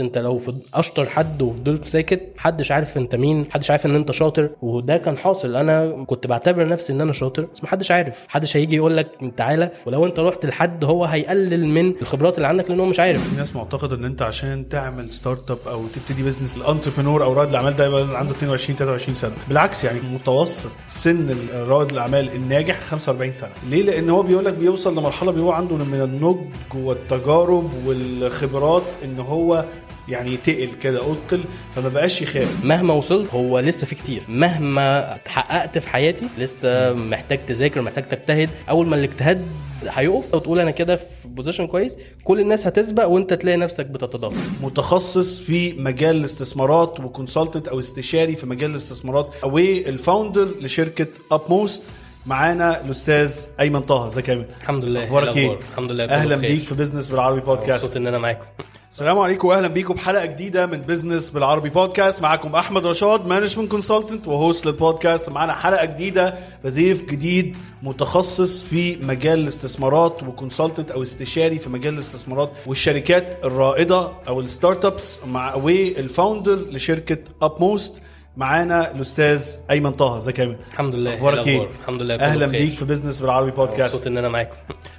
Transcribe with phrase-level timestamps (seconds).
[0.00, 0.40] انت لو
[0.74, 5.16] اشطر حد وفضلت ساكت محدش عارف انت مين محدش عارف ان انت شاطر وده كان
[5.18, 5.56] حاصل.
[5.56, 8.26] أنا كنت بعتبر نفسي ان أنا شاطر بس محدش عارف.
[8.28, 12.70] محدش هيجي يقول لك تعالى ولو انت رحت لحد هو هيقلل من الخبرات اللي عندك
[12.70, 13.28] لأن هو مش عارف.
[13.30, 17.48] في ناس معتقدة إن أنت عشان تعمل startup أو تبتدي business ال entrepreneur أو رائد
[17.50, 19.32] الأعمال ده يبقى عنده 22 23 سنة.
[19.48, 23.50] بالعكس يعني متوسط سن رائد الأعمال الناجح 45 سنة.
[23.70, 26.44] ليه؟ لأن هو بيقول لك بيوصل لمرحلة بيبقى عنده من النضج
[26.74, 29.64] والتجارب والخبرات إن هو
[30.08, 31.40] يعني تقل كده أثقل
[31.74, 32.64] فما بقاش يخاف.
[32.64, 34.22] مهما وصلت هو لسه في كتير.
[34.28, 38.50] مهما حققت في حياتي لسه محتاج تذاكر محتاج تجتهد.
[38.68, 39.44] أول ما الاجتهاد
[39.88, 44.36] هيقف وتقول أنا كده في position كويس كل الناس هتسبق وأنت تلاقي نفسك بتتضافر.
[44.62, 49.34] متخصص في مجال الاستثمارات و consultant أو استشاري في مجال الاستثمارات.
[49.44, 51.82] وال founder لشركة Upmost
[52.28, 55.04] معانا الأستاذ أيمن طه إزيك يا أيمن؟ الحمد لله.
[55.04, 56.50] أخبارك إيه؟ إيه الأخبار؟ الحمد لله أهلا بخير.
[56.50, 58.46] بيك في business بالعربي بودكاست مبسوط إن أنا معاكم.
[58.92, 64.28] السلام عليكم واهلا بيكم بحلقه جديدة من business بالعربي بودكاست معاكم أحمد رشاد management consultant
[64.28, 71.02] و host للبودكاست معانا حلقة جديدة بضيف جديد متخصص في مجال الاستثمارات و consultant أو
[71.02, 78.02] استشاري في مجال الاستثمارات والشركات الرائدة أو ال startups مع وال founder لشركة Upmost
[78.38, 80.16] معانا الأستاذ أيمن طه.
[80.16, 81.10] إزيك يا أيمن؟ الحمد لله.
[81.10, 82.46] إيه أخبارك إيه الأخبار؟ الحمد لله أهلا.
[82.46, 84.56] بيك في business بالعربي بودكاست مبسوط إن أنا معاكم.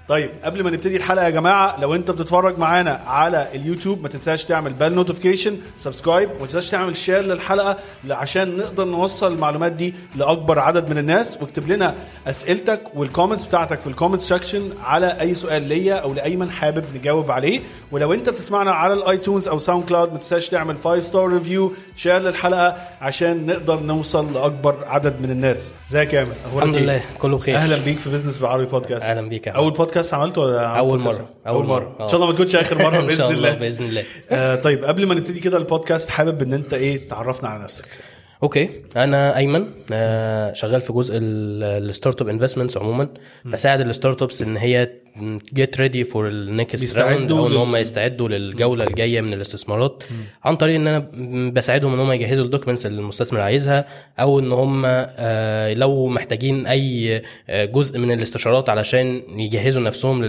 [0.10, 4.46] طيب قبل ما نبتدي الحلقة يا جماعة لو أنت بتتفرج معانا على اليوتيوب ما تنساش
[4.46, 7.78] تعمل بال notification subscribe وما تنساش تعمل share للحلقة
[8.10, 11.96] عشان نقدر نوصل المعلومات دي لأكبر عدد من الناس واكتب لنا
[12.28, 16.86] أسئلتك وال comments بتاعتك في ال comment section على أي سؤال ليا أو لأيمن حابب
[16.96, 17.60] نجاوب عليه.
[17.92, 22.18] ولو أنت بتسمعنا على ال iTunes أو SoundCloud ما تنساش تعمل 5 star review share
[22.20, 25.74] للحلقة عشان نقدر نوصل لأكبر عدد من الناس.
[25.90, 27.56] ازيك يا ايمن الحمد إيه؟ لله كله بخير.
[27.56, 31.22] أهلا بيك في business بالعربي بودكاست أهلا بيك أول بودكاست عملته ولا عملت أول بودكاست؟
[31.22, 31.28] مرة.
[31.48, 31.96] أول مرة.
[32.02, 33.54] إن شاء الله ما تكونش آخر مرة بإذن الله الله.
[33.54, 34.04] بإذن الله.
[34.30, 37.86] آه طيب قبل ما نبتدي كده البودكاست حابب إن أنت إيه تعرفنا على نفسك؟
[38.44, 38.70] okay.
[38.96, 43.08] أنا أيمن آه، شغال في جزء ال startup investments عموما.
[43.46, 44.90] بساعد ال startups إن هي
[45.54, 50.04] get ready for ال next round أو إن هم يستعدوا للجولة الجاية من الاستثمارات
[50.44, 51.00] عن طريق إن أنا
[51.50, 53.86] بساعدهم إن هم يجهزوا ال documents اللي المستثمر عايزها
[54.20, 60.24] أو إن هم آه، لو محتاجين أي آه، جزء من الاستشارات علشان يجهزوا نفسهم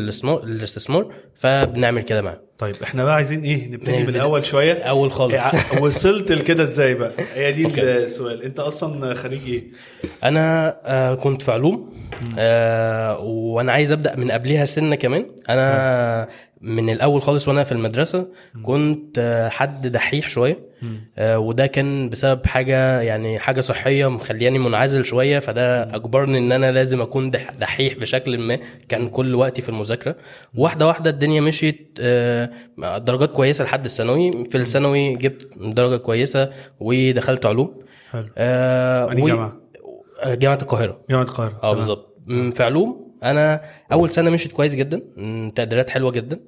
[0.45, 2.39] للاستثمار فبنعمل كده معاهم.
[2.59, 4.73] طيب إحنا بقى عايزين إيه؟ نبتدي من الأول شوية.
[4.83, 5.35] أول خالص.
[5.55, 7.83] إيه، وصلت لكده إزاي بقى؟ هي دي okay.
[7.83, 9.65] السؤال أنت أصلا خريج إيه؟
[10.25, 11.93] أنا آه كنت في علوم
[12.39, 15.27] آه وأنا عايز أبدأ من قبلها سنة كمان.
[15.49, 16.29] أنا
[16.61, 18.27] من الأول خالص وأنا في المدرسة
[18.63, 20.71] كنت حد دحيح شوية.
[21.19, 25.39] آه وده كان بسبب حاجة يعني حاجة صحية مخلياني منعزل شوية.
[25.39, 28.59] فده أجبرني إن أنا لازم أكون دح- دحيح بشكل ما.
[28.89, 30.17] كان كل وقتي في المذاكرة.
[30.55, 31.99] واحدة واحدة الدنيا مشيت.
[32.01, 32.51] آه
[32.99, 34.45] درجات كويسة لحد الثانوي.
[34.45, 37.75] في الثانوي جبت درجة كويسة ودخلت علوم.
[38.11, 38.29] حلو.
[38.39, 39.57] آه جامعة؟
[40.27, 41.01] جامعة القاهرة.
[41.11, 41.61] جامعة القاهرة.
[41.63, 41.75] آه.
[41.75, 42.17] بالظبط.
[42.53, 43.00] في علوم.
[43.23, 43.61] أنا
[43.93, 45.03] أول سنة مشيت كويس جدا
[45.57, 46.41] تقديرات حلوة جدا.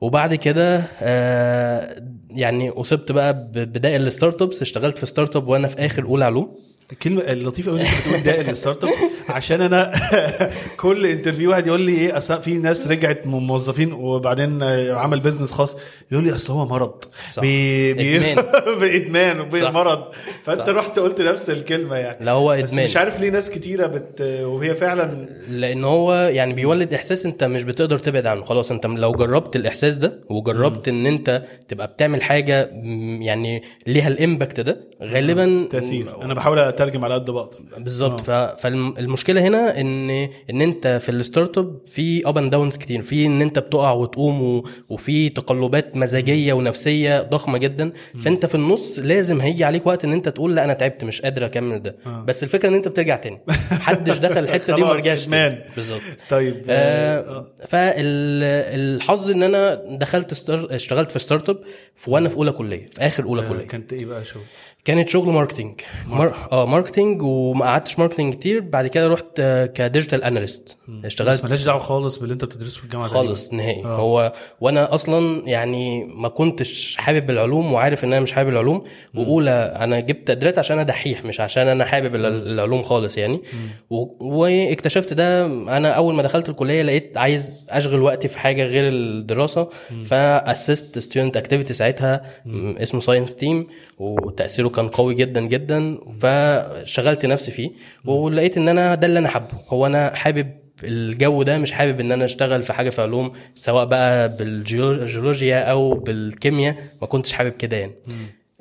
[0.00, 6.04] وبعد كده آه يعني أصبت بقى ببدايه ال startups اشتغلت في startup وأنا في آخر
[6.04, 6.56] أولى علوم.
[6.92, 8.90] الكلمة اللطيفه قوي أنت بتقول ده ال startup
[9.28, 9.92] عشان أنا
[10.80, 15.76] كل interview واحد يقول لي إيه في ناس رجعت من موظفين وبعدين عمل business خاص
[16.12, 17.42] يقول لي أصل هو مرض صح.
[17.42, 18.36] بي بي إدمان.
[18.80, 19.62] بإدمان صح.
[19.62, 20.04] وبمرض
[20.44, 20.68] فأنت صح.
[20.68, 24.20] رحت قلت نفس الكلمة يعني لا هو بس إدمان مش عارف ليه ناس كتيرة بت
[24.42, 29.12] وهي فعلا لأن هو يعني بيولد إحساس أنت مش بتقدر تبعد عنه خلاص أنت لو
[29.12, 34.80] جربت الإحساس ده وجربت إن أنت تبقى بتعمل حاجة م، يعني ليها ال impact ده
[35.06, 38.20] غالبا تأثير أنا بحاول اترجم على قد بقدر بالظبط.
[38.20, 38.30] ف...
[38.30, 40.10] فالمشكلة هنا ان
[40.50, 43.02] إن أنت في ال startup في up and downs كتير.
[43.02, 44.62] في إن أنت بتقع وتقوم.
[44.88, 47.92] وفي تقلبات مزاجية ونفسية ضخمة جدا.
[48.24, 51.46] فأنت في النص لازم هيجي عليك وقت إن أنت تقول لا أنا تعبت مش قادر
[51.46, 51.96] أكمل ده.
[52.06, 52.24] آه.
[52.28, 53.40] بس الفكرة إن أنت بترجع تاني.
[53.72, 55.28] محدش دخل الحتة دي وما رجعش.
[55.76, 56.00] بالظبط.
[56.30, 60.50] طيب آه فالحظ إن أنا دخلت.
[60.50, 61.58] اشتغلت في startup
[62.06, 63.66] وأنا في أولى كلية في آخر أولى آه، كلية.
[63.66, 64.38] كانت إيه بقى شو؟
[64.84, 65.80] كانت شغل marketing.
[66.08, 66.34] mar...
[66.52, 68.60] آه marketing وما قعدتش marketing كتير.
[68.60, 70.76] بعد كده رحت آه، ك digital analyst.
[70.88, 73.84] بس اشتغلت مالهاش دعوة خالص باللي انت بتدرسه في الجامعة خالص نهائي.
[73.84, 73.96] آه.
[73.96, 78.82] هو وأنا أصلا يعني ما كنتش حابب العلوم وعارف إن أنا مش حابب العلوم.
[79.14, 79.50] وأولى
[79.80, 83.42] أنا جبت تقديرات عشان أنا دحيح مش عشان أنا حابب ال- العلوم خالص يعني.
[83.90, 84.04] و...
[84.20, 85.46] واكتشفت ده.
[85.46, 89.68] أنا أول ما دخلت الكلية لقيت عايز أشغل وقتي في حاجة غير الدراسة.
[90.06, 93.66] فأسست student activity ساعتها م، اسمه Science Team
[93.98, 97.70] وتأثيره كان قوي جدا جدا فشغلت نفسي فيه
[98.04, 99.48] ولقيت إن أنا ده اللي أنا حابه.
[99.68, 100.50] هو أنا حابب
[100.84, 105.94] الجو ده مش حابب إن أنا أشتغل في حاجة في علوم سواء بقى بالجيولوجيا أو
[105.94, 107.92] بالكيمياء ما كنتش حابب كده يعني.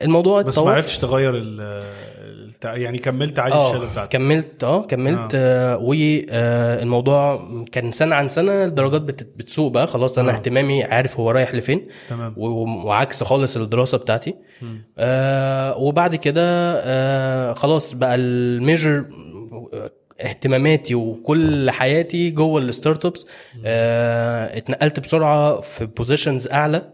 [0.02, 0.60] الموضوع بس.
[0.60, 1.42] ما عرفتش تغير
[2.66, 4.12] يعني كملت عادي آه الشهادة بتاعتك.
[4.12, 5.78] كملت آه كملت آه.
[5.78, 10.36] والموضوع كان سنة عن سنة الدرجات بت- بتسوق بقى خلاص أنا آه.
[10.36, 12.34] اهتمامي عارف هو رايح لفين تمام.
[12.38, 14.36] وعكس خالص الدراسة بتاعتي.
[14.98, 16.42] آه وبعد كده
[16.86, 19.06] آه خلاص بقى الميجر
[20.22, 23.26] اهتماماتي وكل حياتي جوه ال startups
[23.66, 26.90] آه اتنقلت بسرعة في positions أعلى.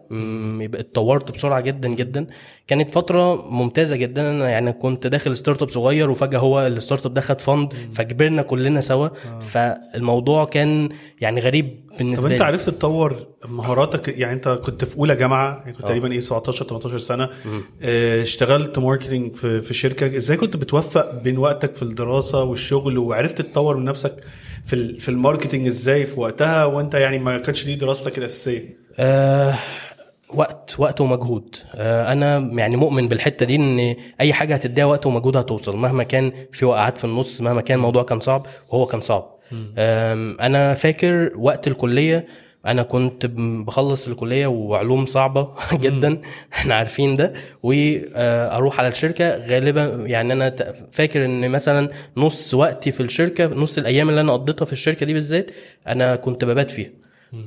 [0.74, 2.28] اتطورت بسرعة جدا جدا.
[2.68, 4.32] كانت فترة ممتازة جدا.
[4.32, 8.82] أنا يعني كنت داخل startup صغير وفجأة هو ال startup ده خد fund فكبرنا كلنا
[8.82, 9.08] سوا.
[9.42, 10.90] فالموضوع كان
[11.22, 12.46] يعني غريب بالنسبة طب أنت لي.
[12.48, 16.98] عرفت تطور مهاراتك؟ يعني أنت كنت في أولى جامعة يعني كنت تقريبا إيه 17 18
[16.98, 17.30] سنة.
[17.82, 20.16] آه اشتغلت marketing في في شركة.
[20.16, 24.14] إزاي كنت بتوفق بين وقتك في الدراسة والشغل وعرفت تطور من نفسك
[24.66, 29.54] في في الماركتنج إزاي في وقتها وانت يعني ما كانش دي دراستك الأساسية؟ آه
[30.34, 31.56] وقت وقت ومجهود.
[31.76, 36.32] آه أنا يعني مؤمن بالحتة دي إن أي حاجة هتديها وقت ومجهود هتوصل مهما كان
[36.52, 39.40] في وقعات في النص مهما كان الموضوع كان صعب وهو كان صعب.
[40.42, 42.28] أنا فاكر وقت الكلية
[42.66, 43.26] أنا كنت
[43.68, 46.22] بخلص الكلية وعلوم صعبة جدا.
[46.54, 47.34] إحنا عارفين ده.
[47.64, 49.38] وأروح على الشركة.
[49.46, 50.56] غالبا يعني أنا
[50.92, 55.14] فاكر إن مثلا نص وقتي في الشركة نص الأيام اللي أنا قضيتها في الشركة دي
[55.14, 55.52] بالذات
[55.88, 56.90] أنا كنت ببات فيها.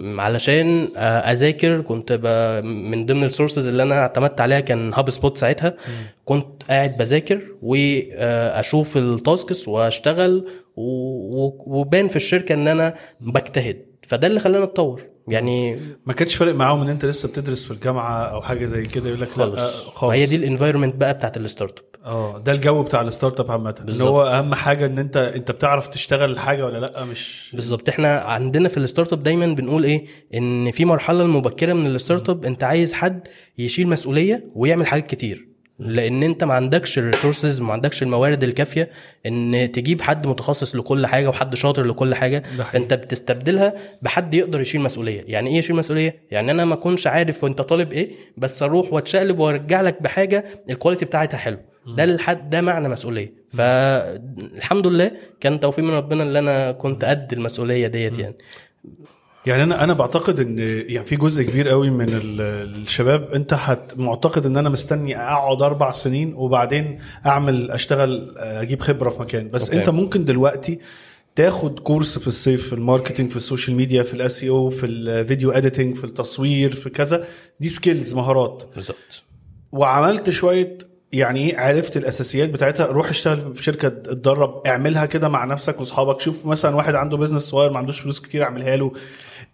[0.02, 1.00] علشان آه،
[1.32, 2.26] أذاكر كنت ب...
[2.64, 5.74] من ضمن ال sources اللي أنا اعتمدت عليها كان HubSpot ساعتها
[6.24, 10.46] كنت قاعد بذاكر واشوف ال tasks وأشتغل.
[10.76, 11.78] و...
[11.80, 13.91] وبان في الشركة إن أنا بجتهد.
[14.08, 15.02] فده اللي خلاني أتطور.
[15.28, 19.08] يعني ما كانش فارق معاهم إن أنت لسه بتدرس في الجامعة أو حاجة زي كده
[19.08, 19.58] يقول لك لا خالص.
[19.60, 20.12] آه، خالص.
[20.12, 23.74] هي دي ال environment بقى بتاعت ال startup آه ده الجو بتاع ال startup عامه
[23.84, 24.08] بالظبط.
[24.08, 27.88] هو أهم حاجة إن أنت أنت بتعرف تشتغل الحاجة ولا لأ مش بالظبط.
[27.88, 32.44] إحنا عندنا في ال startup دايما بنقول إيه؟ إن في مرحلة المبكرة من ال startup
[32.44, 33.28] أنت عايز حد
[33.58, 35.51] يشيل مسؤولية ويعمل حاجات كتير.
[35.78, 38.90] لأن انت ما عندكش ال resources ما عندكش الموارد الكافية
[39.26, 42.42] ان تجيب حد متخصص لكل حاجة وحد شاطر لكل حاجة.
[42.72, 45.22] فانت بتستبدلها بحد يقدر يشيل مسؤولية.
[45.26, 49.38] يعني إيه يشيل مسؤولية؟ يعني أنا ما اكونش عارف وانت طالب إيه بس أروح واتشقلب
[49.38, 51.58] وارجع لك بحاجة ال quality بتاعتها حلو.
[51.86, 53.32] ده الحد ده معنى مسؤولية.
[53.48, 55.10] فالحمد لله
[55.40, 58.34] كان توفيق من ربنا اللي أنا كنت قد المسؤولية ديت يعني.
[59.46, 60.58] يعني أنا أنا بعتقد إن
[60.88, 62.40] يعني في جزء كبير قوي من ال-
[62.82, 69.08] الشباب أنت هت معتقد إن أنا مستني أقعد أربع سنين وبعدين أعمل أشتغل أجيب خبرة
[69.10, 69.50] في مكان.
[69.50, 69.78] بس okay.
[69.80, 70.78] أنت ممكن دلوقتي
[71.36, 74.86] تاخد course في الصيف في ال marketing في ال social media في الاس أو في
[74.86, 77.24] ال video editing في التصوير في كذا.
[77.60, 78.64] دي skills مهارات.
[78.74, 79.22] بالظبط.
[79.72, 80.78] وعملت شوية
[81.12, 82.86] يعني إيه عرفت الأساسيات بتاعتها.
[82.86, 86.20] روح اشتغل في شركة اتدرب اعملها كده مع نفسك وأصحابك.
[86.20, 88.92] شوف مثلا واحد عنده business صغير ما عندوش فلوس كتير اعملها له.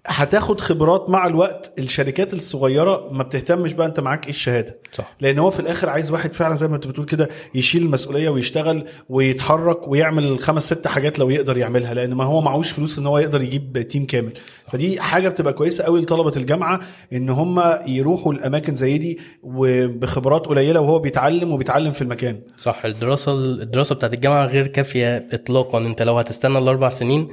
[0.06, 1.72] هتاخد خبرات مع الوقت.
[1.78, 4.78] الشركات الصغيرة ما بتهتمش بقى انت معاك إيه الشهادة.
[4.92, 5.16] صح.
[5.20, 8.84] لأن هو في الآخر عايز واحد فعلا زي ما انت بتقول كده يشيل المسؤولية ويشتغل
[9.08, 13.18] ويتحرك ويعمل الخمس ست حاجات لو يقدر يعملها لأن ما هو معهوش فلوس إن هو
[13.18, 14.32] يقدر يجيب team كامل.
[14.66, 16.80] فدي حاجة بتبقى كويسة قوي لطلبة الجامعة
[17.12, 22.40] إن هم يروحوا الأماكن زي دي وبخبرات قليلة وهو بيتعلم وبيتعلم في المكان.
[22.58, 22.84] صح.
[22.84, 25.78] الدراسة الدراسة بتاعت الجامعة غير كافية اطلاقا.
[25.78, 27.28] أنت لو هتستنى الأربع سنين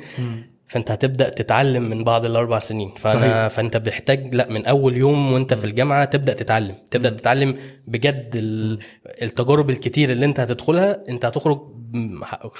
[0.67, 2.89] فانت هتبدأ تتعلم من بعد الأربع سنين.
[2.97, 3.47] فانا صحيح.
[3.47, 6.75] فانت محتاج لا من أول يوم وانت في الجامعة تبدأ تتعلم.
[6.91, 7.55] تبدأ تتعلم
[7.87, 8.79] بجد ال-
[9.21, 11.03] التجارب الكتير اللي انت هتدخلها.
[11.09, 11.59] انت هتخرج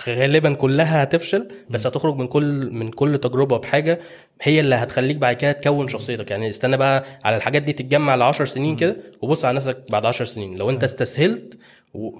[0.09, 3.99] غالبا كلها هتفشل بس هتخرج من كل من كل تجربة بحاجة
[4.41, 6.31] هي اللي هتخليك بعد كده تكون شخصيتك.
[6.31, 10.05] يعني استنى بقى على الحاجات دي تتجمع ل 10 سنين كده وبص على نفسك بعد
[10.05, 10.55] 10 سنين.
[10.57, 11.57] لو انت استسهلت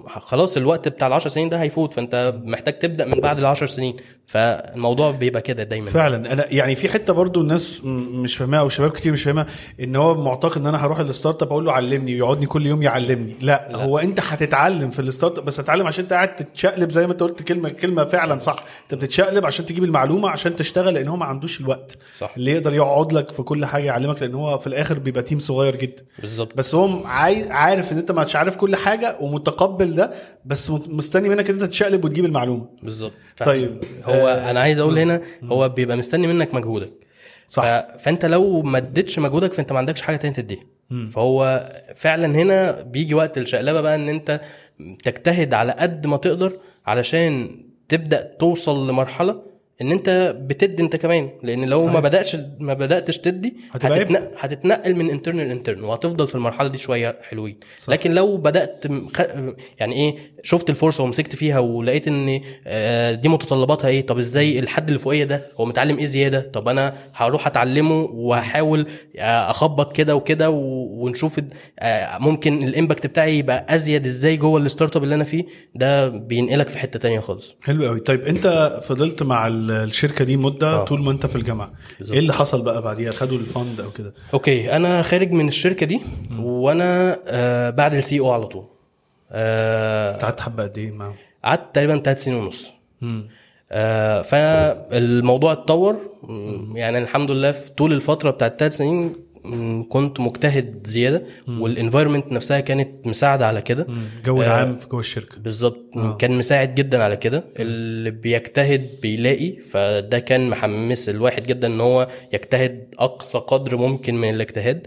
[0.06, 1.94] خلاص الوقت بتاع ال 10 سنين ده هيفوت.
[1.94, 3.96] فانت محتاج تبدأ من بعد ال 10 سنين.
[4.26, 5.90] فالموضوع بيبقى كده دايما.
[5.90, 6.32] فعلا.
[6.32, 9.46] أنا يعني في حتة برضو الناس مش فاهمها أو شباب كتير مش فاهمها
[9.80, 13.32] إن هو معتقد إن أنا هروح ال startup أقول له علمني ويقعدني كل يوم يعلمني.
[13.40, 13.76] لا, لا.
[13.76, 17.22] هو أنت هتتعلم في ال startup بس هتتعلم عشان أنت قاعد تتشقلب زي ما أنت
[17.22, 18.64] قلت كلمة كلمة فعلا صح.
[18.82, 21.98] أنت بتتشقلب عشان تجيب المعلومة عشان تشتغل لأن هو ما عندوش الوقت.
[22.14, 22.34] صح.
[22.36, 25.76] اللي يقدر يقعد لك في كل حاجة يعلمك لأن هو في الآخر بيبقى team صغير
[25.76, 26.02] جدا.
[26.18, 26.56] بالظبط.
[26.56, 30.12] بس هو عايز عارف إن أنت مش عارف كل حاجة ومتقبل ده
[30.44, 32.66] بس مستني منك إن أنت تشقلب وتجيب المعلومة.
[32.82, 33.12] بالظبط.
[33.44, 33.84] طيب.
[34.04, 36.90] هو آه، أنا عايز أقول هنا هو بيبقى مستني منك مجهودك.
[37.48, 37.62] صح.
[37.62, 37.66] ف...
[38.02, 40.62] فأنت لو ما اديتش مجهودك فأنت ما عندكش حاجة تانية تديها.
[41.10, 44.40] فهو فعلا هنا بيجي وقت الشقلبة بقى إن أنت
[45.04, 46.52] تجتهد على قد ما تقدر
[46.86, 49.42] علشان تبدأ توصل لمرحلة
[49.82, 51.92] إن أنت بتدي أنت كمان لأن لو صحيح.
[51.92, 56.78] ما بدأتش ما بدأتش تدي هتتنقل, هتتنقل من intern ل intern وهتفضل في المرحلة دي
[56.78, 57.88] شوية حلوين صح.
[57.92, 58.84] لكن لو بدأت.
[59.78, 64.86] يعني إيه شفت الفرصة ومسكت فيها ولقيت إن آه، دي متطلباتها إيه طب إزاي الحد
[64.88, 68.86] اللي فوقية ده هو متعلم إيه زيادة طب أنا هروح أتعلمه وهحاول
[69.18, 71.40] آه، أخبط كده وكده و- ونشوف
[71.78, 76.08] آه، ممكن ال impact بتاعي يبقى أزيد إزاي جوه ال startup اللي أنا فيه ده
[76.08, 80.68] بينقلك في حتة تانية خالص حلو قوي طيب أنت فضلت مع ال- الشركة دي مدة
[80.68, 80.84] آه.
[80.84, 81.72] طول ما انت في الجامعة.
[81.98, 82.12] بالظبط.
[82.12, 84.14] إيه اللي حصل بقى بعديها؟ خدوا ال fund أو كده.
[84.34, 86.00] أوكي أنا خارج من الشركة دي
[86.38, 88.64] وأنا آه بعد ال CEO على طول.
[89.32, 92.72] آه قعدت حبة قد إيه معاهم؟ قعدت تقريبا ثلاث سنين ونص.
[93.72, 95.96] آه فالموضوع اتطور.
[96.74, 99.16] يعني الحمد لله في طول الفترة بتاعت ثلاث سنين
[99.88, 103.86] كنت مجتهد زيادة وال environment نفسها كانت مساعدة على كده.
[104.18, 105.38] الجو العام في جوه الشركة.
[105.40, 105.96] بالظبط.
[105.96, 106.16] آه.
[106.16, 107.44] كان مساعد جدا على كده.
[107.58, 114.30] اللي بيجتهد بيلاقي فده كان محمس الواحد جدا إن هو يجتهد أقصى قدر ممكن من
[114.30, 114.86] الاجتهاد.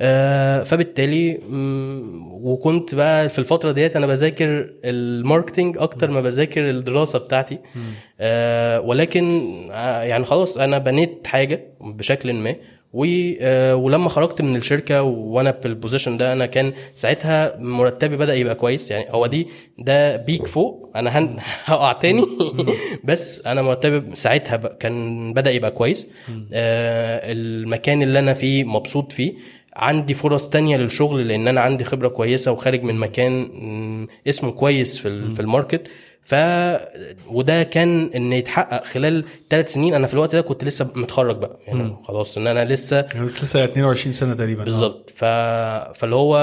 [0.00, 1.38] آه فبالتالي
[2.42, 7.58] وكنت بقى في الفترة ديت أنا بذاكر ال marketing أكتر ما بذاكر الدراسة بتاعتي.
[8.20, 9.42] آه ولكن
[9.72, 12.50] آه يعني خلاص أنا بنيت حاجة بشكل ما.
[12.50, 12.56] آه،
[12.94, 18.54] ولما خرجت من الشركة وأنا في ال position ده أنا كان ساعتها مرتبي بدأ يبقى
[18.54, 18.90] كويس.
[18.90, 19.48] يعني هو دي
[19.78, 20.90] ده peak فوق.
[20.96, 22.24] أنا هن- هقع تاني.
[23.04, 26.06] بس أنا مرتبي ساعتها كان بدأ يبقى كويس.
[26.52, 29.32] آه، المكان اللي أنا فيه مبسوط فيه.
[29.76, 33.48] عندي فرص تانية للشغل لأن أنا عندي خبرة كويسة وخارج من مكان
[34.28, 35.88] اسمه كويس في في الماركت.
[36.24, 36.34] ف
[37.30, 39.94] وده كان إن يتحقق خلال ثلاث سنين.
[39.94, 41.58] أنا في الوقت ده كنت لسه متخرج بقى.
[41.66, 44.64] يعني خلاص إن أنا لسه يعني انت لسه 22 سنة تقريبا.
[44.64, 45.10] بالظبط.
[45.10, 45.24] ف...
[45.94, 46.36] فاللي هو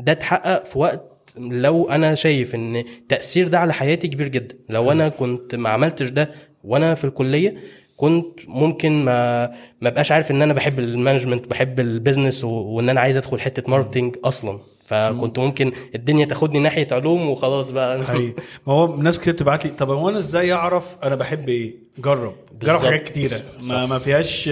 [0.00, 4.56] ده اتحقق في وقت لو أنا شايف إن التاثير ده على حياتي كبير جدا.
[4.68, 6.30] لو أنا كنت ما عملتش ده
[6.64, 7.54] وأنا في الكلية
[7.96, 9.46] كنت ممكن ما
[9.80, 12.48] ما بقاش عارف إن أنا بحب ال management بحب ال business و...
[12.50, 14.60] وإن أنا عايز أدخل حتة marketing أصلا.
[14.86, 18.04] فكنت ممكن الدنيا تاخدني ناحية علوم وخلاص بقى.
[18.04, 18.34] حقيقي.
[18.66, 22.34] ما هو ناس كتير بتبعت لي طب هو أنا إزاي أعرف أنا بحب إيه؟ جرب.
[22.62, 22.80] جرب.
[22.80, 23.36] حاجات كتيرة.
[23.60, 24.50] ما, ما فيهاش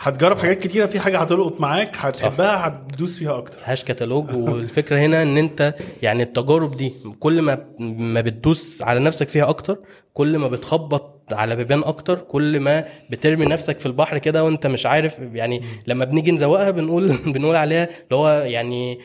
[0.00, 3.58] هتجرب حاجات كتيرة في حاجة هتلقط معاك هتحبها هتدوس فيها أكتر.
[3.64, 4.34] هاش كتالوج.
[4.34, 9.78] والفكرة هنا إن أنت يعني التجارب دي كل ما ما بتدوس على نفسك فيها أكتر
[10.12, 14.86] كل ما بتخبط على بيبان أكتر كل ما بترمي نفسك في البحر كده وأنت مش
[14.86, 18.98] عارف يعني لما بنيجي نزوقها بنقول بنقول عليها اللي هو يعني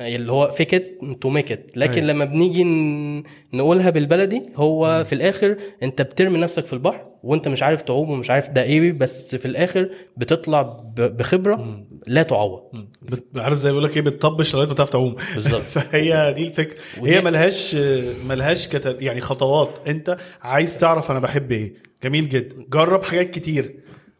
[0.00, 2.06] اللي هو fake it to make it لكن أيوة.
[2.06, 2.64] لما بنيجي
[3.52, 8.30] نقولها بالبلدي هو في الآخر أنت بترمي نفسك في البحر وانت مش عارف تعوم ومش
[8.30, 10.62] عارف ده إيه بس في الآخر بتطلع
[10.96, 12.62] بخبرة لا تعوض.
[13.36, 15.16] عارف زي بيقول لك إيه بتطبش لغاية ما تعرف تعوم.
[15.34, 15.62] بالظبط.
[15.74, 16.78] فهي دي الفكرة.
[17.04, 17.74] هي ملهاش
[18.28, 18.68] ملهاش.
[18.84, 19.78] يعني خطوات.
[19.88, 21.74] انت عايز تعرف أنا بحب إيه.
[22.04, 22.56] جميل جدا.
[22.70, 23.74] جرب حاجات كتير.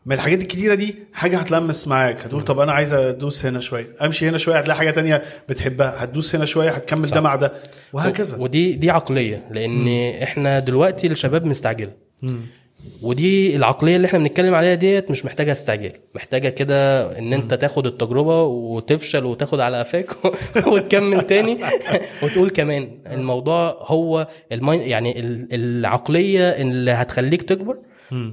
[0.06, 2.20] من الحاجات الكتيرة دي حاجة هتلمس معاك.
[2.20, 3.86] هتقول طب أنا عايز أدوس هنا شوية.
[4.02, 6.04] أمشي هنا شوية هتلاقي حاجة تانية بتحبها.
[6.04, 7.52] هتدوس هنا شوية هتكمل ده مع ده.
[7.92, 8.38] وهكذا.
[8.38, 9.48] ودي دي عقلية.
[9.50, 9.88] لأن
[10.22, 11.92] إحنا دلوقتي الشباب مستعجلة.
[13.02, 15.92] ودي العقلية اللي إحنا بنتكلم عليها ديت مش محتاجة استعجال.
[16.14, 20.10] محتاجة كده إن أنت تاخد التجربة وتفشل وتاخد على قفاك
[20.72, 21.58] وتكمل تاني
[22.22, 27.76] وتقول كمان الموضوع هو الماين يعني ال- العقلية اللي هتخليك تكبر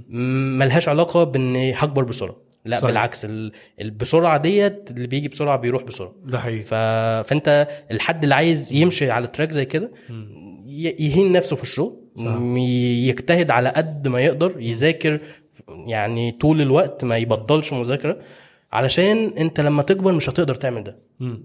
[0.09, 2.35] ملهاش علاقة بإن هكبر بسرعة.
[2.65, 2.89] لا صحيح.
[2.89, 6.13] بالعكس ال- البسرعه ديت اللي بيجي بسرعة بيروح بسرعة.
[6.25, 6.61] ده حقيقي.
[6.63, 6.73] ف...
[7.29, 9.91] فأنت الحد اللي عايز يمشي على تراك زي كده
[10.99, 12.04] يهين نفسه في الشغل.
[12.17, 15.19] يجتهد على قد ما يقدر يذاكر
[15.87, 18.17] يعني طول الوقت ما يبطلش مذاكرة
[18.73, 20.95] علشان انت لما تكبر مش هتقدر تعمل ده.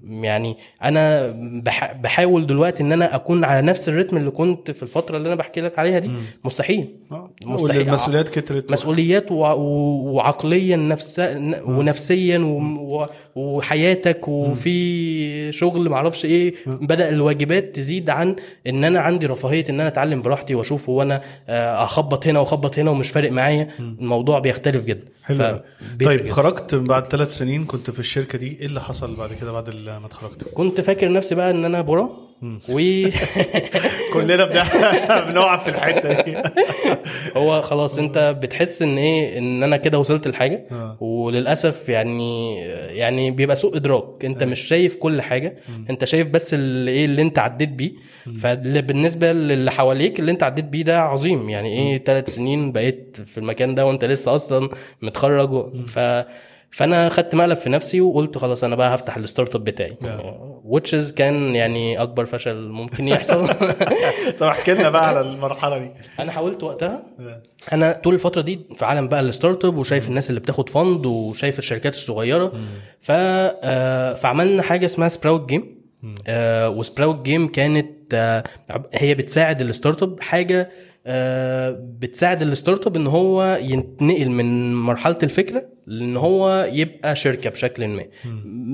[0.05, 1.33] يعني أنا
[1.65, 1.93] بح...
[1.93, 5.61] بحاول دلوقتي إن أنا أكون على نفس الريتم اللي كنت في الفترة اللي أنا بحكي
[5.61, 6.11] لك عليها دي.
[6.45, 6.97] مستحيل.
[7.13, 7.31] آه.
[7.45, 7.81] مستحيل.
[7.89, 8.73] المسؤوليات كترت.
[8.73, 9.35] مسؤوليات و...
[9.35, 9.61] و...
[10.13, 11.21] وعقليا نفس...
[11.65, 12.59] ونفسيا و...
[12.97, 13.07] و...
[13.37, 16.55] وحياتك وفي شغل معرفش إيه.
[16.67, 18.37] بدأ الواجبات تزيد عن
[18.67, 22.91] إن أنا عندي رفاهية إن أنا أتعلم براحتي وأشوف وأنا آه، أخبط هنا وأخبط هنا
[22.91, 23.69] ومش فارق معايا.
[23.81, 25.05] الموضوع بيختلف جدا.
[25.25, 25.61] حلو
[26.05, 26.33] طيب جداً.
[26.33, 29.97] خرجت بعد ثلاث سنين كنت في الشركة دي إيه اللي حصل بعد كده؟ بعد ال-
[30.01, 30.45] ما اتخرجت.
[30.55, 32.09] كنت فاكر نفسي بقى إن أنا برا
[32.69, 32.79] و
[34.15, 34.53] كلنا بن-
[35.33, 36.37] بنقع في الحتة دي.
[37.37, 40.97] هو خلاص أنت بتحس إن إيه إن أنا كده وصلت لحاجة آه.
[41.03, 42.59] وللأسف يعني
[42.97, 44.25] يعني بيبقى سوء إدراك.
[44.25, 45.57] أنت مش شايف كل حاجة
[45.91, 47.93] أنت شايف بس اللي إيه اللي أنت عديت بيه.
[48.41, 51.51] فبالنسبه للي حواليك اللي أنت عديت بيه ده عظيم.
[51.51, 54.69] يعني إيه ثلاث سنين بقيت في المكان ده وأنت لسه أصلا
[55.03, 55.99] متخرج ف
[56.73, 59.97] فأنا خدت مقلب في نفسي وقلت خلاص أنا بقى هفتح ال startup بتاعي.
[60.65, 63.49] which is كان يعني أكبر فشل ممكن يحصل.
[64.41, 65.91] طب احكي لنا بقى على المرحلة دي.
[66.21, 67.03] أنا حاولت وقتها.
[67.73, 71.59] أنا طول الفترة دي في عالم بقى ال startup وشايف الناس اللي بتاخد fund وشايف
[71.59, 72.53] الشركات الصغيرة.
[73.01, 75.81] ف آه، فعملنا حاجة اسمها سبراوت جيم
[76.69, 78.45] وسبراوت جيم كانت آه
[78.95, 80.71] هي بتساعد ال startup حاجة
[82.01, 88.05] بتساعد ال startup إن هو ينتقل من مرحلة الفكرة لإن هو يبقى شركة بشكل ما.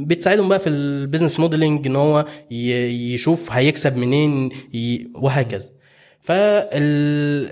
[0.07, 4.49] بتساعدهم بقى في ال business modeling إن هو يشوف هيكسب منين
[5.15, 5.71] وهكذا.
[6.21, 7.51] فال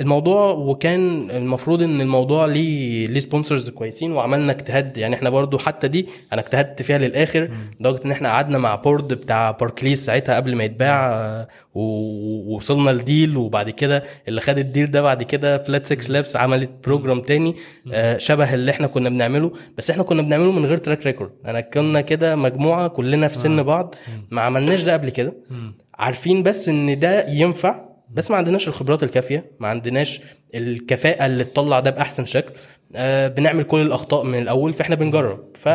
[0.00, 4.96] الموضوع وكان المفروض إن الموضوع ليه ليه sponsors كويسين وعملنا اجتهاد.
[4.96, 9.12] يعني إحنا برضو حتى دي أنا اجتهدت فيها للآخر لدرجة إن إحنا قعدنا مع board
[9.14, 14.64] بتاع باركليز ساعتها قبل ما يتباع آه، ووصلنا ل deal وبعد كده اللي خد ال
[14.64, 17.54] deal ده بعد كده Flat6Labs عملت program تاني
[17.92, 19.52] آه، شبه اللي إحنا كنا بنعمله.
[19.78, 23.62] بس إحنا كنا بنعمله من غير track record أنا كنا كده مجموعة كلنا في سن
[23.62, 23.94] بعض
[24.30, 25.32] ما عملناش ده قبل كده.
[25.94, 30.20] عارفين بس إن ده ينفع بس ما عندناش الخبرات الكافية ما عندناش
[30.54, 32.52] الكفاءة اللي تطلع ده بأحسن شكل
[32.96, 35.68] آه بنعمل كل الأخطاء من الأول فإحنا بنجرب ف.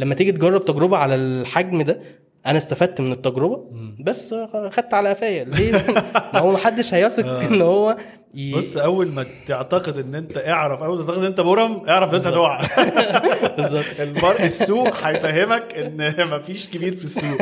[0.00, 2.00] لما تيجي تجرب تجربة على الحجم ده
[2.46, 3.64] أنا استفدت من التجربة
[4.00, 4.34] بس
[4.70, 5.44] خدت على قفايا.
[5.44, 5.72] ليه؟
[6.34, 7.96] ما هو محدش هيثق إن هو
[8.34, 8.52] ي...
[8.54, 12.28] بص أول ما تعتقد إن أنت اعرف أول ما تعتقد إن أنت برم اعرف لسه
[12.30, 12.60] هتقع.
[13.56, 13.84] بالظبط.
[14.40, 17.38] السوق هيفهمك إن مفيش كبير في السوق.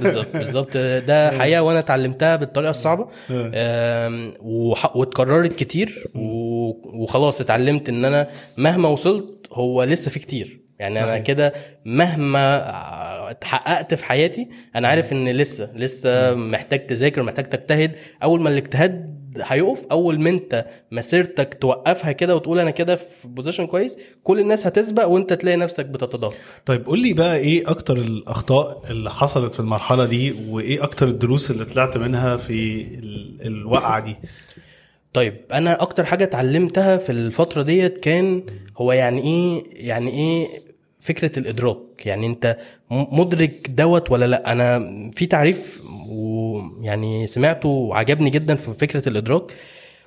[0.00, 0.76] بالظبط بالظبط.
[0.76, 3.08] ده حقيقة وأنا اتعلمتها بالطريقة الصعبة.
[3.30, 10.60] آم، وح- واتكررت كتير و- وخلاص اتعلمت إن أنا مهما وصلت هو لسه في كتير.
[10.80, 11.18] يعني أنا.
[11.18, 11.52] كده
[11.84, 12.62] مهما
[13.30, 17.92] اتحققت في حياتي أنا عارف إن لسه لسه محتاج تذاكر محتاج تجتهد.
[18.22, 23.66] أول ما الاجتهاد هيقف أول ما أنت مسيرتك توقفها كده وتقول أنا كده في بوزيشن
[23.66, 26.34] كويس كل الناس هتسبق وأنت تلاقي نفسك بتتدهور
[26.66, 31.50] طيب قول لي بقى إيه أكتر الأخطاء اللي حصلت في المرحلة دي وإيه أكتر الدروس
[31.50, 34.16] اللي طلعت منها في ال- الوقعه دي؟
[35.12, 38.42] طيب أنا أكتر حاجة اتعلمتها في الفترة ديت كان
[38.78, 40.46] هو يعني إيه يعني إيه
[41.06, 42.56] فكرة الإدراك يعني أنت
[42.90, 49.54] مدرك دوت ولا لأ؟ أنا في تعريف ويعني سمعته وعجبني جدا في فكرة الإدراك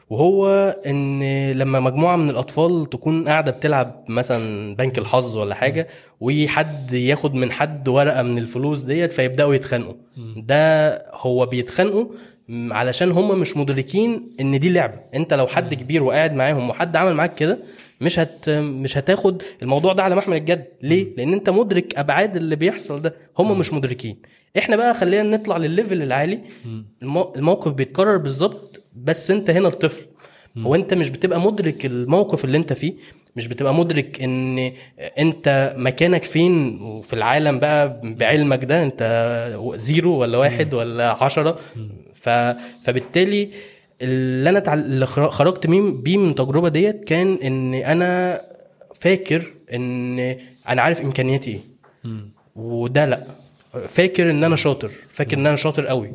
[0.09, 0.47] وهو
[0.85, 5.87] إن لما مجموعة من الأطفال تكون قاعدة بتلعب مثلا بنك الحظ ولا حاجة
[6.19, 9.93] وحد ياخد من حد ورقة من الفلوس ديت فيبدأوا يتخانقوا.
[10.37, 12.05] ده هو بيتخانقوا
[12.49, 14.99] علشان هم مش مدركين إن دي لعبة.
[15.15, 17.57] أنت لو حد كبير وقاعد معاهم وحد عمل معاك كده
[18.01, 20.65] مش هت مش هتاخد الموضوع ده على محمل الجد.
[20.81, 23.15] ليه؟ لأن أنت مدرك أبعاد اللي بيحصل ده.
[23.39, 24.17] هم مش مدركين.
[24.57, 26.39] إحنا بقى خلينا نطلع للليفل العالي.
[27.01, 30.05] المو- الموقف بيتكرر بالظبط بس أنت هنا الطفل.
[30.57, 32.93] هو أنت مش بتبقى مدرك الموقف اللي أنت فيه.
[33.35, 34.71] مش بتبقى مدرك إن
[35.19, 36.79] أنت مكانك فين.
[37.01, 39.03] في العالم بقى بعلمك ده أنت
[39.75, 41.59] زيرو ولا واحد ولا عشرة.
[42.13, 42.29] ف...
[42.83, 43.49] فبالتالي
[44.01, 44.73] اللي أنا.
[44.73, 48.41] اللي خر- خرجت بيه من التجربه ديت كان إن أنا
[48.99, 50.19] فاكر إن
[50.69, 52.09] أنا عارف إمكانياتي إيه.
[52.55, 53.23] وده لأ.
[53.87, 54.91] فاكر إن أنا شاطر.
[55.11, 56.11] فاكر إن أنا شاطر قوي.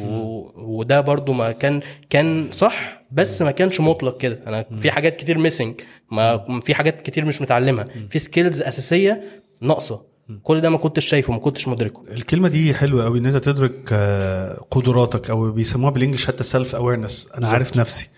[0.00, 0.08] و...
[0.56, 4.40] وده برضو ما كان كان صح بس ما كانش مطلق كده.
[4.46, 7.86] أنا في حاجات كتير missing ما في حاجات كتير مش متعلمها.
[8.10, 9.22] في skills أساسية
[9.62, 10.02] ناقصة.
[10.42, 12.02] كل ده ما كنتش شايفه ما كنتش مدركه.
[12.12, 16.74] الكلمة دي حلوة قوي إن أنت تدرك آه، قدراتك أو بيسموها بال English حتى self
[16.74, 18.08] awareness أنا عارف نفسي.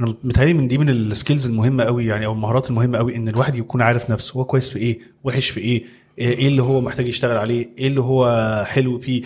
[0.00, 3.28] أنا متهيألي من دي من ال skills المهمة قوي يعني أو المهارات المهمة قوي إن
[3.28, 5.84] الواحد يكون عارف نفسه هو كويس في إيه وحش في إيه
[6.18, 9.22] إيه اللي هو محتاج يشتغل عليه إيه اللي هو حلو فيه.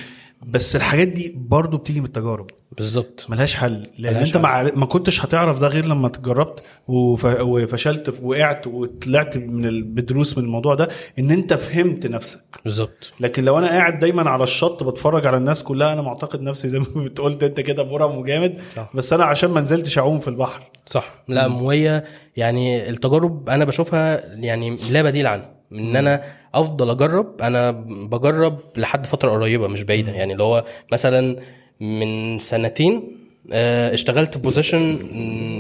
[0.47, 2.47] بس الحاجات دي برضو بتيجي من التجارب.
[2.73, 3.27] بالظبط.
[3.29, 3.83] ملهاش حل.
[3.99, 4.43] لأن ملهاش أنت حل.
[4.43, 4.63] مع...
[4.75, 7.25] ما كنتش هتعرف ده غير لما جربت وف...
[7.41, 9.83] وفشلت وقعت وطلعت من ال...
[9.83, 12.45] بدروس من الموضوع ده إن أنت فهمت نفسك.
[12.65, 13.13] بالظبط.
[13.21, 16.79] لكن لو أنا قاعد دايما على الشط بتفرج على الناس كلها أنا معتقد نفسي زي
[16.79, 18.61] ما بتقولت أنت كده مرم وجامد.
[18.77, 18.91] صح.
[18.95, 20.63] بس أنا عشان ما نزلتش أعوم في البحر.
[20.87, 21.25] صح.
[21.29, 22.05] لا وهي
[22.37, 25.57] يعني التجارب أنا بشوفها يعني لا بديل عنها.
[25.73, 26.23] إن أنا
[26.55, 27.71] أفضل أجرب أنا
[28.11, 30.13] بجرب لحد فترة قريبة مش بعيدة.
[30.13, 31.37] يعني اللي هو مثلا
[31.81, 33.17] من سنتين
[33.53, 34.99] آه، اشتغلت position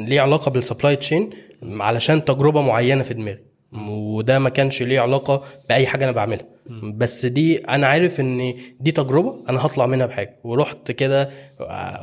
[0.08, 1.30] ليه علاقة بال supply chain
[1.62, 3.38] علشان تجربة معينة في دماغي.
[3.72, 6.46] وده ما كانش ليه علاقة بأي حاجة أنا بعملها.
[6.94, 10.36] بس دي أنا عارف إن دي تجربة أنا هطلع منها بحاجة.
[10.44, 11.30] ورحت كده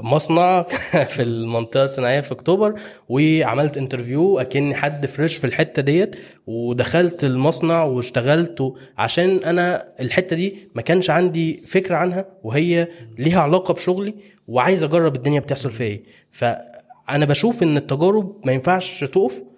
[0.02, 0.62] مصنع
[1.14, 6.16] في المنطقة الصناعية في أكتوبر وعملت interview اكني حد fresh في الحتة ديت
[6.48, 13.74] ودخلت المصنع واشتغلت عشان أنا الحتة دي ما كانش عندي فكرة عنها وهي ليها علاقة
[13.74, 14.16] بشغلي
[14.48, 16.04] وعايز أجرب الدنيا بتحصل فيها إيه.
[16.32, 19.53] فأنا بشوف إن التجارب ما ينفعش تقف آه،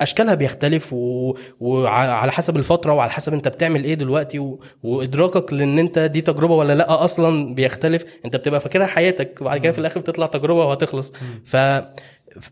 [0.00, 1.34] أشكالها بيختلف و...
[1.60, 4.60] وعلى حسب الفترة وعلى حسب أنت بتعمل إيه دلوقتي و...
[4.82, 8.04] وإدراكك لأن أنت دي تجربة ولا لأ أصلا بيختلف.
[8.24, 11.12] أنت بتبقى فاكرها حياتك وبعد كده في الآخر بتطلع تجربة وهتخلص.
[11.44, 11.56] ف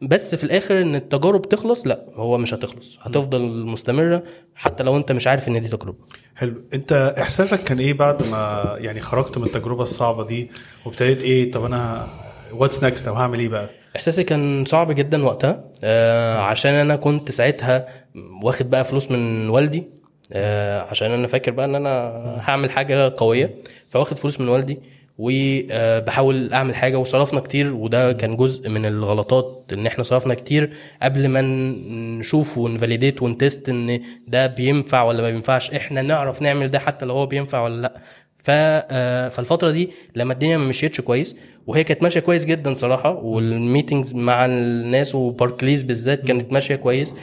[0.02, 2.98] بس في الآخر إن التجارب تخلص لأ هو مش هتخلص.
[3.02, 4.22] هتفضل مستمرة
[4.54, 5.98] حتى لو أنت مش عارف إن دي تجربة.
[6.36, 6.62] حلو.
[6.74, 10.50] أنت إحساسك كان إيه بعد ما يعني خرجت من التجربة الصعبة دي
[10.84, 12.06] وابتديت إيه طب أنا
[12.52, 17.30] what's next أو هعمل إيه بقى؟ إحساسي كان صعب جدا وقتها آه عشان أنا كنت
[17.30, 17.86] ساعتها
[18.42, 19.84] واخد بقى فلوس من والدي
[20.32, 21.90] آه عشان أنا فاكر بقى إن أنا
[22.40, 23.54] هعمل حاجة قوية
[23.88, 24.78] فواخد فلوس من والدي
[25.18, 31.28] وبحاول أعمل حاجة وصرفنا كتير وده كان جزء من الغلطات إن إحنا صرفنا كتير قبل
[31.28, 31.40] ما
[32.18, 36.78] نشوف ون validate ون test إن ده بينفع ولا ما بينفعش إحنا نعرف نعمل ده
[36.78, 37.94] حتى لو هو بينفع ولا لأ.
[37.96, 38.00] آه،
[38.46, 44.14] فالفترة دي لما الدنيا ما مشيتش كويس وهي كانت ماشية كويس جدا صراحة وال meetings
[44.14, 47.14] مع الناس وباركليز بالذات كانت ماشية كويس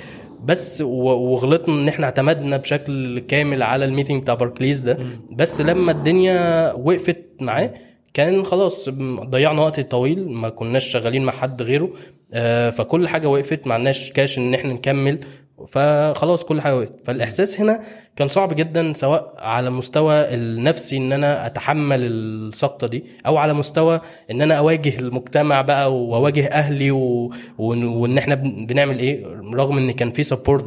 [0.43, 4.97] بس وغلطنا إن إحنا اعتمدنا بشكل كامل على ال meeting بتاع باركليز ده
[5.31, 7.73] بس لما الدنيا وقفت معاه
[8.13, 8.89] كان خلاص
[9.23, 11.89] ضيعنا وقت طويل ما كناش شغالين مع حد غيره
[12.33, 15.19] آه، فكل حاجة وقفت ما عندناش كاش إن إحنا نكمل
[15.67, 16.93] فخلاص كل حاجة وقفت.
[17.04, 17.80] فالإحساس هنا
[18.15, 24.02] كان صعب جدا سواء على مستوى النفسي إن أنا أتحمل السقطة دي أو على مستوى
[24.32, 27.32] إن أنا أواجه المجتمع بقى وأواجه أهلي و...
[27.58, 30.65] وان وإن إحنا بن- بنعمل إيه؟ رغم إن كان في سبورت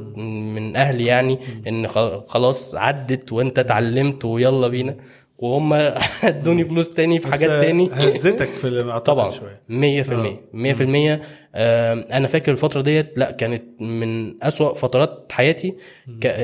[0.55, 1.87] من أهلي يعني إن
[2.29, 4.97] خلاص عدت وأنت اتعلمت ويلا بينا.
[5.39, 5.73] وهم
[6.25, 7.91] ادوني فلوس تاني في حاجات تاني.
[7.93, 9.31] هزتك في طبعا.
[9.31, 9.61] شوية.
[10.03, 10.11] 100% 100%
[10.55, 11.19] آم،
[11.55, 15.75] أنا فاكر الفترة ديت لا كانت من أسوأ فترات حياتي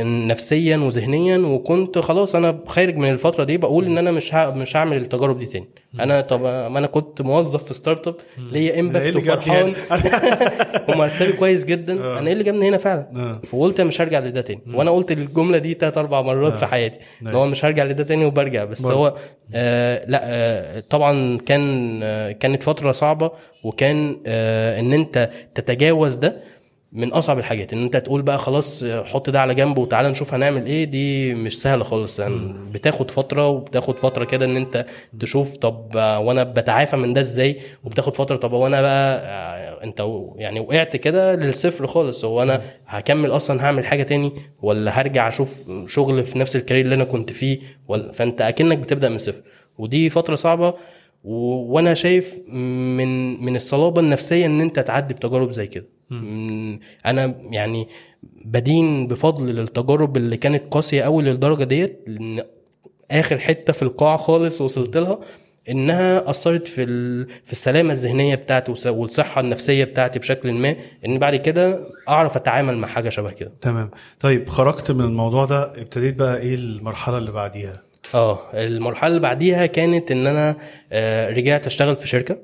[0.05, 4.51] نفسيا وذهنيا وكنت خلاص أنا خارج من الفترة دي بقول إن أنا مش ه...
[4.51, 5.69] مش هعمل التجارب دي تاني.
[6.01, 9.75] أنا طب ما أنا كنت موظف في startup ليا impact جابني وفرحان؟
[10.88, 12.05] ومرتبي كويس جدا.
[12.05, 12.19] آه.
[12.19, 13.41] أنا إيه اللي جابني هنا فعلا؟ آه.
[13.47, 14.61] فقلت مش هرجع لده تاني.
[14.75, 17.29] وأنا قلت الجملة دي تلات أربع مرات في حياتي إن.
[17.35, 18.87] هو مش هرجع لده تاني وبرجع بس.
[18.87, 19.15] هو
[19.55, 23.31] آه لا آه طبعا كان آه كانت فترة صعبة
[23.65, 26.37] وكان آه إن أنت تتجاوز ده
[26.93, 30.67] من أصعب الحاجات إن أنت تقول بقى خلاص حط ده على جنب وتعالى نشوف هنعمل
[30.67, 32.19] إيه دي مش سهلة خالص.
[32.21, 34.87] يعني بتاخد فترة وبتاخد فترة كده إن أنت
[35.21, 40.03] تشوف طب وأنا بتعافى من ده إزاي؟ وبتاخد فترة طب وأنا بقى آه، أنت
[40.37, 42.25] يعني وقعت كده للصفر خالص.
[42.25, 46.95] هو أنا هكمل أصلا هعمل حاجة تاني ولا هرجع أشوف شغل في نفس الكارير اللي
[46.95, 49.43] أنا كنت فيه ولا؟ فأنت أكنك بتبدأ من صفر.
[49.79, 50.75] ودي فترة صعبة.
[51.25, 55.87] وأنا شايف من من الصلابة النفسية ان انت تعدي بتجارب زي كده.
[57.07, 57.89] أنا يعني
[58.45, 62.43] بدين بفضل للتجارب اللي كانت قاسية قوي للدرجة ديت لأن
[63.11, 65.19] آخر حتة في القاع خالص وصلت لها
[65.69, 67.29] انها أثرت في ال...
[67.45, 72.89] في السلامة الذهنية بتاعتي والصحة النفسية بتاعتي بشكل ما ان بعد كده أعرف أتعامل مع
[72.89, 73.53] حاجة شبه كده.
[73.61, 73.91] تمام.
[74.21, 77.73] طيب خرجت من الموضوع ده ابتديت بقى إيه المرحلة اللي بعديها؟
[78.15, 80.57] آه المرحلة اللي بعديها كانت إن أنا
[80.93, 82.37] آه، رجعت أشتغل في شركة.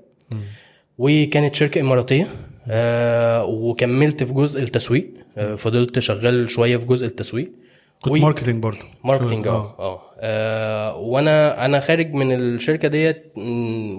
[0.98, 2.26] وكانت شركة إماراتية
[2.70, 7.50] آه، وكملت في جزء التسويق آه، فضلت شغال شوية في جزء التسويق.
[8.02, 8.78] كنت و- marketing برضه.
[9.04, 10.00] marketing آه آه.
[10.20, 13.32] آه، وأنا أنا خارج من الشركة ديت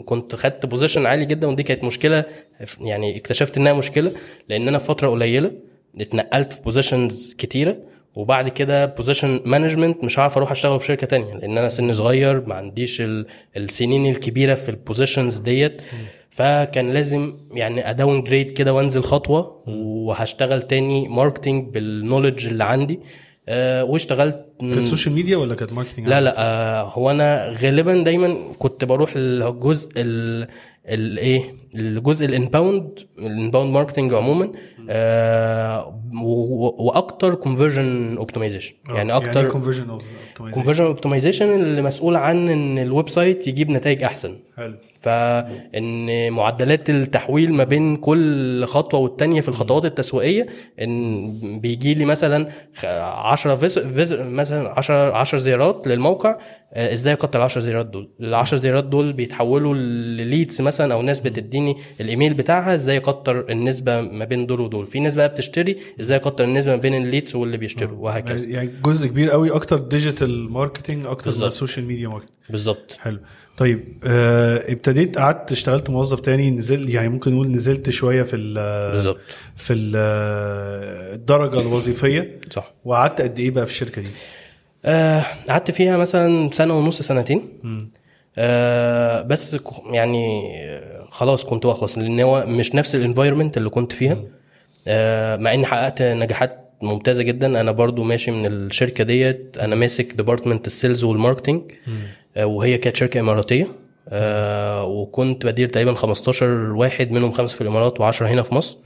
[0.05, 2.23] كنت خدت position عالي جدا ودي كانت مشكلة
[2.81, 4.11] يعني اكتشفت إنها مشكلة
[4.49, 5.51] لأن أنا في فترة قليلة
[5.99, 7.77] اتنقلت في positions كتيرة.
[8.19, 12.45] وبعد كده position management مش هعرف أروح أشتغل في شركة تانية لأن أنا سن صغير
[12.47, 13.25] ما عنديش ال-
[13.57, 15.81] السنين الكبيرة في ال positions ديت.
[16.29, 22.99] فكان لازم يعني ا downgrade كده وأنزل خطوة وهشتغل تاني marketing بال knowledge اللي عندي.
[23.51, 28.35] آه، واشتغلت كانت social ميديا ولا كانت marketing لا لا آه هو أنا غالبا دايما
[28.59, 30.47] كنت بروح الجزء ال
[30.89, 31.41] الايه
[31.75, 34.51] الجزء ال inbound ال inbound marketing عموما
[34.89, 39.97] آه و- وأكتر conversion optimization يعني أكتر conversion
[40.53, 44.35] conversion optimization اللي مسؤول عن إن ال website يجيب نتائج أحسن.
[44.57, 44.75] حلو.
[44.99, 50.45] فإن معدلات التحويل ما بين كل خطوة والتانية في الخطوات التسويقية
[50.81, 52.47] إن بيجي لي مثلا
[52.83, 53.79] 10 vis...
[53.79, 54.13] vis...
[54.13, 56.37] مثلا 10 10 زيارات للموقع
[56.73, 60.93] آه، إزاي أكتر ال 10 زيارات دول؟ ال 10 زيارات دول بيتحولوا لل leads مثلا
[60.93, 65.29] أو ناس بتديني الإيميل بتاعها إزاي أكتر النسبة ما بين دول ودول؟ في ناس بقى
[65.29, 68.47] بتشتري إزاي أكتر النسبة ما بين ال leads واللي بيشتروا؟ وهكذا.
[68.47, 71.43] يعني جزء كبير قوي أكتر digital marketing أكتر من.
[71.47, 72.91] ال social media marketing بالظبط.
[72.99, 73.19] حلو.
[73.57, 78.53] طيب آه ابتديت قعدت اشتغلت موظف تاني نزل يعني ممكن نقول نزلت شوية في ال
[78.93, 79.19] بالظبط.
[79.55, 79.95] في ال-
[81.15, 82.39] الدرجة الوظيفية.
[82.49, 82.73] صح.
[82.85, 84.07] وقعدت قد إيه بقى في الشركة دي؟
[84.85, 87.41] آه، قعدت فيها مثلا سنة ونص سنتين.
[88.37, 89.57] آه بس
[89.91, 94.23] يعني آه، خلاص كنت بخلص لأن هو مش نفس ال environment اللي كنت فيها.
[94.87, 97.61] آه، مع إني حققت نجاحات ممتازة جدا.
[97.61, 99.57] أنا برضو ماشي من الشركة ديت.
[99.61, 101.61] أنا ماسك department ال sales وال marketing
[102.37, 103.67] وهي كانت شركة إماراتية.
[104.11, 108.77] آه، وكنت بدير تقريبا 15 واحد منهم خمسة في الإمارات و10 هنا في مصر.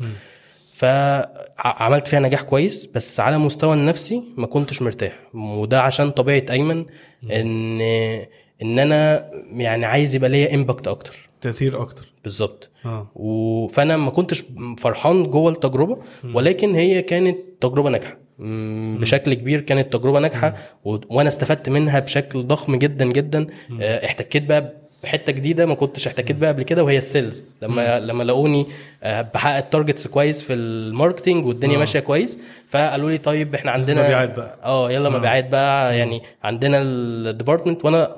[0.73, 5.19] فعملت فيها نجاح كويس بس على مستوى النفسي ما كنتش مرتاح.
[5.33, 6.85] وده عشان طبيعة أيمن
[7.31, 7.81] إن
[8.61, 11.17] إن أنا يعني عايز يبقى ليا امباكت أكتر.
[11.41, 12.05] تأثير أكتر.
[12.23, 12.69] بالظبط.
[12.85, 13.07] آه.
[13.15, 14.43] و- فأنا ما كنتش
[14.79, 15.97] فرحان جوه التجربة
[16.33, 18.17] ولكن هي كانت تجربة ناجحة.
[19.01, 20.53] بشكل كبير كانت تجربة ناجحة
[20.85, 20.97] و...
[21.09, 23.47] وأنا استفدت منها بشكل ضخم جدا جدا.
[23.81, 27.43] آه، احتكيت بقى بحتة جديدة ما كنتش احتكيت بقى قبل كده وهي ال sales.
[27.61, 28.65] لما لما لقوني
[29.03, 31.79] آه، بحقق ال targets كويس في ال marketing والدنيا آه.
[31.79, 34.57] ماشية كويس فقالوا لي طيب إحنا عندنا مبيعات بقى.
[34.63, 35.97] آه يلا مبيعات بقى.
[35.97, 38.15] يعني عندنا ال department وأنا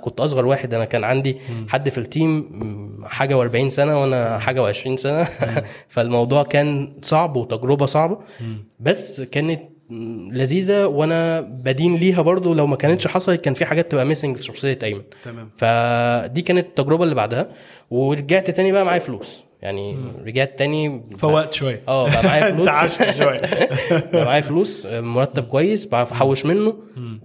[0.00, 0.74] كنت أصغر واحد.
[0.74, 1.36] أنا كان عندي
[1.68, 5.22] حد في ال team حاجة و40 سنة وأنا حاجة و20 سنة.
[5.94, 8.18] فالموضوع كان صعب وتجربة صعبة.
[8.80, 9.60] بس كانت
[10.30, 12.54] لذيذة وأنا بدين ليها برضو.
[12.54, 15.02] لو ما كانتش حصلت كان في حاجات تبقى ميسنج في شخصية أيمن.
[15.24, 15.50] تمام.
[15.56, 17.48] فدي كانت التجربة اللي بعدها.
[17.90, 19.44] ورجعت تاني بقى معايا فلوس.
[19.64, 19.96] يعني
[20.26, 21.80] رجعت تاني فوقت شوية.
[21.88, 22.68] آه بقى معايا فلوس.
[22.68, 23.40] انت عشت شوية.
[24.12, 26.74] بقى معايا فلوس مرتب كويس بعرف أحوش منه.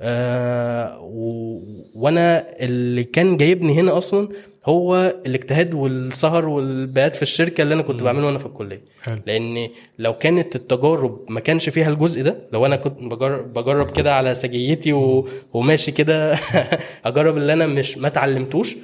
[0.02, 1.60] آه و...
[1.95, 4.30] وأنا اللي كان جايبني هنا أصلا
[4.65, 8.82] هو الاجتهاد والسهر والبيات في الشركة اللي أنا كنت بعمله وأنا في الكلية.
[9.06, 9.19] حلو.
[9.28, 9.69] لأن
[10.00, 14.34] لو كانت التجارب ما كانش فيها الجزء ده لو أنا كنت بجرب, بجرب كده على
[14.34, 15.28] سجيتي و...
[15.54, 16.38] وماشي كده
[17.06, 18.76] أجرب اللي أنا مش ما اتعلمتوش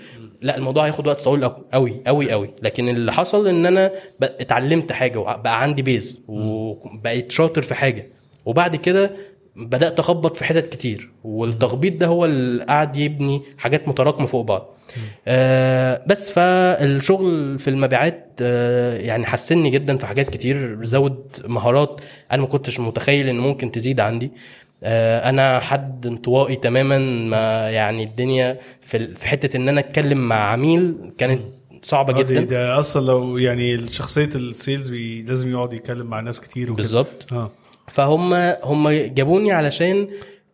[0.42, 5.20] لا الموضوع هياخد وقت طويل قوي قوي قوي لكن اللي حصل إن أنا اتعلمت حاجة
[5.20, 8.10] وبقى عندي بيز وبقيت شاطر في حاجة.
[8.46, 9.12] وبعد كده
[9.56, 14.76] بدأت أخبط في حتت كتير والتخبيط ده هو اللي قعد يبني حاجات متراكمة فوق بعض.
[15.28, 22.42] آه بس فالشغل في المبيعات آه يعني حسني جدا في حاجات كتير زود مهارات أنا
[22.42, 24.32] ما كنتش متخيل إن ممكن تزيد عندي.
[24.84, 26.98] آه أنا حد انطوائي تماما
[27.30, 31.42] ما يعني الدنيا في في حتة إن أنا أتكلم مع عميل كانت
[31.84, 32.42] صعبة آه، جدا.
[32.42, 37.34] ده أصلا لو يعني شخصية ال sales بي لازم يقعد يتكلم مع ناس كتير بالظبط.
[37.34, 37.52] آه.
[37.88, 40.08] فهم هم جابوني علشان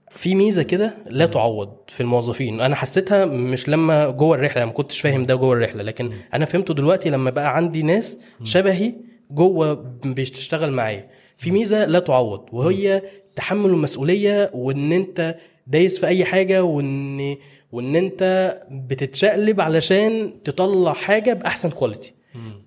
[0.09, 2.61] في ميزة كده لا تعوض في الموظفين.
[2.61, 6.73] أنا حسيتها مش لما جوه الرحلة ما كنتش فاهم ده جوه الرحلة لكن أنا فهمته
[6.73, 8.93] دلوقتي لما بقى عندي ناس شبهي
[9.31, 9.73] جوه
[10.05, 11.07] بتشتغل معايا.
[11.35, 13.01] في ميزة لا تعوض وهي
[13.35, 15.35] تحمل المسؤولية وإن أنت
[15.67, 17.35] دايس في أي حاجة وإن
[17.71, 22.13] وإن أنت بتتشقلب علشان تطلع حاجة بأحسن quality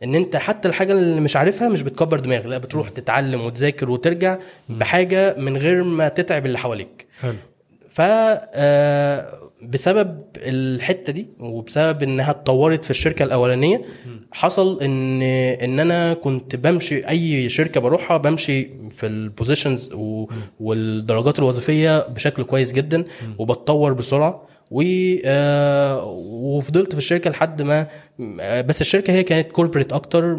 [0.03, 4.39] إن أنت حتى الحاجة اللي مش عارفها مش بتكبر دماغك لا بتروح تتعلم وتذاكر وترجع
[4.69, 7.07] بحاجة من غير ما تتعب اللي حواليك.
[7.21, 7.35] حلو.
[7.89, 13.83] ف آه، بسبب الحتة دي وبسبب إنها اتطورت في الشركة الأولانية
[14.33, 19.91] حصل إن إن أنا كنت بمشي أي شركة بروحها بمشي في ال positions
[20.61, 23.05] والدرجات الوظيفية بشكل كويس جدا
[23.39, 24.43] وبتطور بسرعة.
[24.75, 24.83] و
[25.25, 27.87] آه، وفضلت في الشركة لحد ما
[28.41, 30.37] آه، بس الشركة هي كانت corporate أكتر.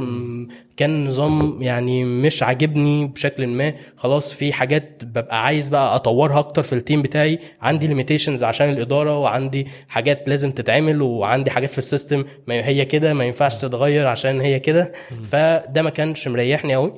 [0.77, 3.73] كان نظام يعني مش عاجبني بشكل ما.
[3.97, 7.39] خلاص في حاجات ببقى عايز بقى أطورها أكتر في ال team بتاعي.
[7.61, 12.25] عندي limitations عشان الإدارة وعندي حاجات لازم تتعمل وعندي حاجات في ال system.
[12.47, 14.91] ما هي كده ما ينفعش تتغير عشان هي كده.
[15.25, 16.93] فده ما كانش مريحني قوي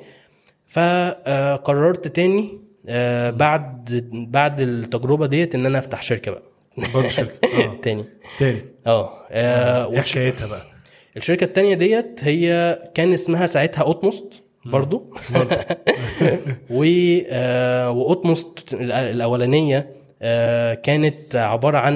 [0.67, 6.46] فقررت تاني آه، بعد بعد التجربة ديت إن أنا أفتح شركة بقى.
[6.93, 7.39] برضه شركة.
[7.63, 7.77] آه.
[7.81, 8.05] تاني.
[8.39, 8.61] تاني.
[8.87, 10.63] آه آه، إيه حكايتها بقى.
[11.17, 14.33] الشركة التانية ديت هي كان اسمها ساعتها أوتموست
[14.65, 15.03] برضو
[16.69, 16.85] و
[17.29, 19.89] آه، وأوتموست الأولانية
[20.21, 21.95] آه، كانت عبارة عن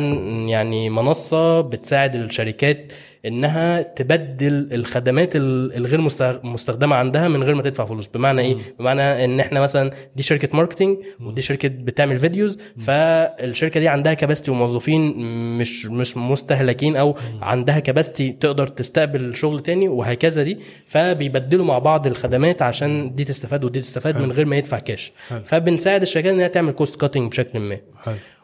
[0.49, 2.93] يعني منصة بتساعد الشركات
[3.25, 6.01] إنها تبدل الخدمات ال- الغير
[6.43, 8.07] مستخدمة عندها من غير ما تدفع فلوس.
[8.07, 13.87] بمعنى إيه؟ بمعنى إن إحنا مثلا دي شركة marketing ودي شركة بتعمل videos فالشركة دي
[13.87, 15.13] عندها capacity وموظفين
[15.57, 20.57] مش مش مستهلكين أو عندها capacity تقدر تستقبل شغل تاني وهكذا دي.
[20.85, 25.11] فبيبدلوا مع بعض الخدمات عشان دي تستفاد ودي تستفاد من غير ما يدفع كاش.
[25.45, 27.77] فبنساعد الشركات إنها تعمل cost cutting بشكل ما.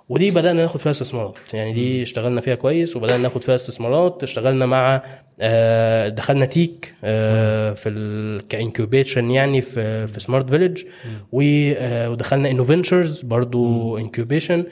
[0.09, 1.35] ودي بدأنا ناخد فيها استثمارات.
[1.53, 4.23] يعني دي اشتغلنا فيها كويس وبدأنا ناخد فيها استثمارات.
[4.23, 5.01] اشتغلنا مع
[5.39, 10.83] آه، دخلنا تيك آه، في ال كانكوبيشن يعني في في سمارت فيليج
[11.31, 14.65] ودخلنا انوفنتشرز برضو انكوبيشن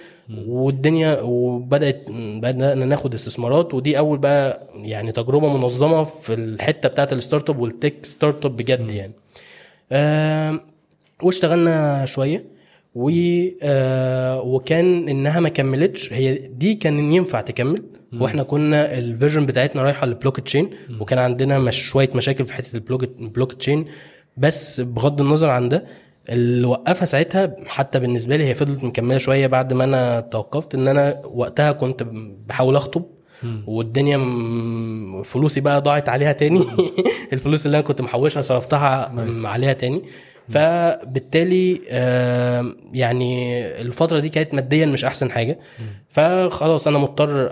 [0.48, 3.74] والدنيا وبدأت بدأنا ناخد استثمارات.
[3.74, 8.92] ودي أول بقى يعني تجربة منظمة في الحتة بتاعت الستارت اب والتك ستارت اب بجد
[8.92, 9.14] يعني.
[11.24, 12.55] واشتغلنا شوية.
[12.96, 13.10] و
[13.62, 16.14] آه، وكان إنها ما كملتش.
[16.14, 17.84] هي دي كان ينفع تكمل.
[18.22, 22.76] وإحنا كنا ال vision بتاعتنا رايحة للبلوك تشين وكان عندنا مش شوية مشاكل في حتة
[23.20, 23.86] البلوك تشين.
[24.38, 25.86] بس بغض النظر عن ده
[26.30, 30.88] اللي وقفها ساعتها حتى بالنسبة لي هي فضلت مكملة شوية بعد ما أنا توقفت إن
[30.88, 32.04] أنا وقتها كنت
[32.48, 33.04] بحاول أخطب
[33.68, 34.18] والدنيا
[35.24, 36.66] فلوسي بقى ضاعت عليها تاني.
[37.34, 40.02] الفلوس اللي أنا كنت محوشها صرفتها م- عليها تاني.
[40.50, 41.76] فبالتالي
[42.94, 45.60] يعني الفترة دي كانت ماديا مش أحسن حاجة.
[46.10, 47.48] فخلاص أنا مضطر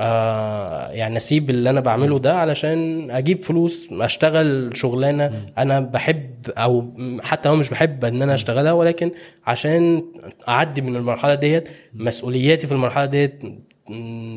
[0.92, 7.50] يعني أسيب اللي أنا بعمله ده علشان أجيب فلوس أشتغل شغلانة أنا بحب أو حتى
[7.50, 9.12] لو مش بحب إن أنا أشتغلها ولكن
[9.46, 10.04] عشان
[10.50, 13.44] أعدي من المرحلة ديت مسؤولياتي في المرحلة ديت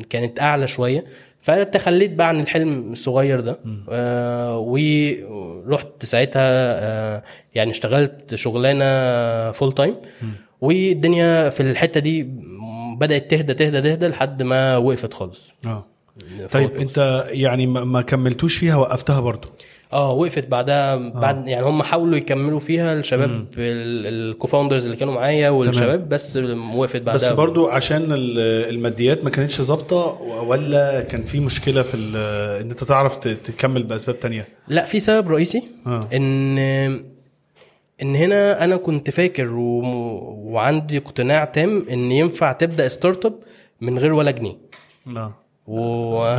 [0.09, 1.05] كانت أعلى شوية.
[1.47, 3.59] فتخليت بقى عن الحلم الصغير ده.
[3.89, 7.23] آه ورحت ساعتها آه
[7.55, 9.95] يعني اشتغلت شغلانة full time
[10.61, 12.27] والدنيا في الحتة دي
[12.97, 15.51] بدأت تهدى تهدى تهدى لحد ما وقفت خالص.
[15.65, 15.85] آه.
[16.51, 19.47] طيب انت يعني ما ما كملتوش فيها وقفتها برضو
[19.93, 25.49] آه وقفت بعدها بعد يعني هم حاولوا يكملوا فيها الشباب ال co-founders اللي كانوا معايا
[25.49, 26.37] والشباب بس
[26.75, 27.13] وقفت بعدها.
[27.13, 28.39] بس برضو عشان ال-
[28.75, 31.97] الماديات ما كانتش ظابطة ولا كان في مشكلة في
[32.61, 36.07] إن أنت تعرف تكمل بأسباب تانية؟ لا في سبب رئيسي آه.
[36.13, 36.57] إن
[38.01, 39.81] إن هنا أنا كنت فاكر و...
[40.53, 43.33] وعندي اقتناع تام إن ينفع تبدأ startup
[43.81, 44.55] من غير ولا جنيه.
[45.05, 45.31] لا.
[45.67, 46.17] و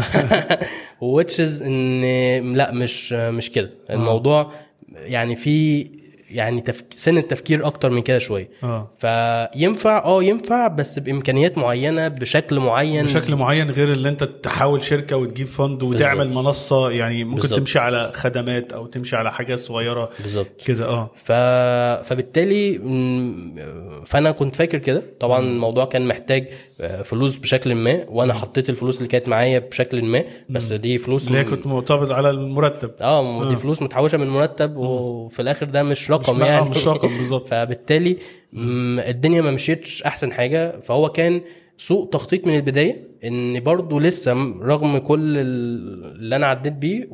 [1.00, 3.70] which is إن لا مش مش كده.
[3.90, 4.52] الموضوع
[4.94, 5.86] يعني في
[6.30, 6.84] يعني تفك...
[6.96, 8.48] سن التفكير أكتر من كده شوية.
[8.62, 8.90] آه.
[8.98, 13.04] فينفع آه ينفع بس بإمكانيات معينة بشكل معين.
[13.04, 17.58] بشكل معين غير اللي أنت تحاول شركة وتجيب فند وتعمل منصة يعني ممكن بالظبط.
[17.60, 20.48] تمشي على خدمات أو تمشي على حاجات صغيرة بالظبط.
[20.64, 21.10] كده آه.
[21.14, 21.32] ف...
[22.08, 25.02] فبالتالي م- فأنا كنت فاكر كده.
[25.20, 26.48] طبعا الموضوع كان محتاج
[26.80, 31.28] آه، فلوس بشكل ما وأنا حطيت الفلوس اللي كانت معايا بشكل ما بس دي فلوس
[31.28, 32.90] اللي هي كنت مرتبط على المرتب.
[33.00, 36.70] آه دي فلوس متحوشة من مرتب وفي الآخر ده مش رقم مش- آه، يعني.
[36.70, 37.48] مش رقم بالظبط.
[37.50, 38.16] فبالتالي
[39.08, 40.80] الدنيا ما مشيتش أحسن حاجة.
[40.80, 41.40] فهو كان
[41.76, 47.08] سوء تخطيط من البداية إن برضو لسه رغم كل ال- اللي أنا عديت بيه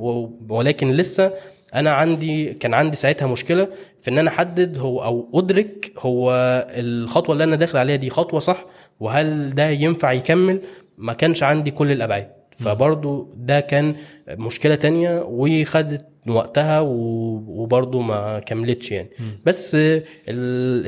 [0.48, 1.32] ولكن لسه
[1.74, 3.68] أنا عندي كان عندي ساعتها مشكلة
[4.02, 6.30] في إن أنا أحدد هو أو أدرك هو
[6.70, 8.64] الخطوة اللي أنا داخل عليها دي خطوة صح
[9.00, 10.60] وهل ده ينفع يكمل؟
[10.98, 12.28] ما كانش عندي كل الأبعاد.
[12.58, 13.94] فبرضو ده كان
[14.28, 19.08] مشكلة تانية وخدت وقتها و- وبرضو ما كملتش يعني.
[19.46, 20.00] بس ال-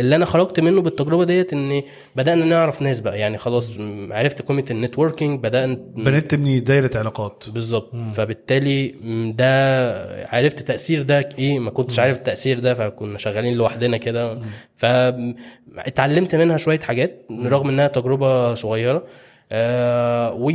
[0.01, 1.83] اللي أنا خرجت منه بالتجربة ديت إن
[2.16, 3.18] بدأنا نعرف ناس بقى.
[3.18, 7.44] يعني خلاص م- عرفت قيمة النتوركينج بدانا بنيت تبني دايرة علاقات.
[7.55, 7.90] بالظبط.
[8.14, 13.96] فبالتالي م، ده عرفت تأثير ده إيه ما كنتش عارف التأثير ده فكنا شغالين لوحدنا
[13.96, 14.38] كده.
[15.77, 19.05] فاتعلمت منها شوية حاجات رغم إنها تجربة صغيرة.
[19.53, 20.51] آه و...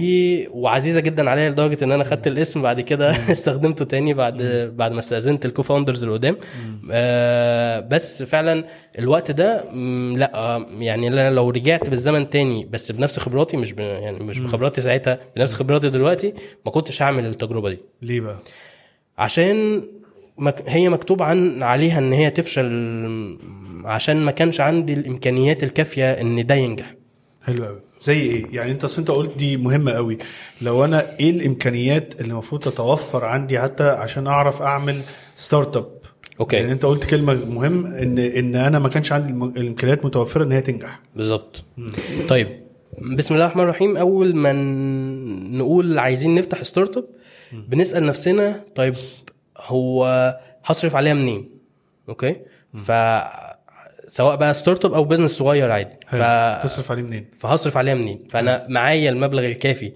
[0.51, 4.43] وعزيزة جدا عليا لدرجة إن أنا خدت الاسم بعد كده استخدمته تاني بعد
[4.75, 6.37] بعد ما استأذنت الكوفاوندرز اللي قدام.
[6.91, 8.65] آه بس فعلا
[8.99, 9.71] الوقت ده
[10.15, 13.79] لا آه، يعني أنا لو رجعت بالزمن تاني بس بنفس خبراتي مش ب...
[13.79, 16.33] يعني مش بخبراتي ساعتها بنفس خبراتي دلوقتي
[16.65, 17.79] ما كنتش هعمل التجربة دي.
[18.01, 18.37] ليه بقى؟
[19.17, 19.83] عشان.
[20.67, 22.67] هي مكتوب عن عليها إن هي تفشل
[23.85, 26.95] عشان ما كانش عندي الإمكانيات الكافية إن ده ينجح.
[27.43, 30.17] حلو قوي زي إيه؟ يعني انت اصل انت قلت دي مهمة قوي.
[30.61, 35.01] لو أنا إيه الامكانيات اللي المفروض تتوفر عندي حتى عشان اعرف اعمل
[35.35, 35.89] startup
[36.39, 36.55] okay.
[36.55, 40.61] يعني انت قلت كلمة مهم ان ان أنا ما كانش عندي الامكانيات متوفره ان هي
[40.61, 40.99] تنجح.
[41.15, 41.63] بالظبط.
[42.27, 42.61] طيب
[43.17, 43.97] بسم الله الرحمن الرحيم.
[43.97, 44.53] أول ما
[45.57, 47.05] نقول عايزين نفتح startup
[47.53, 48.95] بنسأل نفسنا طيب
[49.57, 50.05] هو
[50.65, 51.49] هصرف عليها منين؟
[52.09, 52.35] okay؟
[52.73, 52.91] ف
[54.11, 55.89] سواء بقى startup أو business صغير عادي.
[56.07, 56.15] ف...
[56.63, 59.93] تصرف عليه منين؟ فهصرف عليها منين؟ فأنا معايا المبلغ الكافي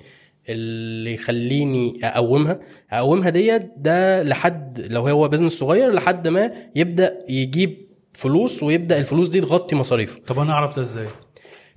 [0.50, 2.60] اللي يخليني أقومها.
[2.92, 9.30] أقومها ديت ده لحد لو هو business صغير لحد ما يبدأ يجيب فلوس ويبدأ الفلوس
[9.30, 10.20] دي تغطي مصاريفه.
[10.28, 11.08] طب أنا أعرف ده إزاي؟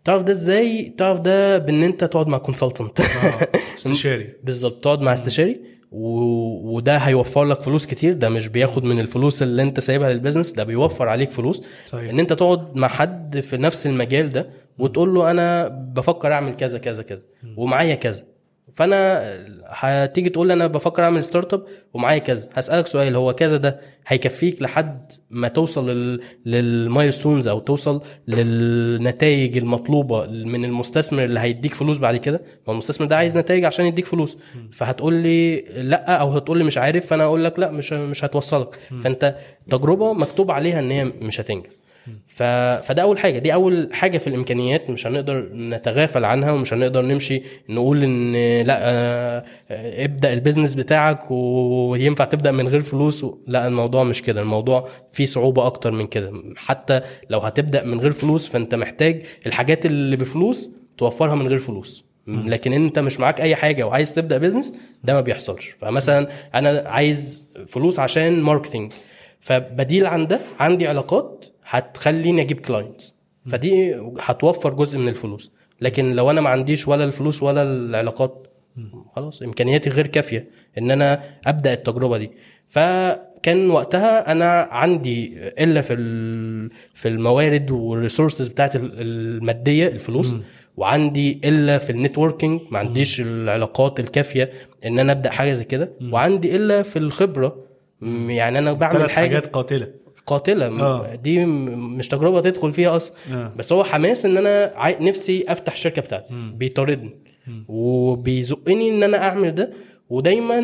[0.04, 4.34] تعرف ده إزاي؟ تعرف ده بإن أنت تقعد مع consultant آه، استشاري.
[4.44, 5.60] بالظبط تقعد مع استشاري.
[5.92, 6.08] و...
[6.76, 8.12] وده هيوفر لك فلوس كتير.
[8.12, 11.62] ده مش بياخد من الفلوس اللي انت سايبها لل business ده بيوفر عليك فلوس.
[11.88, 12.10] صحيح.
[12.10, 14.48] إن انت تقعد مع حد في نفس المجال ده
[14.78, 17.20] وتقول له أنا بفكر أعمل كذا كذا كذا.
[17.56, 18.22] ومعايا كذا.
[18.78, 19.22] فانا
[19.66, 21.62] هتيجي تقول لي أنا بفكر اعمل startup
[21.94, 22.48] ومعايا كذا.
[22.54, 26.20] هسألك سؤال هو كذا ده هيكفيك لحد ما توصل لل...
[26.46, 33.06] لل milestones أو توصل للنتائج المطلوبة من المستثمر اللي هيديك فلوس بعد كده؟ ما المستثمر
[33.06, 34.38] ده عايز نتائج عشان يديك فلوس.
[34.72, 38.78] فهتقول لي لأ أو هتقول لي مش عارف فانا أقول لك لأ مش مش هتوصلك.
[39.02, 39.34] فانت
[39.70, 41.70] تجربة مكتوب عليها إن هي مش هتنجح.
[42.26, 42.42] ف...
[42.86, 43.38] فده أول حاجة.
[43.38, 48.32] دي أول حاجة في الإمكانيات مش هنقدر نتغافل عنها ومش هنقدر نمشي نقول إن
[48.66, 49.44] لأ آه،
[50.04, 53.24] ابدأ ال business بتاعك وينفع تبدأ من غير فلوس.
[53.24, 53.38] و...
[53.46, 54.40] لأ الموضوع مش كده.
[54.40, 56.32] الموضوع فيه صعوبة أكتر من كده.
[56.56, 57.00] حتى
[57.30, 62.04] لو هتبدأ من غير فلوس فأنت محتاج الحاجات اللي بفلوس توفرها من غير فلوس.
[62.26, 65.70] لكن أنت مش معاك أي حاجة وعايز تبدأ business ده ما بيحصلش.
[65.78, 68.92] فمثلا أنا عايز فلوس عشان marketing
[69.40, 73.14] فبديل عن ده عندي علاقات هتخليني أجيب clients
[73.46, 75.52] فدي هتوفر جزء من الفلوس.
[75.80, 78.46] لكن لو أنا ما عنديش ولا الفلوس ولا العلاقات
[79.16, 80.48] خلاص إمكانياتي غير كافية
[80.78, 82.30] إن أنا أبدأ التجربة دي.
[82.68, 85.94] فكان وقتها أنا عندي إلا في
[86.94, 90.36] في الموارد وال resources بتاعت ال- المادية الفلوس
[90.76, 94.50] وعندي إلا في النتوركينج ما عنديش العلاقات الكافية
[94.86, 95.92] إن أنا أبدأ حاجة زي كده.
[96.12, 97.56] وعندي إلا في الخبرة
[98.00, 99.88] م- يعني أنا بعمل حاجة حاجات قاتلة.
[100.28, 100.66] قاتلة.
[100.66, 101.14] آه.
[101.14, 103.16] دي مش تجربة تدخل فيها أصلا.
[103.32, 103.52] آه.
[103.56, 104.96] بس هو حماس إن أنا عاي...
[105.00, 106.34] نفسي أفتح الشركة بتاعتي.
[106.54, 107.16] بيطاردني.
[107.68, 109.72] وبيزقني إن أنا أعمل ده.
[110.10, 110.60] ودايما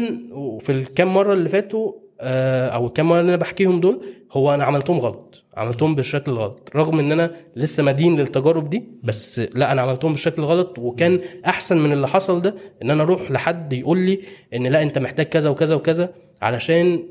[0.61, 4.01] في الكام مرة اللي فاتوا آه، أو الكام مرة اللي أنا بحكيهم دول
[4.33, 5.45] هو أنا عملتهم غلط.
[5.57, 6.71] عملتهم بالشكل الغلط.
[6.77, 10.79] رغم إن أنا لسه مدين للتجارب دي بس لا أنا عملتهم بالشكل الغلط.
[10.79, 14.21] وكان أحسن من اللي حصل ده إن أنا أروح لحد يقول لي
[14.55, 16.13] إن لا أنت محتاج كذا وكذا وكذا.
[16.43, 17.03] علشان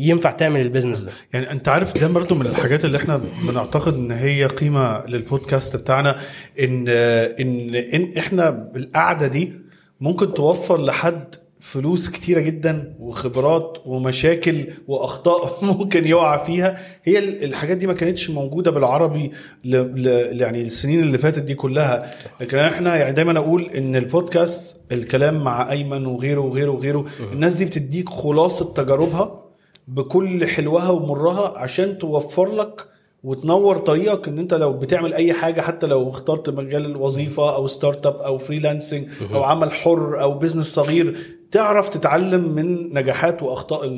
[0.00, 1.12] ينفع تعمل البيزنس ده.
[1.32, 6.16] يعني انت عارف ده برضه من الحاجات اللي إحنا بنعتقد إن هي قيمة للبودكاست بتاعنا
[6.60, 9.52] إن إن, إن إحنا القعدة دي
[10.00, 11.34] ممكن توفر لحد
[11.70, 16.78] فلوس كتيرة جدا وخبرات ومشاكل وأخطاء ممكن يقع فيها.
[17.04, 19.30] هي ال- الحاجات دي ما كانتش موجودة بالعربي
[19.64, 19.76] ل...
[19.76, 20.40] ل...
[20.40, 22.10] يعني السنين اللي فاتت دي كلها.
[22.40, 27.64] لكن إحنا يعني دايما أقول إن البودكاست الكلام مع أيمن وغيره وغيره وغيره الناس دي
[27.64, 29.42] بتديك خلاصة تجاربها
[29.88, 32.86] بكل حلوها ومرها عشان توفر لك
[33.24, 38.16] وتنور طريقك إن أنت لو بتعمل أي حاجة حتى لو اخترت مجال الوظيفة أو startup
[38.16, 41.16] أو freelancing أو عمل حر أو business صغير
[41.56, 43.88] تعرف تتعلم من نجاحات وأخطاء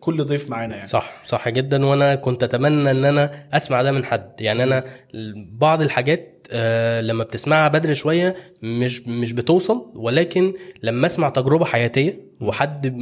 [0.00, 0.86] كل ضيف معانا يعني.
[0.86, 1.86] صح صح جدا.
[1.86, 4.32] وأنا كنت أتمنى إن أنا أسمع ده من حد.
[4.40, 4.84] يعني أنا
[5.52, 12.28] بعض الحاجات آه، لما بتسمعها بدري شوية مش مش بتوصل ولكن لما أسمع تجربة حياتية
[12.40, 12.96] وحد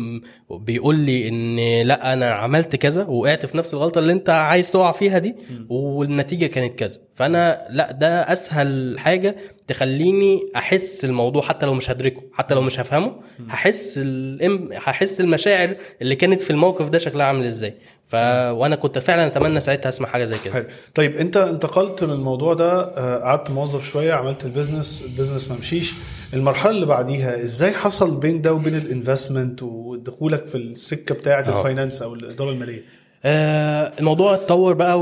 [0.50, 4.92] بيقول لي إن لأ أنا عملت كذا وقعت في نفس الغلطة اللي أنت عايز تقع
[4.92, 5.34] فيها دي
[5.68, 6.98] والنتيجة كانت كذا.
[7.14, 9.36] فأنا لأ ده أسهل حاجة
[9.66, 13.16] تخليني أحس الموضوع حتى لو مش هدركه حتى لو مش هفهمه
[13.48, 17.74] هحس الام هحس المشاعر اللي كانت في الموقف ده شكلها عامل إزاي.
[18.08, 18.14] ف
[18.50, 20.54] وأنا كنت فعلا أتمنى ساعتها أسمع حاجة زي كده.
[20.54, 20.64] حلو.
[20.94, 25.48] طيب أنت انتقلت من الموضوع ده آه، قعدت موظف شوية عملت ال business ال business
[25.50, 25.94] ما مشيش.
[26.34, 31.40] المرحلة اللي بعديها إزاي حصل بين ده وبين ال investment ودخولك في السكة بتاعة.
[31.40, 32.82] ال finance أو الإدارة المالية؟
[33.24, 35.00] آه، الموضوع اتطور بقى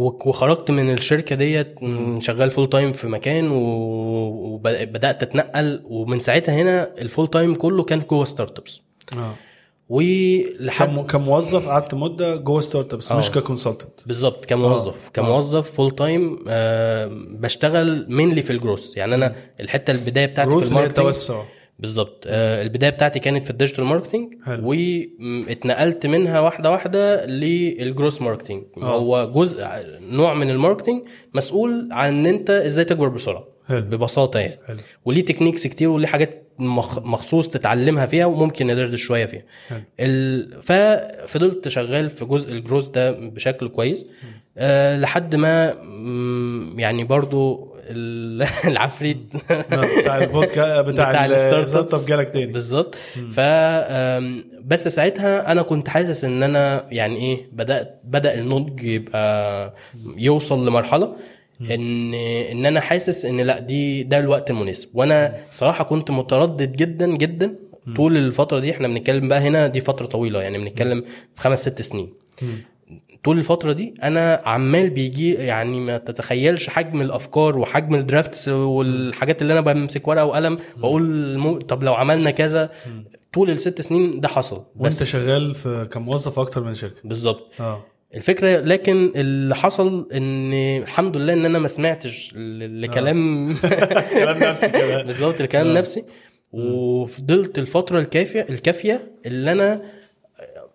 [0.00, 1.74] وخرجت من الشركة ديت
[2.18, 5.82] شغال full time في مكان وبدات أتنقل.
[5.84, 8.80] ومن ساعتها هنا ال full time كله كان جوه startups
[9.16, 9.34] آه.
[9.90, 13.32] ولحد كم كموظف قعدت مدة جوه startups مش آه.
[13.32, 15.10] ك consultant بالظبط كموظف آه.
[15.12, 20.71] كموظف full time آه بشتغل mainly في الجروس يعني أنا الحتة البداية بتاعتي في ال
[20.71, 21.14] marketing
[21.78, 24.34] بالظبط آه البداية بتاعتي كانت في ال digital marketing.
[24.62, 28.96] واتنقلت منها واحدة واحدة لل growth marketing آه.
[28.96, 29.66] هو جزء
[30.00, 31.02] نوع من ال marketing
[31.34, 33.80] مسؤول عن إن أنت إزاي تكبر بسرعة حلو.
[33.80, 34.58] ببساطة يعني.
[34.66, 34.76] حلو.
[35.04, 39.42] وليه techniques كتير وليه حاجات مخ- مخصوص تتعلمها فيها وممكن ندردش شوية فيها.
[39.68, 39.80] حلو.
[40.00, 40.62] ال...
[40.62, 44.06] ففضلت شغال في جزء الجروس ده بشكل كويس.
[44.58, 45.66] أه لحد ما
[46.76, 49.18] يعني برضو ال- العفريت.
[50.00, 50.58] بتاع البودكاست
[50.90, 52.46] بتاع, بتاع ال startup جالك تاني.
[52.46, 52.94] بالظبط.
[53.32, 53.40] ف
[54.64, 59.74] بس ساعتها أنا كنت حاسس إن أنا يعني إيه بدأت بدأ النضج يبقى
[60.16, 61.16] يوصل لمرحلة.
[61.60, 67.16] ان إن أنا حاسس إن لأ دي ده الوقت المناسب وأنا صراحة كنت متردد جدا
[67.16, 67.56] جدا
[67.96, 68.70] طول الفترة دي.
[68.70, 71.04] إحنا بنتكلم بقى هنا دي فترة طويلة يعني بنتكلم
[71.34, 72.12] في خمس ست سنين.
[73.24, 79.52] طول الفترة دي أنا عمال بيجي يعني ما تتخيلش حجم الأفكار وحجم الدرافتس والحاجات اللي
[79.52, 82.70] أنا بمسك ورقة وقلم وأقول مو- طب لو عملنا كذا
[83.32, 84.64] طول الست سنين ده حصل.
[84.76, 87.00] وأنت شغال في كموظف أكتر من شركة.
[87.04, 87.52] بالظبط.
[87.60, 87.84] آه.
[88.14, 90.52] الفكرة لكن اللي حصل إن
[90.82, 93.48] الحمد لله إن أنا ما سمعتش لكلام
[94.18, 95.72] كلام نفسي كده بالظبط الكلام آه.
[95.72, 96.04] نفسي.
[96.52, 99.82] وفضلت الفترة الكافية الكافية اللي أنا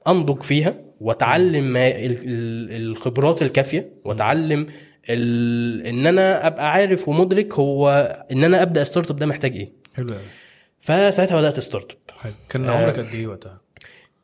[0.07, 4.67] أنضج فيها وأتعلم الخبرات الكافية وأتعلم
[5.09, 7.89] ال- إن أنا أبقى عارف ومدرك هو
[8.31, 9.73] إن أنا أبدأ startup ده محتاج إيه.
[9.95, 10.13] حلو
[10.79, 12.33] فساعتها بدأت startup حلو.
[12.49, 12.71] كان آه.
[12.71, 13.61] عمرك قد إيه وقتها؟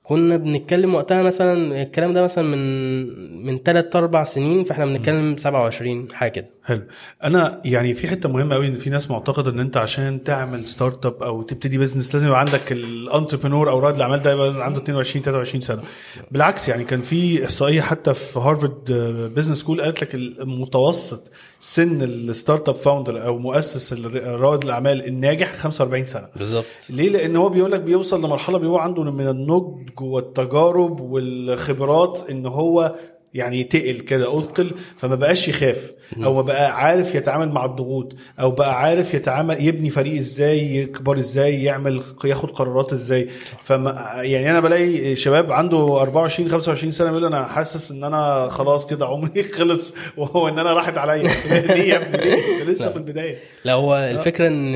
[0.04, 6.14] كنا بنتكلم وقتها مثلا الكلام ده مثلا من من 3 4 سنين فإحنا بنتكلم 27
[6.14, 6.48] حاجة كده.
[6.66, 6.82] حلو.
[7.24, 11.24] أنا يعني في حتة مهمة قوي إن في ناس معتقدة إن أنت عشان تعمل startup
[11.24, 15.24] أو تبتدي business لازم يبقى عندك ال entrepreneur أو رائد الأعمال ده يبقى عنده 22
[15.24, 15.82] 23 سنة.
[16.32, 18.92] بالعكس يعني كان في إحصائية حتى في Harvard
[19.36, 21.32] Business School قالت لك المتوسط
[21.64, 23.94] سن ال startup founder أو مؤسس
[24.26, 26.28] رائد الاعمال الناجح 45 سنة.
[26.36, 26.66] بالظبط.
[26.90, 32.96] ليه؟ لأن هو بيقول لك بيوصل لمرحلة بيبقى عنده من النضج والتجارب والخبرات ان هو
[33.34, 35.92] يعني تقل كده أثقل فما بقاش يخاف.
[36.24, 41.20] أو ما بقى عارف يتعامل مع الضغوط أو بقى عارف يتعامل يبني فريق إزاي يكبر
[41.20, 43.28] إزاي يعمل ياخد قرارات إزاي.
[43.64, 48.86] فما يعني أنا بلاقي شباب عنده 24 25 سنة بيقول أنا حاسس إن أنا خلاص
[48.86, 51.24] كده عمري خلص وهو إن أنا راحت عليا.
[51.68, 53.36] ليه يا ابني؟ ليه؟ لسه في البداية.
[53.66, 54.76] لا هو الفكرة إن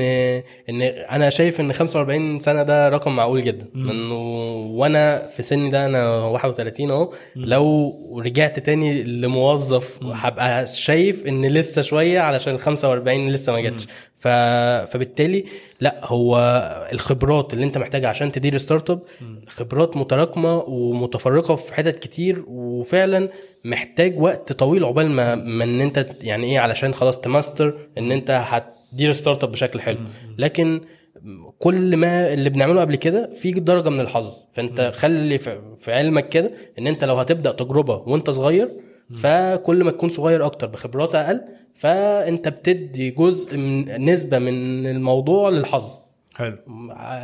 [0.70, 3.66] إن أنا شايف إن 45 سنة ده رقم معقول جدا.
[3.74, 4.14] إنه
[4.76, 7.92] وأنا في سني ده أنا 31 أهو لو
[8.24, 13.86] رجعت تاني لموظف هبقى شايف إن لسه شوية علشان ال 45 لسه ما جاتش.
[14.16, 14.28] ف...
[14.92, 15.44] فبالتالي
[15.80, 16.38] لا هو
[16.92, 19.00] الخبرات اللي أنت محتاجها عشان تدير startup
[19.48, 23.28] خبرات متراكمة ومتفرقة في حتت كتير وفعلا
[23.64, 28.30] محتاج وقت طويل عقبال ما, ما إن أنت يعني إيه علشان خلاص تماستر إن أنت
[28.30, 29.98] هتدير startup بشكل حلو.
[30.38, 30.80] لكن
[31.58, 34.32] كل ما اللي بنعمله قبل كده في درجة من الحظ.
[34.52, 38.68] فأنت خلي في علمك كده إن أنت لو هتبدأ تجربة وأنت صغير
[39.14, 41.40] فكل ما تكون صغير أكتر بخبرات أقل
[41.74, 46.05] فأنت بتدي جزء من نسبة من الموضوع للحظ.
[46.36, 46.58] حلو.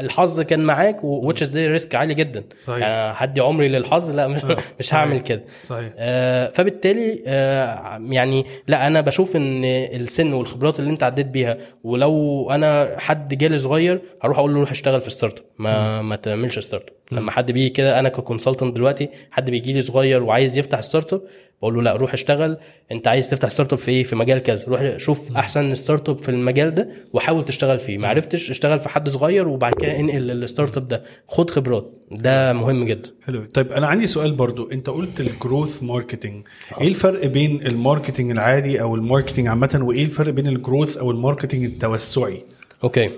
[0.00, 2.44] الحظ كان معاك وتش ده ريسك عالي جدا.
[2.64, 2.78] صحيح.
[2.78, 5.00] يعني هدي عمري للحظ لا مش, آه، مش صحيح.
[5.00, 5.42] هعمل كده.
[5.64, 5.92] صحيح.
[5.98, 12.50] آه، فبالتالي آه، يعني لا أنا بشوف إن السن والخبرات اللي أنت عديت بيها ولو
[12.50, 17.18] أنا حد جالي صغير هروح أقول له روح اشتغل في startup ما ما تعملش startup
[17.18, 21.22] لما حد بيجي كده أنا ك consultant دلوقتي حد بيجي لي صغير وعايز يفتح startup
[21.62, 22.56] بقول له لا روح اشتغل.
[22.92, 24.64] انت عايز تفتح startup في إيه؟ في مجال كذا.
[24.68, 27.98] روح شوف احسن startup في المجال ده وحاول تشتغل فيه.
[27.98, 31.02] ما عرفتش اشتغل في حد صغير وبعد كده انقل ال startup ده.
[31.28, 31.92] خد خبرات.
[32.10, 33.10] ده مهم جدا.
[33.26, 33.44] حلو.
[33.44, 34.70] طيب أنا عندي سؤال برضو.
[34.70, 36.46] انت قلت ال growth marketing
[36.80, 40.96] إيه الفرق بين ال marketing العادي أو ال marketing عامة؟ وايه الفرق بين ال growth
[40.96, 42.44] أو ال marketing التوسعي؟
[42.84, 43.10] okay.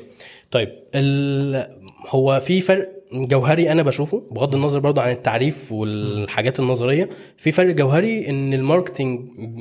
[0.51, 1.66] طيب ال...
[2.09, 7.75] هو في فرق جوهري أنا بشوفه بغض النظر برضو عن التعريف والحاجات النظرية في فرق
[7.75, 9.20] جوهري إن ال marketing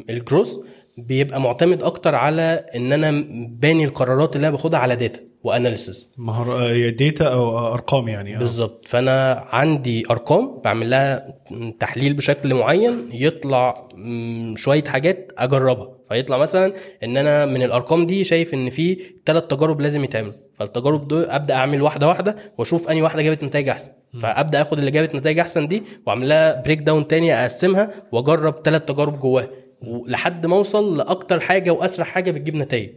[0.09, 0.55] ال growth
[0.97, 3.25] بيبقى معتمد أكتر على إن أنا
[3.59, 8.39] باني القرارات اللي أنا باخدها على data و analysis مهار data أو أرقام يعني آه.
[8.39, 8.87] بالظبط.
[8.87, 11.33] فأنا عندي أرقام بعمل لها
[11.79, 13.87] تحليل بشكل معين يطلع
[14.55, 15.89] شوية حاجات أجربها.
[16.13, 21.07] فيطلع مثلا إن أنا من الأرقام دي شايف إن في ثلاث تجارب لازم يتعملوا فالتجارب
[21.07, 23.91] دول أبدأ أعمل واحدة واحدة وأشوف أنهي واحدة جابت نتائج أحسن.
[24.21, 28.81] فأبدأ آخد اللي جابت نتائج أحسن دي وأعمل لها break down تاني أقسمها وأجرب ثلاث
[28.85, 29.47] تجارب جواها.
[30.07, 32.89] لحد ما اوصل لاكتر حاجة واسرع حاجة بتجيب نتائج.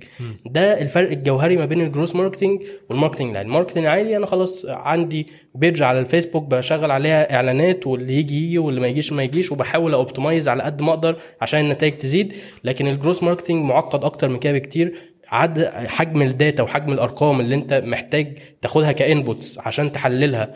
[0.47, 4.27] ده الفرق الجوهري ما بين ال growth marketing وال marketing العادي ال marketing العادي أنا
[4.27, 9.23] خلاص عندي page على الفيسبوك بشغل عليها اعلانات واللي يجي يجي واللي ما يجيش ما
[9.23, 12.33] يجيش وبحاول optimize على قد ما أقدر عشان النتائج تزيد.
[12.65, 14.95] لكن ال growth marketing معقد أكتر من كده بكتير.
[15.29, 20.55] عد حجم ال data وحجم الارقام اللي انت محتاج تاخدها ك inputs عشان تحللها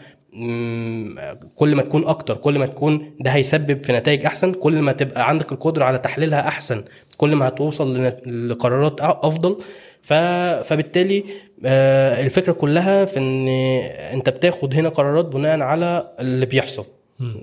[1.57, 5.29] كل ما تكون أكتر كل ما تكون ده هيسبب في نتائج أحسن كل ما تبقى
[5.29, 6.85] عندك القدرة على تحليلها أحسن
[7.17, 8.13] كل ما هتوصل
[8.49, 9.57] لقرارات أفضل.
[10.03, 11.25] فبالتالي
[11.65, 13.49] آه، الفكرة كلها في إن
[14.19, 16.85] أنت بتاخد هنا قرارات بناء على اللي بيحصل.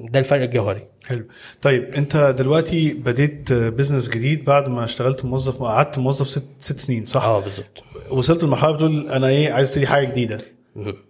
[0.09, 0.81] ده الفرق الجوهري.
[1.05, 1.25] حلو.
[1.61, 7.05] طيب أنت دلوقتي بديت business جديد بعد ما اشتغلت موظف قعدت موظف ست, ست سنين
[7.05, 7.83] صح؟ آه بالظبط.
[8.09, 10.37] وصلت لمرحلة بتقول أنا إيه عايز أبتدي حاجة جديدة.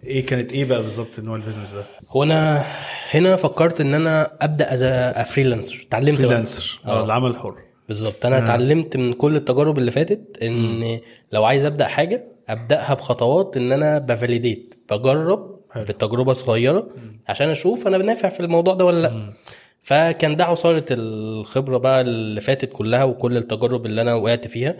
[0.03, 2.63] إيه كانت إيه بقى بالظبط نوع ال business ده؟ هو أنا
[3.11, 4.84] هنا فكرت إن أنا أبدأ as
[5.30, 6.18] freelancer اتعلمت.
[6.22, 7.55] freelancer آه العمل الحر.
[7.88, 8.26] بالظبط.
[8.26, 10.99] أنا اتعلمت من كل التجارب اللي فاتت إن
[11.32, 15.84] لو عايز أبدأ حاجة أبدأها بخطوات إن أنا ب validate بجرب حلو.
[15.84, 16.88] بتجربة صغيرة
[17.30, 19.34] عشان أشوف أنا بنفع في الموضوع ده ولا لأ.
[19.82, 24.76] فكان ده عصارة الخبرة بقى اللي فاتت كلها وكل التجارب اللي أنا وقعت فيها.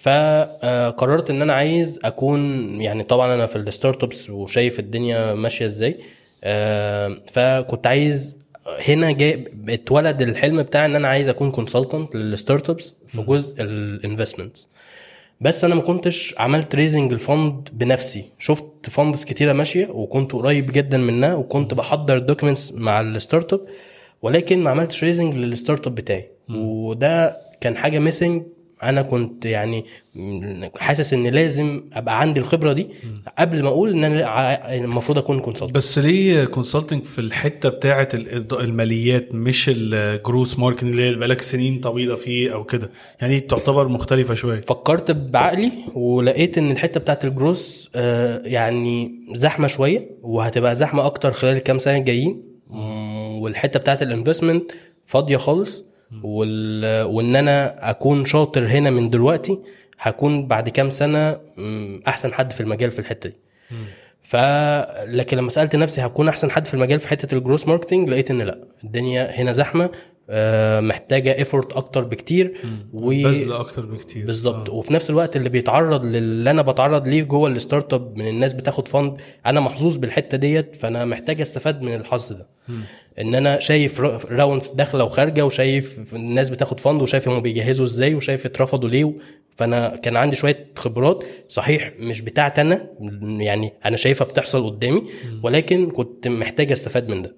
[0.00, 2.40] فقررت إن أنا عايز أكون
[2.80, 5.96] يعني طبعا أنا في ال startups وشايف الدنيا ماشية إزاي
[6.44, 8.38] آه، فكنت عايز
[8.88, 13.70] هنا جاي اتولد الحلم بتاعي إن أنا عايز أكون consultant لل startups في جزء ال
[13.70, 14.56] investment
[15.40, 18.24] بس أنا ما كنتش عملت raising ال fund بنفسي.
[18.38, 23.60] شفت funds كتيرة ماشية وكنت قريب جدا منها وكنت بحضر documents مع ال startup
[24.22, 28.42] ولكن ما عملتش raising لل startup بتاعي وده كان حاجة missing
[28.82, 29.84] أنا كنت يعني
[30.78, 32.86] حاسس إن لازم أبقى عندي الخبرة دي
[33.38, 38.60] قبل ما أقول إن أنا المفروض أكون consultant بس ليه consulting في الحتة بتاعه ال-
[38.60, 44.34] الماليات مش ال growth marketing اللي بقالك سنين طويلة فيه أو كده؟ يعني تعتبر مختلفة
[44.34, 44.60] شوية.
[44.60, 51.56] فكرت بعقلي ولقيت إن الحتة بتاعت الجروس آه، يعني زحمة شوية وهتبقى زحمة أكتر خلال
[51.56, 52.42] الكام سنة الجايين
[53.40, 54.72] والحتة بتاعت ال investment
[55.06, 55.84] فاضية خالص.
[56.22, 57.02] وال...
[57.02, 59.58] وإن أنا أكون شاطر هنا من دلوقتي
[59.98, 61.40] هكون بعد كام سنة
[62.08, 63.36] أحسن حد في المجال في الحتة دي.
[64.22, 64.36] ف
[65.06, 68.30] لكن لما سألت نفسي هكون أحسن حد في المجال في حتة ال growth marketing لقيت
[68.30, 69.90] إن لأ الدنيا هنا زحمة
[70.32, 72.54] آه، محتاجة effort أكتر بكتير
[72.92, 73.08] و...
[73.08, 74.26] بذل أكتر بكتير.
[74.26, 74.70] بالظبط.
[74.70, 78.88] وفي نفس الوقت اللي بيتعرض للي أنا بتعرض ليه جوه ال startup من الناس بتاخد
[78.88, 79.16] fund
[79.46, 82.46] أنا محظوظ بالحتة ديت فأنا محتاج أستفاد من الحظ ده.
[83.20, 84.00] إن أنا شايف
[84.30, 89.12] rounds داخلة وخارجة وشايف الناس بتاخد fund وشايف هم بيجهزوا إزاي وشايف اترفضوا ليه
[89.56, 91.24] فأنا كان عندي شوية خبرات.
[91.48, 92.86] صحيح مش بتاعتي أنا
[93.40, 95.02] يعني أنا شايفها بتحصل قدامي
[95.42, 97.34] ولكن كنت محتاج أستفاد من ده.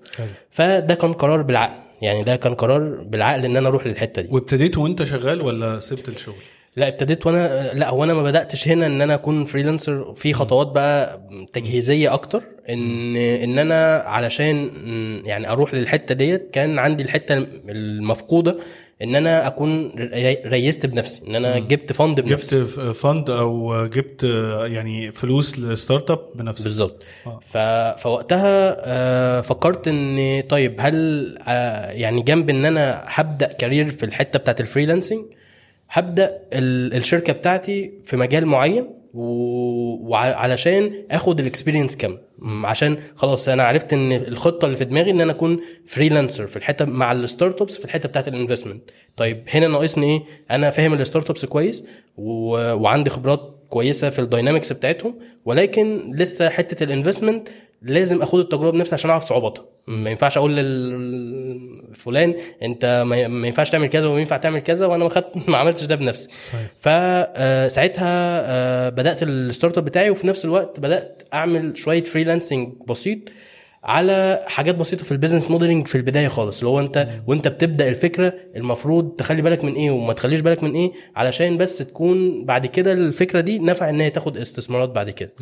[0.51, 4.29] فده كان قرار بالعقل يعني ده كان قرار بالعقل إن أنا أروح للحتة دي.
[4.33, 6.35] وابتديت وأنت شغال ولا سبت الشغل؟
[6.77, 10.67] لا ابتديت وأنا لا هو أنا ما بدأتش هنا إن أنا أكون freelancer في خطوات
[10.67, 11.21] بقى
[11.53, 12.43] تجهيزية أكتر.
[12.71, 14.71] إن إن أنا علشان
[15.25, 18.57] يعني أروح للحتة ديت كان عندي الحتة المفقودة
[19.03, 23.87] إن أنا أكون rai- raised بنفسي إن أنا جبت fund جبت بنفسي f- fund أو
[23.87, 24.25] جبت
[24.67, 26.63] يعني فلوس ل startup بنفسك.
[26.65, 27.03] بالظبط.
[27.27, 27.41] آه.
[27.43, 27.57] ف...
[28.03, 34.39] فوقتها آه، فكرت إن طيب هل آه، يعني جنب إن أنا هبدأ career في الحتة
[34.39, 35.25] بتاعت ال freelancing
[35.93, 43.49] هبدأ ال- الشركة بتاعتي في مجال معين وعلشان آخد ال experience كام م، عشان خلاص
[43.49, 47.63] أنا عرفت إن الخطة اللي في دماغي إن أنا أكون freelancer في الحتة مع ال
[47.63, 51.85] startups في الحتة بتاعت ال investment طيب هنا ناقصني إيه؟ أنا فاهم ال startups كويس
[52.17, 52.51] و...
[52.75, 55.15] وعندي خبرات كويسة في ال dynamics بتاعتهم
[55.45, 57.49] ولكن لسه حتة ال investment
[57.83, 59.65] لازم أخد التجربة بنفسي عشان أعرف صعوباتها.
[59.87, 60.57] ما ينفعش أقول
[61.93, 63.17] لفلان أنت ما
[63.47, 66.29] ينفعش تعمل كذا وينفع تعمل كذا وأنا ما خدت ما عملتش ده بنفسي.
[66.49, 66.67] صحيح.
[66.79, 73.19] فساعتها بدأت ال startup بتاعي وفي نفس الوقت بدأت أعمل شوية freelancing بسيط
[73.85, 76.59] على حاجات بسيطة في ال business modeling في البداية خالص.
[76.59, 80.73] اللي هو أنت وأنت بتبدأ الفكرة المفروض تخلي بالك من إيه وما تخليش بالك من
[80.75, 85.33] إيه علشان بس تكون بعد كده الفكرة دي نفع إن هي تاخد استثمارات بعد كده.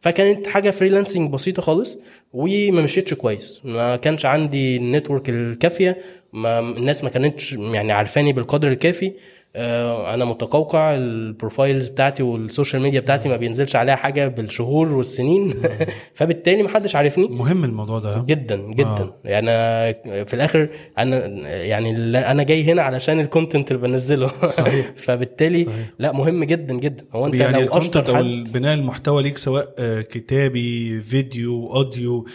[0.00, 1.98] فكانت حاجة freelancing بسيطة خالص
[2.32, 3.60] وما مشيتش كويس.
[3.64, 5.98] ما كانش عندي ال network الكافية
[6.32, 9.12] ما الناس ما كانتش يعني عارفاني بالقدر الكافي.
[9.56, 15.54] أنا متقوقع ال profiles بتاعتي وال social media بتاعتي ما بينزلش عليها حاجة بالشهور والسنين
[16.14, 19.00] فبالتالي ما حدش عارفني مهم الموضوع ده جدا جدا آه.
[19.24, 19.28] آه.
[19.28, 24.92] يعني أنا في الآخر أنا يعني أنا جاي هنا علشان ال content اللي بنزله صحيح.
[25.04, 25.86] فبالتالي صحيح.
[25.98, 30.00] لا مهم جدا جدا هو أنت يعني لو أشطر حد بناء المحتوى ليك سواء آه،
[30.00, 32.26] كتابي فيديو اوديو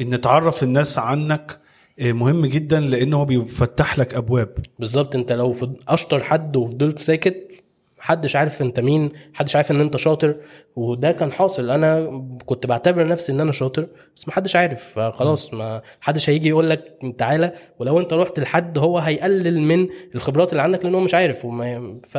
[0.00, 1.59] إن تعرف الناس عنك آه،
[2.00, 4.56] مهم جدا لأنه هو بيفتح لك أبواب.
[4.78, 5.54] بالظبط أنت لو
[5.88, 7.50] أشطر حد وفضلت ساكت
[7.98, 10.36] محدش عارف أنت مين محدش عارف إن أنت شاطر
[10.76, 11.70] وده كان حاصل.
[11.70, 13.86] أنا كنت بعتبر نفسي إن أنا شاطر
[14.16, 14.84] بس محدش عارف.
[14.94, 17.52] فخلاص ما حدش هيجي يقول لك تعالى.
[17.78, 21.44] ولو أنت رحت لحد هو هيقلل من الخبرات اللي عندك لأن هو مش عارف.
[21.44, 22.18] وما ف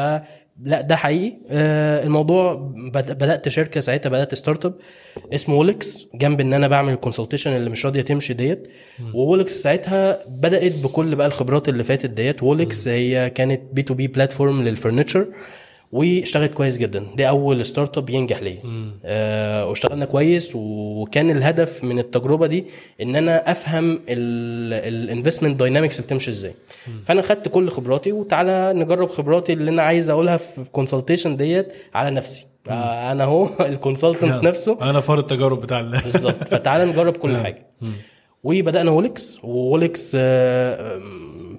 [0.63, 1.37] لا ده حقيقي.
[1.51, 2.53] آه، الموضوع
[2.93, 4.73] بد- بدأت شركة ساعتها بدأت startup
[5.33, 8.67] اسمه وولكس جنب إن أنا بعمل ال consultation اللي مش راضية تمشي ديت.
[9.13, 12.43] وولكس ساعتها بدأت بكل بقى الخبرات اللي فاتت ديت.
[12.43, 15.27] وولكس هي كانت B2B platform لل furniture
[15.91, 17.07] واشتغلت كويس جدا.
[17.15, 18.59] دي أول startup ينجح ليا.
[19.05, 22.65] آه واشتغلنا كويس وكان الهدف من التجربة دي
[23.01, 26.53] إن أنا أفهم ال investment dynamics بتمشي إزاي.
[27.05, 31.73] فأنا خدت كل خبراتي وتعالى نجرب خبراتي اللي أنا عايز أقولها في ال consultation ديت
[31.93, 32.45] على نفسي.
[32.69, 34.77] آه أنا هو ال consultant نفسه.
[34.81, 36.43] أنا فار التجارب بتاع ال- بالظبط.
[36.47, 37.67] فتعالى نجرب كل حاجة.
[38.43, 40.99] وبدأنا وولكس وولكس آه،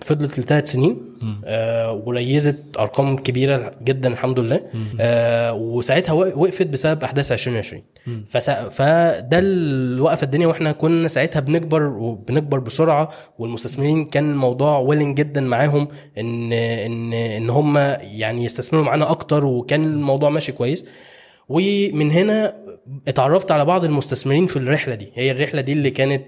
[0.00, 0.96] فضلت لثلاث سنين
[1.44, 4.60] آه، و raised أرقام كبيرة جدا الحمد لله.
[5.00, 7.82] آه، وساعتها وق- وقفت بسبب أحداث 2020
[8.26, 15.16] فسا- فده اللي وقف الدنيا وإحنا كنا ساعتها بنكبر وبنكبر بسرعة والمستثمرين كان الموضوع willing
[15.16, 20.86] جدا معاهم ان ان إن هم يعني يستثمروا معانا أكتر وكان الموضوع ماشي كويس.
[21.48, 22.54] ومن هنا
[23.08, 25.12] اتعرفت على بعض المستثمرين في الرحلة دي.
[25.14, 26.24] هي الرحلة دي اللي كانت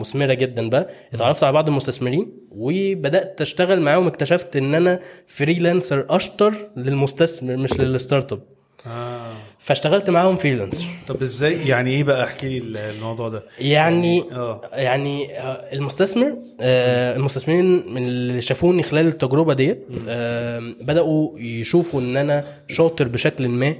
[0.00, 0.88] مثمرة جدا بقى.
[1.14, 4.06] اتعرفت على بعض المستثمرين وبدأت أشتغل معاهم.
[4.06, 8.42] اكتشفت إن أنا freelancer أشطر للمستثمر مش لل startup
[8.86, 9.34] آه.
[9.62, 13.42] فاشتغلت معاهم freelancer طب إزاي؟ يعني إيه بقى؟ احكي لي الموضوع ده.
[13.58, 21.38] يعني آه يعني آه، المستثمر آه، المستثمرين من اللي شافوني خلال التجربة ديت آه، بدأوا
[21.38, 23.74] يشوفوا إن أنا شاطر بشكل ما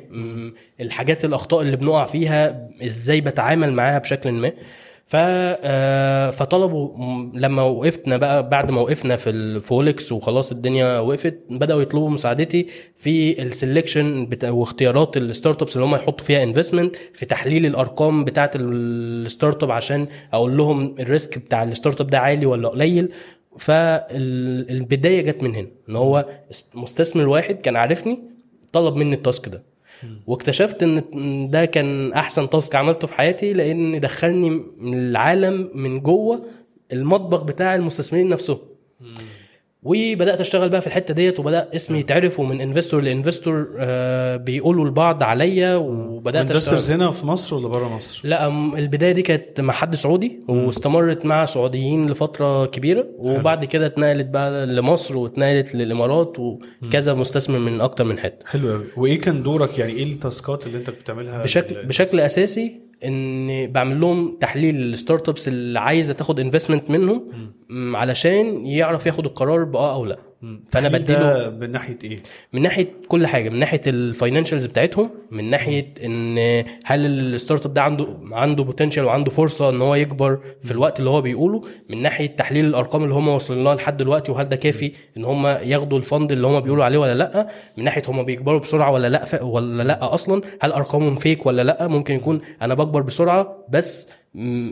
[0.80, 4.53] الحاجات الأخطاء اللي بنقع فيها إزاي بتعامل معاها بشكل ما.
[5.13, 6.89] ف آه، فطلبوا
[7.35, 13.43] لما وقفتنا بقى بعد ما وقفنا في الوولكس وخلاص الدنيا وقفت بدأوا يطلبوا مساعدتي في
[13.43, 19.62] ال selection واختيارات ال startups اللي هم يحطوا فيها investment في تحليل الأرقام بتاعه ال
[19.62, 23.13] startup عشان أقول لهم ال risk بتاع ال startup ده عالي ولا قليل.
[23.59, 26.27] فالبدايه جت من هنا إن هو
[26.75, 28.19] مستثمر واحد كان عارفني
[28.73, 29.63] طلب مني ال task ده.
[30.26, 36.42] واكتشفت إن ده كان أحسن task عملته في حياتي لأن دخلني العالم من جوه
[36.92, 38.59] المطبخ بتاع المستثمرين نفسهم.
[39.83, 44.89] وبدأت أشتغل بقى في الحتة ديت وبدأ اسمي يتعرف ومن investor ل investor آه بيقولوا
[44.89, 46.97] لبعض عليا وبدأت investors أشتغل.
[47.03, 51.45] هنا في مصر ولا بره مصر؟ لا البداية دي كانت مع حد سعودي واستمرت مع
[51.45, 58.18] سعوديين لفترة كبيرة وبعد كده اتنقلت بقى لمصر واتنقلت للامارات وكذا مستثمر من أكتر من
[58.18, 58.47] حتة.
[58.47, 62.20] حلو قوي وإيه كان دورك؟ يعني إيه ال tasks ات اللي أنت بتعملها؟ بشكل بشكل
[62.20, 67.28] أساسي إن بعمل لهم تحليل ال startups اللي عايزة تاخد investment منهم
[67.96, 70.18] علشان يعرف ياخد القرار بآه أو لأ.
[70.72, 72.16] فأنا بديله من ناحية إيه؟
[72.53, 76.38] من ناحية كل حاجة من ناحية ال financials بتاعتهم من ناحية إن
[76.84, 81.11] هل ال startup ده عنده عنده potential وعنده فرصة إن هو يكبر في الوقت اللي
[81.11, 84.93] هو بيقوله من ناحية تحليل الأرقام اللي هم واصلين لها لحد دلوقتي وهل ده كافي
[85.16, 88.59] إن هم ياخدوا ال fund اللي هم بيقولوا عليه ولا لأ؟ من ناحية هم بيكبروا
[88.61, 93.01] بسرعة ولا لأ ولا لأ أصلا؟ هل أرقامهم fake ولا لأ؟ ممكن يكون أنا بكبر
[93.03, 94.09] بسرعة بس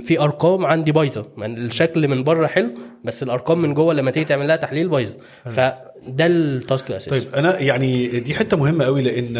[0.02, 1.26] في أرقام عندي بايظة.
[1.38, 2.70] يعني الشكل من بره حلو
[3.04, 5.14] بس الأرقام من جوه لما تيجي تعمل لها تحليل بايظة.
[5.44, 7.20] فده ال task الأساسي.
[7.20, 9.36] طيب أنا يعني دي حتة مهمة قوي لأن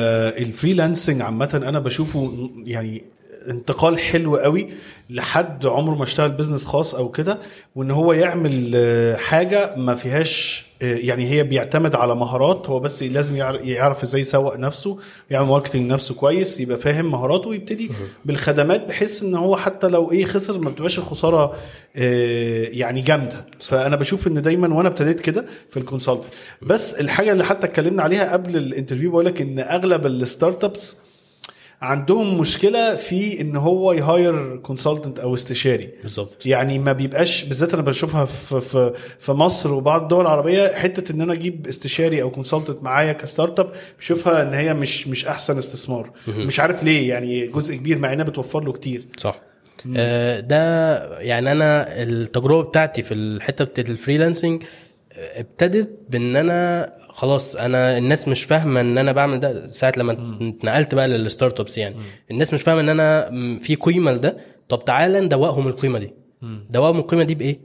[0.47, 3.03] ال freelancing عامة أنا بشوفه يعني
[3.49, 4.69] انتقال حلو قوي
[5.11, 7.39] لحد عمره ما اشتغل business خاص أو كده
[7.75, 13.03] وإن هو يعمل آه، حاجة ما فيهاش آه، يعني هي بيعتمد على مهارات هو بس
[13.03, 14.99] لازم يعر- يعرف إزاي يسوق نفسه
[15.31, 17.91] يعمل marketing نفسه كويس يبقى فاهم مهاراته ويبتدي
[18.25, 21.55] بالخدمات بحيث إن هو حتى لو إيه خسر ما بتبقاش الخسارة
[21.97, 23.47] آه، يعني جامدة.
[23.61, 26.25] فأنا بشوف إن دايما وأنا ابتديت كده في ال consult
[26.63, 30.97] بس الحاجة اللي حتى اتكلمنا عليها قبل ال interview بقول لك إن أغلب ال startups
[31.81, 35.91] عندهم مشكلة في إن هو ي hire consultant أو استشاري.
[36.03, 36.47] بالظبط.
[36.47, 41.21] يعني ما بيبقاش بالذات أنا بشوفها في في في مصر وبعض الدول العربية حتة إن
[41.21, 46.11] أنا أجيب استشاري أو consultant معايا ك startup بشوفها إن هي مش مش أحسن استثمار.
[46.29, 49.05] مش عارف ليه يعني جزء كبير مع إنها بتوفر له كتير.
[49.17, 49.41] صح.
[49.97, 54.63] آه، ده يعني أنا التجربة بتاعتي في الحتة بتاعت ال freelancing
[55.17, 60.95] ابتدت بإن أنا خلاص أنا الناس مش فاهمة إن أنا بعمل ده ساعة لما اتنقلت
[60.95, 61.97] بقى لل startups يعني
[62.31, 64.37] الناس مش فاهمة إن أنا م، في قيمة لده.
[64.69, 66.15] طب تعالى ندوقهم القيمة دي.
[66.71, 67.59] دوقهم القيمة دي بإيه؟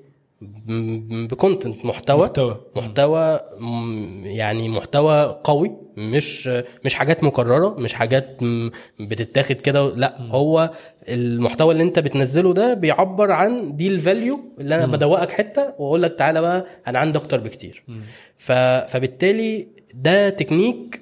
[1.29, 2.21] ب content محتوى.
[2.25, 2.57] محتوى.
[2.75, 6.49] محتوى م- يعني محتوى قوي مش
[6.85, 8.69] مش حاجات مكررة مش حاجات م-
[8.99, 10.69] بتتاخد كده لأ هو
[11.09, 16.03] المحتوى اللي انت بتنزله ده بيعبر عن دي ال value اللي أنا بدوقك حتة واقول
[16.03, 17.83] لك تعالى بقى أنا عندي أكتر بكتير.
[18.37, 18.51] ف...
[18.91, 21.01] فبالتالي ده تكنيك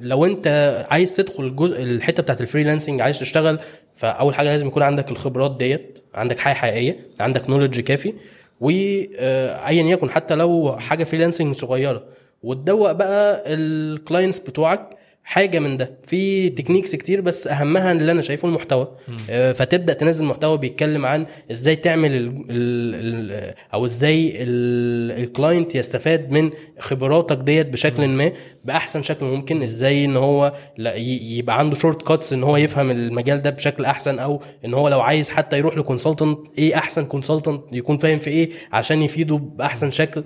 [0.00, 0.46] لو انت
[0.90, 3.58] عايز تدخل الجزء الحتة بتاعت ال freelancing عايز تشتغل
[3.94, 8.12] فأول حاجة لازم يكون عندك الخبرات ديت عندك حاجة حقيقية عندك knowledge كافي
[8.60, 12.04] وايا يكن حتى لو حاجة freelancing صغيرة
[12.42, 14.95] وتدوق بقى ال clients بتوعك
[15.28, 15.90] حاجة من ده.
[16.08, 18.88] في techniques كتير بس أهمها اللي أنا شايفه المحتوى.
[19.30, 26.30] آه، فتبدأ تنزل محتوى بيتكلم عن إزاي تعمل ال ال أو إزاي ال client يستفاد
[26.32, 28.32] من خبراتك ديت بشكل ما
[28.64, 29.62] بأحسن شكل ممكن.
[29.62, 34.74] إزاي إن هو يبقى عنده shortcuts إن هو يفهم المجال ده بشكل أحسن أو إن
[34.74, 39.02] هو لو عايز حتى يروح ل consultant إيه أحسن consultant يكون فاهم في إيه عشان
[39.02, 40.22] يفيده بأحسن شكل.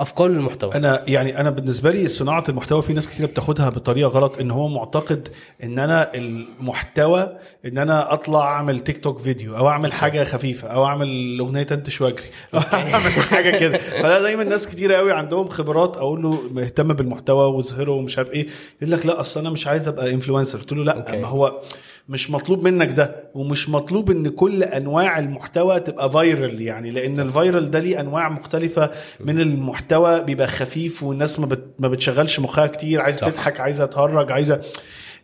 [0.00, 4.38] افكار للمحتوى أنا يعني أنا بالنسبة لي صناعة المحتوى في ناس كتير بتاخدها بطريقة غلط
[4.38, 5.28] إن هو معتقد
[5.64, 7.36] إن أنا المحتوى
[7.66, 12.00] إن أنا أطلع أعمل تيك توك فيديو أو أعمل حاجة خفيفة أو أعمل أغنية تنتش
[12.00, 13.78] واجري أو أعمل حاجة كده.
[13.78, 18.46] فلا دايما ناس كتير قوي عندهم خبرات أقول له مهتم بالمحتوى واظهره ومش عارف إيه.
[18.82, 21.16] يقول لك لا أصل أنا مش عايز أبقى influencer قلت له لا.
[21.20, 21.60] ما هو
[22.08, 27.28] مش مطلوب منك ده ومش مطلوب إن كل أنواع المحتوى تبقى viral يعني لأن ال
[27.28, 28.90] viral ده ليه أنواع مختلفة
[29.20, 33.28] من المحتوى بيبقى خفيف والناس ما, بت ما بتشغلش مخها كتير عايزة صح.
[33.28, 34.60] تضحك عايزة تهرج عايزة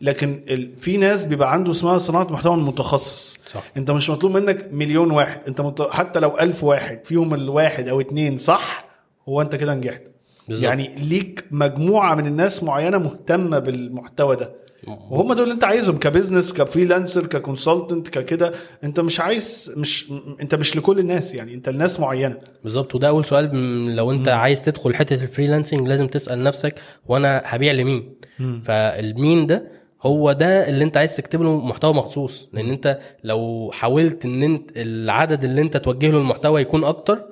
[0.00, 0.76] لكن ال...
[0.76, 3.62] في ناس بيبقى عنده اسمها صناعة محتوى متخصص صح.
[3.76, 5.90] أنت مش مطلوب منك مليون واحد أنت مط...
[5.90, 8.84] حتى لو ألف واحد فيهم الواحد أو اتنين صح
[9.28, 10.02] هو أنت كده نجحت
[10.48, 10.64] بالظبط.
[10.64, 16.04] يعني ليك مجموعة من الناس معينة مهتمة بالمحتوى ده وهم دول اللي انت عايزهم ك
[16.04, 18.52] business ك freelancer ك consultant ككده.
[18.84, 22.36] انت مش عايز مش م- انت مش لكل الناس يعني انت لناس معينة.
[22.62, 22.94] بالظبط.
[22.94, 23.54] وده أول سؤال.
[23.56, 26.74] م- لو انت عايز تدخل حتة ال freelancing لازم تسأل نفسك
[27.08, 28.14] وأنا هبيع لمين؟
[28.62, 32.48] فالمين ده هو ده اللي انت عايز تكتب له محتوى مخصوص.
[32.52, 37.24] لأن انت لو حاولت إن انت العدد اللي انت توجه له المحتوى يكون أكتر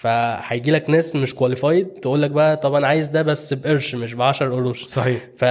[0.00, 4.14] فهيجي لك ناس مش qualified تقول لك بقى طب أنا عايز ده بس بقرش مش
[4.14, 4.84] ب 10 قروش.
[4.84, 5.20] صحيح.
[5.36, 5.44] ف...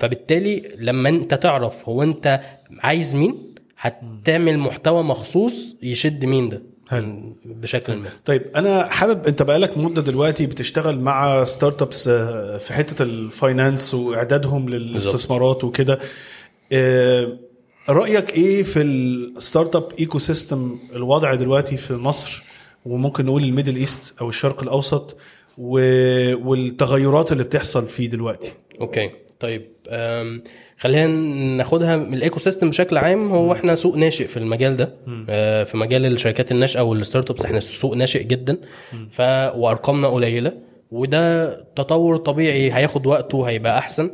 [0.00, 2.40] فبالتالي لما أنت تعرف هو أنت
[2.80, 6.62] عايز مين هتعمل محتوى مخصوص يشد مين ده.
[6.88, 7.36] حلو.
[7.44, 8.08] بشكل ما.
[8.24, 13.94] طيب أنا حابب أنت بقالك مدة دلوقتي بتشتغل مع startups آه، في حتة ال finance
[13.94, 15.98] وإعدادهم للاستثمارات وكده.
[16.72, 17.38] آه،
[17.88, 22.42] رأيك إيه في ال startup ecosystem الوضع دلوقتي في مصر؟
[22.86, 25.16] وممكن نقول ال Middle East أو الشرق الأوسط
[25.58, 28.52] و- والتغيرات اللي بتحصل فيه دلوقتي.
[28.80, 29.10] okay.
[29.40, 29.62] طيب
[30.78, 31.06] خلينا
[31.56, 33.28] ناخدها من ال ecosystem بشكل عام.
[33.30, 34.94] هو إحنا سوق ناشئ في المجال ده.
[35.28, 38.56] آه، في مجال الشركات الناشئة وال startups إحنا سوق ناشئ جدا.
[39.10, 39.20] ف
[39.56, 40.52] وأرقامنا قليلة.
[40.90, 44.10] وده تطور طبيعي هياخد وقته هيبقى أحسن.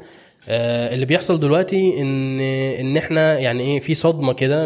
[0.48, 4.64] آه، اللي بيحصل دلوقتي ان إن إحنا يعني إيه في صدمة كده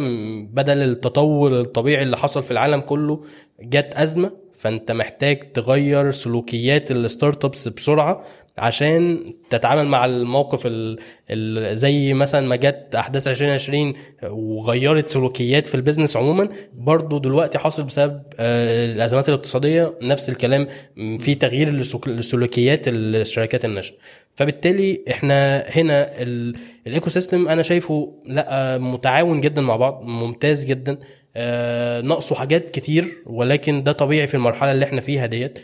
[0.52, 3.24] بدل التطور الطبيعي اللي حصل في العالم كله.
[3.62, 8.24] جت أزمة فأنت محتاج تغير سلوكيات ال startups بسرعة
[8.58, 10.98] عشان تتعامل مع الموقف ال
[11.30, 13.94] ال زي مثلا ما جت أحداث 2020
[14.30, 20.66] وغيرت سلوكيات في ال business عموما برضو دلوقتي حاصل بسبب آه، الأزمات الاقتصادية نفس الكلام
[21.18, 23.94] في تغيير لسلوك- لسلوكيات الشركات الناشئة.
[24.34, 26.54] فبالتالي إحنا هنا ال-
[26.86, 30.98] ال ecosystem أنا شايفه لأ متعاون جدا مع بعض ممتاز جدا.
[32.00, 35.58] ناقصه حاجات كتير ولكن ده طبيعي في المرحلة اللي إحنا فيها ديت.
[35.58, 35.62] آه،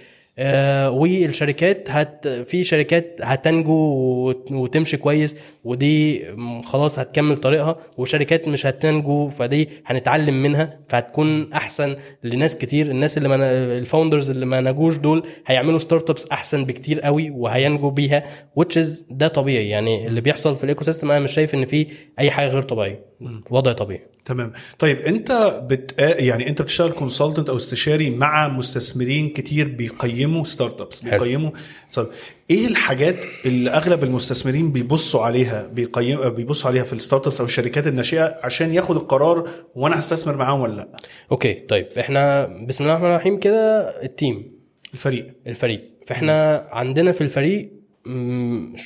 [0.89, 6.25] والشركات هت في شركات هتنجو وت- وتمشي كويس ودي
[6.65, 12.91] خلاص هتكمل طريقها وشركات مش هتنجو فدي هنتعلم منها فهتكون أحسن لناس كتير.
[12.91, 13.37] الناس اللي ما
[13.79, 18.23] ال founders اللي ما نجوش دول هيعملوا startups أحسن بكتير قوي وهينجوا بيها
[18.61, 19.69] which is ده طبيعي.
[19.69, 21.87] يعني اللي بيحصل في ال ecosystem أنا مش شايف إن في
[22.19, 23.13] أي حاجة غير طبيعيه
[23.51, 24.03] وضع طبيعي.
[24.25, 24.53] تمام.
[24.79, 25.95] طيب أنت بت...
[25.99, 31.01] يعني أنت بتشتغل consultant أو استشاري مع مستثمرين كتير بيقيموا startups.
[31.01, 31.51] بيقيموا
[31.95, 32.07] طيب
[32.51, 37.87] إيه الحاجات اللي أغلب المستثمرين بيبصوا عليها بيقيم بيبصوا عليها في ال startups أو الشركات
[37.87, 40.89] الناشئة عشان ياخد القرار وأنا هستثمر معاهم ولا لأ؟
[41.33, 44.53] okay طيب إحنا بسم الله الرحمن الرحيم كده ال team
[44.95, 45.27] الفريق.
[45.47, 45.85] الفريق.
[46.07, 47.71] فإحنا عندنا في الفريق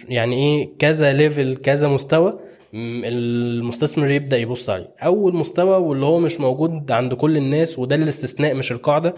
[0.08, 2.38] يعني إيه كذا level كذا مستوى
[2.74, 4.90] المستثمر يبدأ يبص عليه.
[5.02, 9.14] أول مستوى واللي هو مش موجود عند كل الناس وده الاستثناء مش القاعدة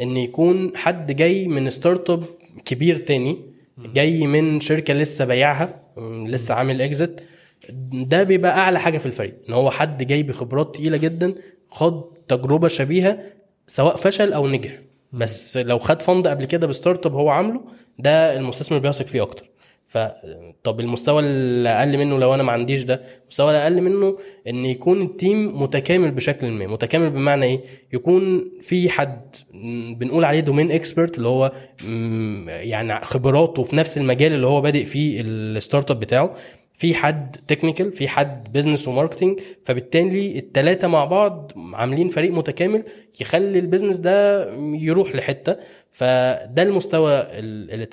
[0.00, 2.24] إن يكون حد جاي من startup
[2.64, 3.36] كبير تاني
[3.78, 5.80] جاي من شركة لسه بايعها
[6.26, 7.10] لسه عامل exit
[7.92, 11.34] ده بيبقى أعلى حاجة في الفريق إن هو حد جاي بخبرات تقيلة جدا
[11.68, 13.18] خد تجربة شبيهة
[13.66, 14.78] سواء فشل أو نجح.
[15.12, 17.60] بس لو خد fund قبل كده ب startup هو عامله
[17.98, 19.50] ده المستثمر بيثق فيه أكتر.
[19.96, 19.98] ف
[20.62, 24.18] طب المستوى اللي أقل منه لو أنا ما عنديش ده المستوى اللي أقل منه
[24.48, 26.66] إن يكون ال team متكامل بشكل ما.
[26.66, 27.60] متكامل بمعنى إيه؟
[27.92, 29.36] يكون في حد
[29.98, 31.52] بنقول عليه domain expert اللي هو
[32.48, 36.34] يعني خبراته في نفس المجال اللي هو بادئ فيه ال startup بتاعه.
[36.76, 42.84] في حد technical في حد business و marketing فبالتالي التلاتة مع بعض عاملين فريق متكامل
[43.20, 45.56] يخلي ال business ده يروح لحتة.
[45.92, 47.26] فده المستوى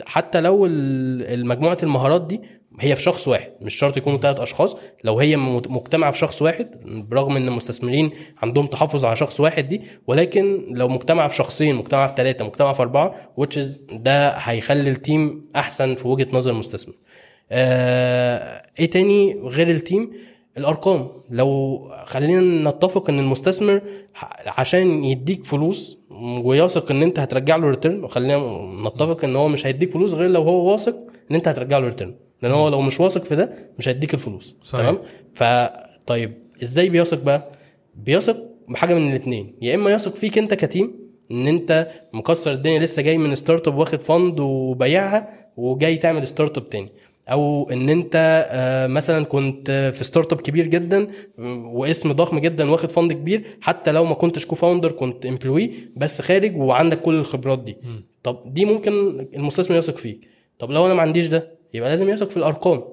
[0.05, 2.41] حتى لو المجموعة المهارات دي
[2.79, 4.75] هي في شخص واحد مش شرط يكونوا ثلاث أشخاص.
[5.03, 8.11] لو هي مجتمعة في شخص واحد برغم إن المستثمرين
[8.41, 12.73] عندهم تحفظ على شخص واحد دي ولكن لو مجتمعة في شخصين مجتمعة في ثلاثة مجتمعة
[12.73, 13.59] في أربعة which
[13.91, 16.93] ده هيخلي ال team أحسن في وجهة نظر المستثمر.
[17.56, 20.11] آه، إيه تاني غير ال team؟
[20.58, 21.08] الأرقام.
[21.30, 23.82] لو خلينا نتفق إن المستثمر
[24.45, 25.97] عشان يديك فلوس
[26.43, 28.38] ويثق إن أنت هترجع له return وخلينا
[28.88, 30.95] نتفق إن هو مش هيديك فلوس غير لو هو واثق
[31.32, 34.56] إن أنت هترجع له return لأن هو لو مش واثق في ده مش هيديك الفلوس.
[34.62, 34.82] صحيح.
[34.89, 34.97] تمام؟
[35.34, 36.34] فطيب
[36.64, 37.51] إزاي بيثق بقى؟
[37.95, 40.95] بيثق بحاجة من الاثنين يا إما يثق فيك أنت ك team
[41.32, 46.89] إن أنت مكسر الدنيا لسه جاي من startup واخد fund وبايعها وجاي تعمل startup تاني.
[47.32, 51.07] أو إن أنت آه، مثلا كنت في startup كبير جدا
[51.65, 56.57] واسم ضخم جدا واخد fund كبير حتى لو ما كنتش co-founder كنت employee بس خارج
[56.57, 57.78] وعندك كل الخبرات دي.
[58.24, 58.91] طب دي ممكن
[59.36, 60.28] المستثمر يثق فيك.
[60.59, 62.84] طب لو أنا ما عنديش ده يبقى لازم يثق في الأرقام.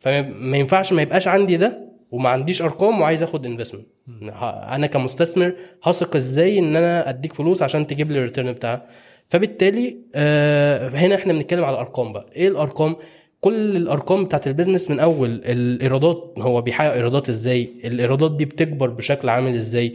[0.00, 3.86] فما ينفعش ما يبقاش عندي ده وما عنديش أرقام وعايز آخد investment
[4.32, 5.52] أنا كمستثمر
[5.82, 8.86] هثق إزاي إن أنا أديك فلوس عشان تجيب لي ال return بتاعها؟
[9.28, 12.26] فبالتالي آه، هنا إحنا بنتكلم على الأرقام بقى.
[12.36, 12.96] إيه الأرقام؟
[13.40, 18.88] كل الأرقام بتاعت ال business من أول الإيرادات هو بيحقق إيرادات إزاي؟ الإيرادات دي بتكبر
[18.88, 19.94] بشكل عامل إزاي؟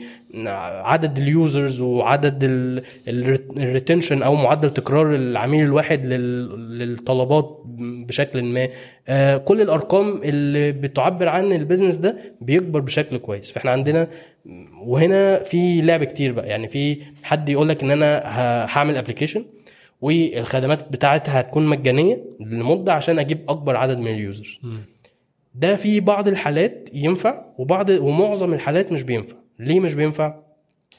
[0.84, 2.44] عدد ال users وعدد
[3.58, 7.62] ال retention أو معدل تكرار العميل الواحد لل- للطلبات
[8.08, 8.68] بشكل ما.
[9.08, 13.52] آه، كل الأرقام اللي بتعبر عن ال business ده بيكبر بشكل كويس.
[13.52, 14.08] فإحنا عندنا
[14.86, 16.48] وهنا في لعب كتير بقى.
[16.48, 18.22] يعني في حد يقول لك إن أنا
[18.78, 19.46] هعمل application
[20.04, 24.60] والخدمات بتاعتها هتكون مجانية لمدة عشان أجيب أكبر عدد من ال users.
[25.56, 29.36] ده في بعض الحالات ينفع وبعض ومعظم الحالات مش بينفع.
[29.60, 30.36] ليه مش بينفع؟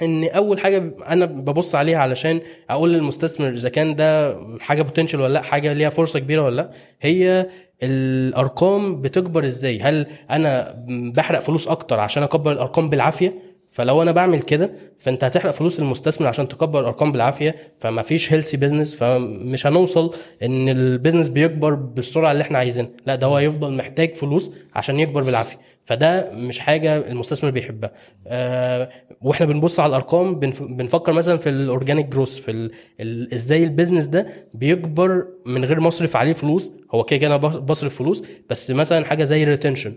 [0.03, 2.41] إن أول حاجة أنا ببص عليها علشان
[2.71, 6.71] أقول للمستثمر إذا كان ده حاجة potential ولا لأ حاجة ليها فرصة كبيرة ولا لأ.
[7.01, 7.47] هي
[7.83, 10.85] الأرقام بتكبر إزاي؟ هل أنا
[11.15, 16.27] بحرق فلوس أكتر عشان أكبر الأرقام بالعافية؟ فلو أنا بعمل كده فأنت هتحرق فلوس المستثمر
[16.29, 22.33] عشان تكبر الأرقام بالعافية فما فيش healthy business فمش هنوصل إن ال business بيكبر بالسرعة
[22.33, 22.91] اللي إحنا عايزينها.
[23.07, 25.59] لا ده هو هيفضل محتاج فلوس عشان يكبر بالعافية.
[25.85, 27.93] فده مش حاجة المستثمر بيحبها.
[28.27, 28.91] آه
[29.22, 30.62] وإحنا بنبص على الأرقام بنف...
[30.62, 32.70] بنفكر مثلا في ال organic growth في ال...
[33.01, 33.35] ال...
[33.35, 36.72] إزاي ال business ده بيكبر من غير ما أصرف عليه فلوس.
[36.91, 39.95] هو كده كده أنا بصرف فلوس بس مثلا حاجة زي ال retention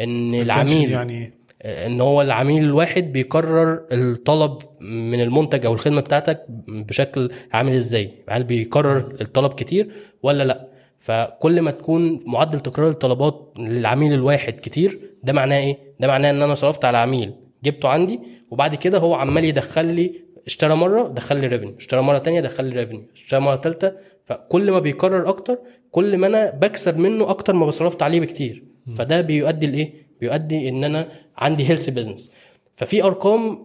[0.00, 1.32] إن العميل يعني؟
[1.64, 8.44] إن هو العميل الواحد بيكرر الطلب من المنتج أو الخدمة بتاعتك بشكل عامل إزاي؟ هل
[8.44, 9.88] بيكرر الطلب كتير
[10.22, 16.08] ولا لأ؟ فكل ما تكون معدل تكرار الطلبات للعميل الواحد كتير ده معناه إيه؟ ده
[16.08, 17.34] معناه إن أنا صرفت على عميل
[17.64, 20.12] جبته عندي وبعد كده هو عمال يدخل لي
[20.46, 23.92] اشترى مرة دخل لي revenue اشترى مرة تانية دخل لي revenue اشترى مرة ثالثه
[24.24, 25.58] فكل ما بيكرر أكتر
[25.90, 28.64] كل ما أنا بكسب منه أكتر ما صرفت عليه بكتير.
[28.94, 31.08] فده بيؤدي لإيه؟ بيؤدي إن أنا
[31.38, 32.30] عندي health business
[32.76, 33.58] ففي أرقام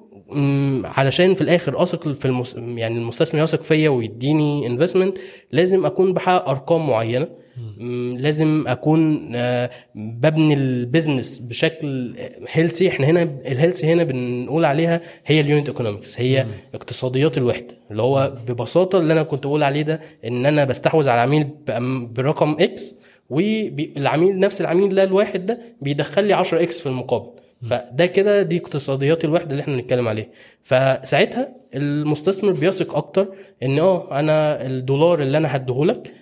[0.85, 2.55] علشان في الآخر أثق في المس...
[2.55, 5.17] يعني المستثمر يثق فيا ويديني investment
[5.51, 7.27] لازم أكون بحقق أرقام معينة.
[8.17, 12.15] لازم أكون آه، ببني ال business بشكل
[12.49, 16.45] healthy إحنا هنا ال healthy هنا بنقول عليها هي ال unit economics هي
[16.75, 17.77] اقتصاديات الوحدة.
[17.91, 21.47] اللي هو ببساطة اللي أنا كنت بقول عليه ده إن أنا بستحوذ على عميل
[22.13, 22.95] برقم X
[23.29, 27.29] والعميل نفس العميل ده الواحد ده بيدخل لي 10 X في المقابل.
[27.63, 30.27] فده كده دي اقتصاديات الوحده اللي إحنا بنتكلم عليها.
[30.61, 33.27] فساعتها المستثمر بيثق أكتر
[33.63, 36.13] إن آه أنا الدولار اللي أنا هديهولك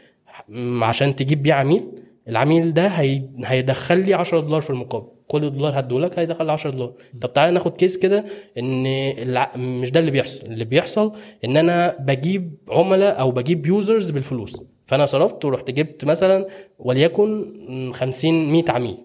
[0.82, 1.84] عشان تجيب بيه عميل
[2.30, 3.22] العميل ده هي...
[3.46, 5.08] هيدخل لي 10 دولار في المقابل.
[5.28, 6.94] كل دولار هديهولك هيدخل لي 10 دولار.
[7.22, 8.26] طب تعالى ناخد case كده
[8.58, 8.86] إن
[9.18, 9.52] الع...
[9.58, 10.46] مش ده اللي بيحصل.
[10.46, 11.12] اللي بيحصل
[11.46, 14.62] إن أنا بجيب عملاء أو بجيب users بالفلوس.
[14.86, 16.48] فأنا صرفت ورحت جبت مثلا
[16.80, 17.46] وليكن
[17.94, 18.98] 50 100 عميل.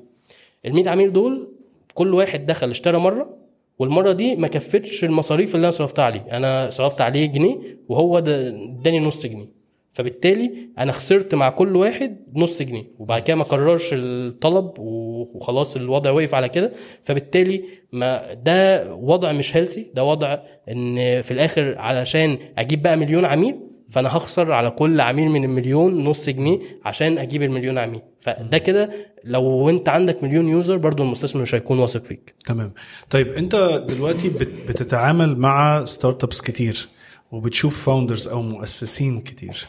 [0.66, 1.48] ال 100 عميل دول
[1.94, 3.36] كل واحد دخل اشترى مرة
[3.78, 6.26] والمرة دي ما كفتش المصاريف اللي أنا صرفتها عليه.
[6.30, 7.58] أنا صرفت عليه جنيه
[7.88, 9.60] وهو اداني نص جنيه.
[9.92, 16.10] فبالتالي أنا خسرت مع كل واحد نص جنيه وبعد كده ما كررش الطلب وخلاص الوضع
[16.10, 16.72] وقف على كده.
[17.02, 20.38] فبالتالي ما ده وضع مش هيلسي ده وضع
[20.72, 23.56] إن في الآخر علشان أجيب بقى مليون عميل
[23.90, 28.00] فأنا هخسر على كل عميل من المليون نص جنيه عشان أجيب المليون عميل.
[28.20, 28.90] فده كده
[29.24, 32.34] لو أنت عندك مليون user برضو المستثمر مش هيكون واثق فيك.
[32.44, 32.72] تمام.
[33.10, 36.88] طيب أنت دلوقتي بت- بتتعامل مع startups كتير
[37.32, 39.66] وبتشوف founders أو مؤسسين كتير.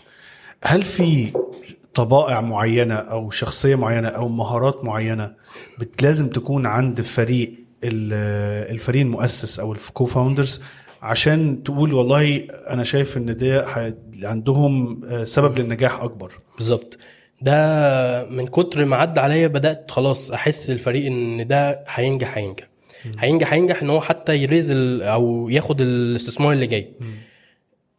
[0.64, 1.28] هل في
[1.94, 5.34] طبائع معينة أو شخصية معينة أو مهارات معينة
[6.02, 7.54] لازم تكون عند فريق
[7.84, 10.62] ال- الفريق المؤسس أو ال co-founders
[11.02, 12.38] عشان تقول والله
[12.70, 13.66] أنا شايف إن ده
[14.24, 16.32] عندهم آه، سبب للنجاح أكبر.
[16.58, 16.98] بالظبط.
[17.42, 22.68] ده من كتر ما عدى عليا بدأت خلاص أحس الفريق إن ده هينجح هينجح.
[23.20, 24.72] هينجح هينجح إن هو حتى يريز
[25.02, 26.88] أو ياخد الاستثمار اللي جاي.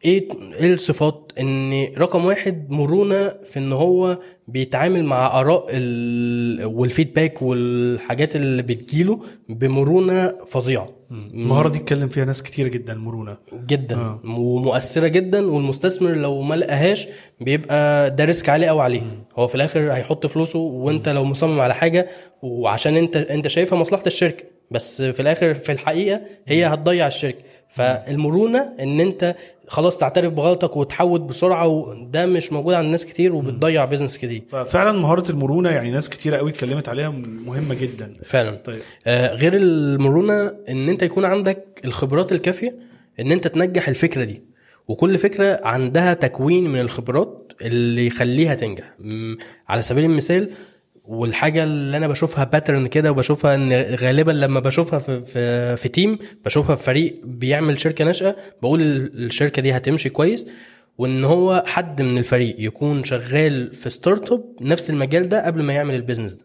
[0.04, 6.64] إيه إيه الصفات؟ إن رقم واحد مرونة في إن هو بيتعامل مع آراء ال...
[6.64, 10.88] والفيدباك والحاجات اللي بتجيله بمرونة فظيعة.
[11.12, 13.36] المهارة دي اتكلم فيها ناس كتيرة جدا مرونة.
[13.66, 13.96] جدا.
[13.96, 14.20] آه.
[14.24, 17.08] ومؤثرة جدا والمستثمر لو ما لقاهاش
[17.40, 19.02] بيبقى ده risk عليه أو عليه.
[19.36, 22.08] هو في الآخر هيحط فلوسه وأنت لو مصمم على حاجة
[22.42, 24.44] وعشان أنت أنت شايفها مصلحة الشركة.
[24.70, 27.38] بس في الآخر في الحقيقة هي هتضيع الشركة.
[27.68, 29.34] فالمرونة إن أنت
[29.72, 34.42] خلاص تعترف بغلطك وتحود بسرعة وده مش موجود عند ناس كتير وبتضيع business كتير.
[34.48, 37.08] ففعلا مهارة المرونة يعني ناس كتيرة قوي اتكلمت عليها
[37.46, 38.14] مهمة جدا.
[38.24, 38.56] فعلا.
[38.64, 38.78] طيب.
[39.06, 42.78] آه، غير المرونة إن أنت يكون عندك الخبرات الكافية
[43.20, 44.42] إن أنت تنجح الفكرة دي.
[44.88, 48.94] وكل فكرة عندها تكوين من الخبرات اللي يخليها تنجح.
[49.68, 50.50] على سبيل المثال
[51.04, 56.18] والحاجة اللي أنا بشوفها pattern كده وبشوفها إن غالبا لما بشوفها في في, في team
[56.44, 60.46] بشوفها في فريق بيعمل شركة ناشئة بقول ال- الشركة دي هتمشي كويس
[60.98, 65.94] وإن هو حد من الفريق يكون شغال في startup نفس المجال ده قبل ما يعمل
[65.94, 66.44] ال business ده.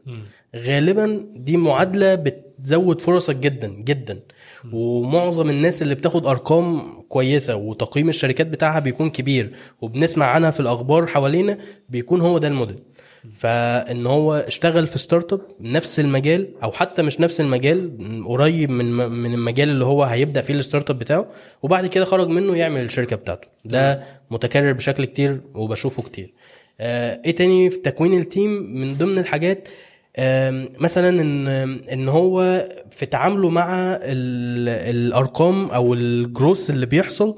[0.56, 4.20] غالبا دي معادلة بتزود فرصك جدا جدا.
[4.74, 9.52] ومعظم الناس اللي بتاخد أرقام كويسة وتقييم الشركات بتاعها بيكون كبير
[9.82, 11.58] وبنسمع عنها في الأخبار حوالينا
[11.90, 12.78] بيكون هو ده الموديل.
[13.34, 17.92] فإن هو اشتغل في startup نفس المجال أو حتى مش نفس المجال
[18.28, 21.28] قريب من من المجال اللي هو هيبدأ فيه ال startup بتاعه
[21.64, 23.48] وبعد كده خرج منه يعمل الشركة بتاعته.
[23.66, 26.34] ده متكرر بشكل كتير وبشوفه كتير.
[26.80, 29.68] آه، إيه تاني في تكوين التيم من ضمن الحاجات
[30.80, 31.48] مثلا إن
[31.94, 37.36] إن هو في تعامله مع ال- الأرقام أو الجروث اللي بيحصل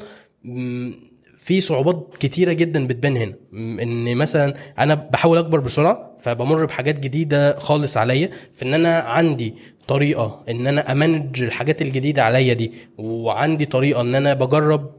[1.42, 3.34] في صعوبات كتيرة جدا بتبان هنا.
[3.54, 8.30] إن مثلا أنا بحاول أكبر بسرعة فبمر بحاجات جديدة خالص عليا.
[8.54, 9.54] في إن أنا عندي
[9.88, 14.90] طريقة إن أنا أمانج الحاجات الجديدة عليا دي وعندي طريقة إن أنا بجرب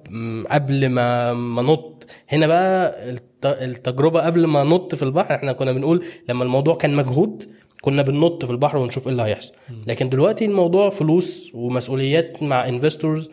[0.50, 2.06] قبل ما ما نط.
[2.28, 6.94] هنا بقى الت- التجربة قبل ما نط في البحر إحنا كنا بنقول لما الموضوع كان
[6.94, 7.44] مجهود
[7.80, 9.52] كنا بننط في البحر ونشوف إيه اللي هيحصل.
[9.86, 13.30] لكن دلوقتي الموضوع فلوس ومسؤوليات مع investors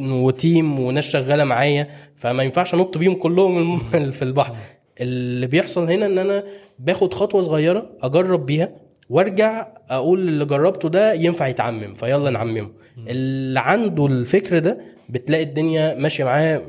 [0.00, 3.78] و team وناس شغالة معايا فما ينفعش أنط بيهم كلهم
[4.10, 4.56] في البحر.
[5.00, 6.44] اللي بيحصل هنا إن أنا
[6.78, 8.68] باخد خطوة صغيرة أجرب بيها
[9.10, 12.70] وأرجع أقول اللي جربته ده ينفع يتعمم فيلا نعممه.
[13.08, 14.78] اللي عنده الفكر ده
[15.08, 16.62] بتلاقي الدنيا ماشية معاه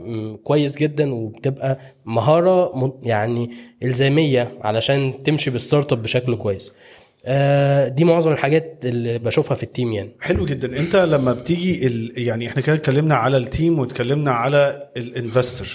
[0.44, 3.50] كويس جدا وبتبقى مهارة يعني
[3.84, 6.72] إلزامية علشان تمشي بال startup بشكل كويس.
[7.88, 10.10] دي معظم الحاجات اللي بشوفها في ال team يعني.
[10.22, 10.80] حلو جدا.
[10.80, 12.12] انت لما بتيجي ال...
[12.18, 15.68] يعني إحنا كده اتكلمنا على ال team واتكلمنا على ال investor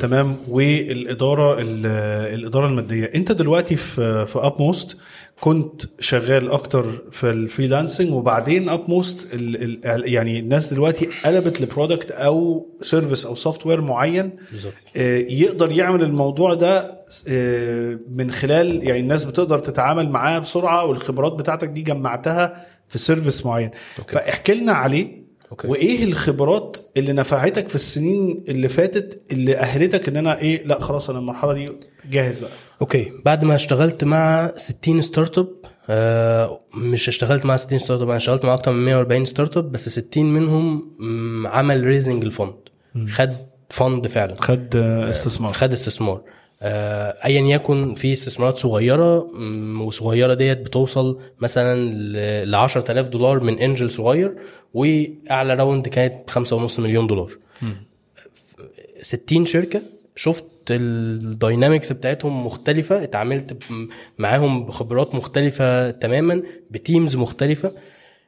[0.00, 0.36] تمام.
[0.48, 1.86] والإدارة ال...
[2.34, 3.04] الإدارة المادية.
[3.14, 4.96] أنت دلوقتي في في Upmost
[5.40, 9.28] كنت شغال أكتر في ال freelancing وبعدين Upmost.
[9.84, 14.36] يعني الناس دلوقتي قلبت ل product أو service أو software معين.
[14.50, 14.72] بالظبط.
[14.96, 21.32] آه، يقدر يعمل الموضوع ده آه، من خلال يعني الناس بتقدر تتعامل معاه بسرعة والخبرات
[21.32, 23.70] بتاعتك دي جمعتها في service معين.
[23.98, 24.12] okay.
[24.12, 25.23] فاحكي لنا عليه.
[25.54, 25.68] okay.
[25.68, 31.10] وإيه الخبرات اللي نفعتك في السنين اللي فاتت اللي أهلتك إن أنا إيه لأ خلاص
[31.10, 31.68] أنا المرحلة دي
[32.10, 32.50] جاهز بقى؟
[32.80, 33.12] okay.
[33.24, 35.48] بعد ما اشتغلت مع 60 startup
[35.88, 40.24] آه مش اشتغلت مع 60 startup أنا اشتغلت مع أكتر من 140 startup بس 60
[40.34, 40.90] منهم
[41.46, 42.54] عمل raising ال fund.
[43.10, 43.32] خد
[43.70, 44.36] fund فعلا.
[44.40, 45.52] خد آه، استثمار.
[45.52, 46.16] خد استثمار.
[46.16, 46.24] آه،
[46.64, 49.18] ايا يكن في استثمارات صغيرة
[49.82, 51.94] وصغيرة ديت بتوصل مثلا
[52.44, 54.34] ل 10000 دولار من angel صغير
[54.74, 57.30] وأعلى round كانت 5.5 مليون دولار.
[59.02, 59.82] 60 شركة
[60.16, 63.56] شفت ال dynamics بتاعتهم مختلفة اتعاملت
[64.18, 67.72] معاهم بخبرات مختلفة تماما ب teams مختلفة.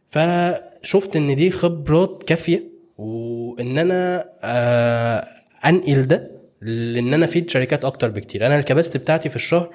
[0.09, 2.63] فشفت إن دي خبرات كافية
[2.99, 5.27] وإن أنا آه
[5.65, 8.47] أنقل ده لأن أنا افيد شركات أكتر بكتير.
[8.47, 9.71] أنا ال capacity بتاعتي في الشهر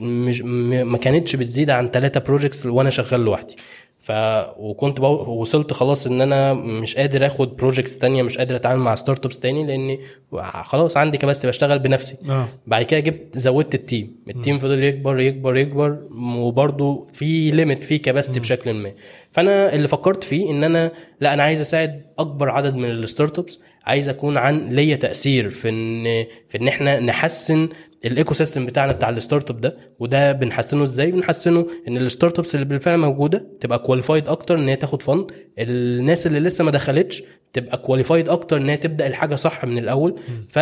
[0.00, 3.56] مش م- ما كانتش بتزيد عن ثلاثة projects وأنا شغال لوحدي.
[4.00, 4.12] ف
[4.58, 5.06] وكنت بو...
[5.40, 9.66] وصلت خلاص ان أنا مش قادر اخد projects تانية مش قادر اتعامل مع startups تاني
[9.66, 10.00] لاني
[10.42, 12.16] خلاص عندي capacity بشتغل بنفسي.
[12.30, 12.48] آه.
[12.66, 15.98] بعد كده جبت زودت ال team ال team فضل يكبر يكبر يكبر
[16.36, 18.92] وبرضه في limit في capacity بشكل ما.
[19.32, 23.58] فأنا اللي فكرت فيه إن أنا لأ أنا عايز أساعد أكبر عدد من ال startups
[23.88, 26.04] عايز أكون عن ليا تأثير في إن
[26.48, 27.68] في إن إحنا نحسن
[28.04, 32.66] ال ecosystem بتاعنا بتاع ال startup ده وده بنحسنه إزاي؟ بنحسنه إن ال startups اللي
[32.66, 37.22] بالفعل موجودة تبقى qualified أكتر إن هي تاخد fund الناس اللي لسه ما دخلتش
[37.52, 40.20] تبقى qualified أكتر إن هي تبدأ الحاجة صح من الأول.
[40.48, 40.58] ف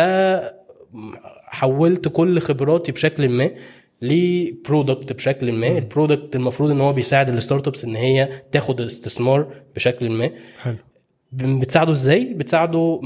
[1.45, 3.51] حولت كل خبراتي بشكل ما
[4.01, 5.67] ل product بشكل ما.
[5.77, 10.29] ال product المفروض إن هو بيساعد ال startups إن هي تاخد استثمار بشكل ما.
[10.61, 10.75] حلو.
[11.31, 12.99] بتساعده إزاي؟ بتساعده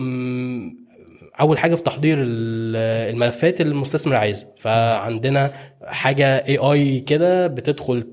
[1.39, 2.75] أول حاجة في تحضير ال-
[3.13, 4.47] الملفات اللي المستثمر عايزها.
[4.57, 5.51] فعندنا
[5.83, 8.03] حاجة AI كده بتدخل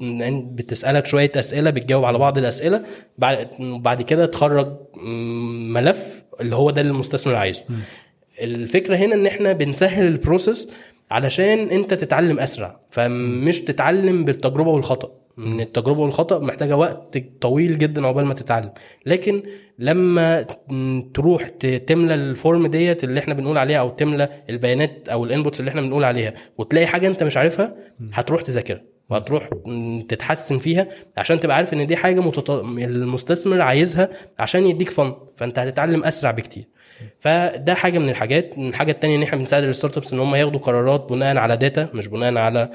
[0.55, 2.83] بتسألك شوية أسئلة بتجاوب على بعض الأسئلة.
[3.19, 4.77] بعد بعد كده تخرج
[5.73, 7.65] ملف اللي هو ده اللي المستثمر عايزه.
[8.41, 10.69] الفكرة هنا إن إحنا بنسهل ال process
[11.11, 12.81] علشان أنت تتعلم أسرع.
[12.91, 15.11] فمش تتعلم بالتجربة والخطأ.
[15.37, 18.71] من التجربة والخطأ محتاجة وقت طويل جدا عقبال ما تتعلم.
[19.07, 19.43] لكن
[19.79, 20.43] لما
[21.15, 21.45] تروح
[21.87, 25.69] تملى ال form ديت اللي إحنا بنقول عليها أو تملى البيانات أو ال inputs اللي
[25.69, 27.77] إحنا بنقول عليها وتلاقي حاجة انت مش عارفها
[28.13, 29.49] هتروح تذاكرها وهتروح
[30.09, 32.51] تتحسن فيها عشان تبقى عارف إن دي حاجة متط...
[32.51, 34.09] المستثمر عايزها
[34.39, 36.65] عشان يديك fund فأنت هتتعلم أسرع بكتير.
[37.19, 38.59] فده حاجة من الحاجات.
[38.59, 42.07] الحاجة التانية إن إحنا بنساعد ال startups ان هم ياخدوا قرارات بناء على data مش
[42.07, 42.71] بناء على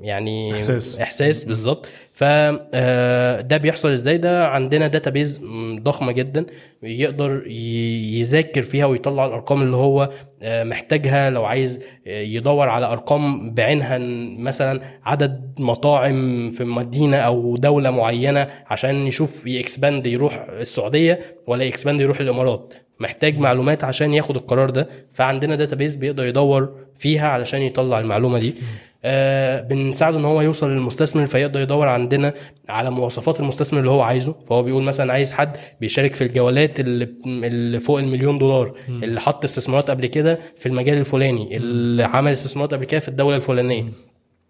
[0.00, 0.98] يعني إحساس.
[0.98, 1.88] إحساس بالظبط.
[2.16, 5.40] فده بيحصل إزاي؟ ده عندنا database
[5.82, 6.46] ضخمة جدا
[6.82, 10.10] يقدر يذاكر فيها ويطلع الأرقام اللي هو
[10.42, 11.30] آه، محتاجها.
[11.30, 13.98] لو عايز آه، يدور على أرقام بعينها
[14.38, 21.64] مثلا عدد مطاعم في مدينة أو دولة معينة عشان يشوف ي expand يروح السعودية ولا
[21.64, 22.74] ي expand يروح الإمارات.
[23.00, 24.88] محتاج معلومات عشان ياخد القرار ده.
[25.10, 28.54] فعندنا database بيقدر يدور فيها علشان يطلع المعلومة دي.
[29.08, 32.34] آه بنساعده إن هو يوصل للمستثمر فيقدر يدور عندنا
[32.68, 34.32] على مواصفات المستثمر اللي هو عايزه.
[34.32, 39.44] فهو بيقول مثلا عايز حد بيشارك في الجولات اللي, اللي فوق المليون دولار اللي حط
[39.44, 43.84] استثمارات قبل كده في المجال الفلاني اللي عمل استثمارات قبل كده في الدولة الفلانية.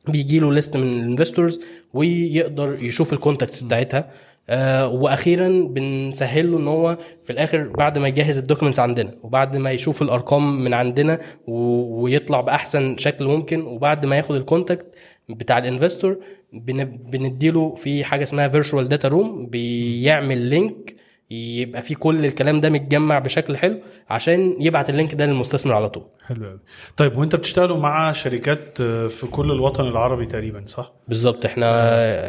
[0.08, 1.60] بيجي له list من ال investors
[1.94, 4.10] ويقدر يشوف ال contacts بتاعتها.
[4.51, 9.56] آه وأخيرا بنسهل له إن هو في الآخر بعد ما يجهز ال documents عندنا وبعد
[9.56, 14.86] ما يشوف الأرقام من عندنا ويطلع بأحسن شكل ممكن وبعد ما ياخد ال contact
[15.28, 16.18] بتاع ال investor
[16.52, 20.96] بن- بنديله في حاجة اسمها virtual data room بيعمل link
[21.30, 23.78] يبقى فيه كل الكلام ده متجمع بشكل حلو
[24.10, 26.58] عشان يبعت ال link ده للمستثمر على طول حلو قوي
[26.96, 31.66] طيب وأنت بتشتغلوا مع شركات آه، في كل الوطن العربي تقريبا صح؟ بالظبط إحنا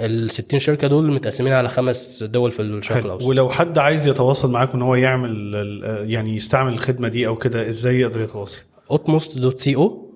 [0.05, 3.05] ال 60 شركة دول متقسمين على خمس دول في الشرق.
[3.05, 7.35] الأوسط ولو حد عايز يتواصل معاك ان هو يعمل ال- يعني يستعمل الخدمة دي أو
[7.35, 10.07] كده إزاي يقدر يتواصل؟ Upmost dot co.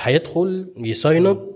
[0.00, 1.50] هيدخل ي sign up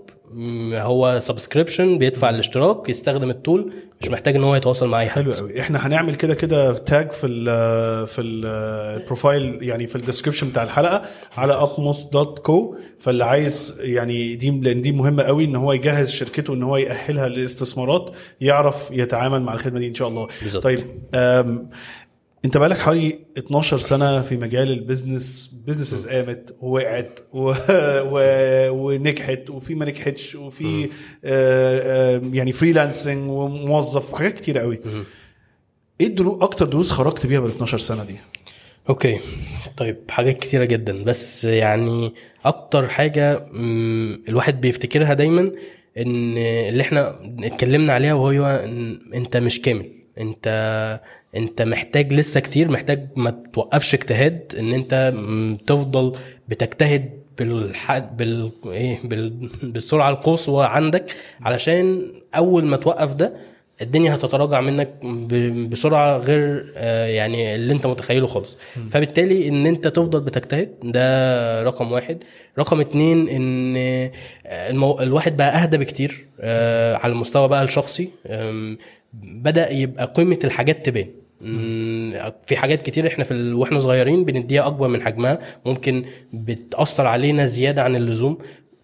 [0.73, 3.73] هو subscription بيدفع الاشتراك يستخدم ال tool
[4.05, 5.21] مش محتاج إن هو يتواصل مع أي حد.
[5.21, 5.61] حلو قوي.
[5.61, 10.63] إحنا هنعمل كده كده tag في ال في ال profile يعني في ال description بتاع
[10.63, 11.01] الحلقة
[11.37, 12.53] على upmost.co
[12.99, 17.27] فاللي عايز يعني دي لأن دي مهمة قوي إن هو يجهز شركته إن هو يأهلها
[17.27, 18.09] للاستثمارات
[18.41, 20.27] يعرف يتعامل مع الخدمة دي إن شاء الله.
[20.41, 20.63] بالظبط.
[20.63, 20.79] طيب
[22.45, 27.53] انت بقالك حوالي 12 سنة في مجال ال business businesses قامت ووقعت و...
[28.11, 28.19] و...
[28.69, 30.89] ونجحت وفي ما نجحتش وفي آه،
[31.25, 34.79] آه، يعني freelancing وموظف وحاجات كتيرة قوي.
[36.01, 36.37] إيه الدرو...
[36.41, 38.15] أكتر دروس خرجت بيها بال 12 سنة دي؟
[38.89, 39.19] أوكي.
[39.77, 41.03] طيب حاجات كتيرة جدا.
[41.03, 42.13] بس يعني
[42.45, 43.45] أكتر حاجة
[44.29, 45.51] الواحد بيفتكرها دايما
[45.97, 49.91] إن اللي إحنا اتكلمنا عليها وهو إن أنت مش كامل.
[50.17, 50.47] أنت
[51.35, 55.13] انت محتاج لسه كتير محتاج ما توقفش اجتهاد ان انت
[55.67, 56.13] تفضل
[56.47, 57.97] بتجتهد بالح...
[57.97, 58.51] بال...
[58.65, 59.49] إيه بال...
[59.63, 63.33] بالسرعة القصوى عندك علشان أول ما توقف ده
[63.81, 68.57] الدنيا هتتراجع منك ب- بسرعة غير آه، يعني اللي انت متخيله خالص.
[68.91, 72.23] فبالتالي ان انت تفضل بتجتهد ده رقم واحد.
[72.59, 74.11] رقم اتنين ان آه،
[74.69, 74.99] المو...
[75.01, 78.09] الواحد بقى أهدى بكتير آه، على المستوى بقى الشخصي.
[79.13, 81.07] بدأ يبقى قيمة الحاجات تبان.
[82.43, 83.53] في حاجات كتير إحنا في.
[83.53, 88.37] وإحنا صغيرين بنديها أكبر من حجمها ممكن بتأثر علينا زيادة عن اللزوم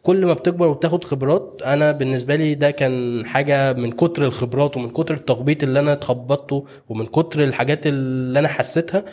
[0.04, 4.90] كل ما بتكبر وبتاخد خبرات أنا بالنسبة لي ده كان حاجة من كتر الخبرات ومن
[4.90, 9.04] كتر التخبيط اللي أنا اتخبطته ومن كتر الحاجات اللي أنا حسيتها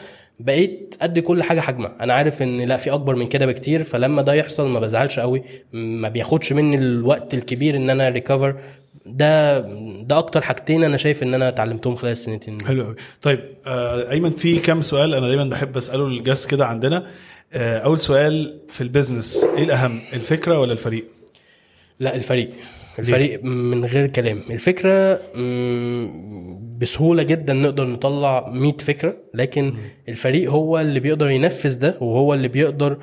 [0.40, 4.22] بقيت أدي كل حاجة حجمها أنا عارف إن لا في أكبر من كده بكتير فلما
[4.22, 5.42] ده يحصل ما بزعلش قوي
[5.72, 8.56] ما بياخدش مني الوقت الكبير إن أنا recover
[9.16, 9.58] ده
[10.02, 14.34] ده أكتر حاجتين أنا شايف إن أنا اتعلمتهم خلال السنتين حلو قوي طيب آه أيمن
[14.34, 17.06] في كام سؤال أنا دايما بحب أسأله للجاس كده عندنا.
[17.52, 21.04] آه أول سؤال في ال business إيه الأهم الفكرة ولا الفريق؟
[22.00, 22.50] لا الفريق.
[22.98, 23.44] الفريق.
[23.44, 24.42] من غير كلام.
[24.50, 25.20] الفكرة
[26.78, 29.74] بسهولة جدا نقدر نطلع 100 فكرة لكن
[30.08, 32.98] الفريق هو اللي بيقدر ينفذ ده وهو اللي بيقدر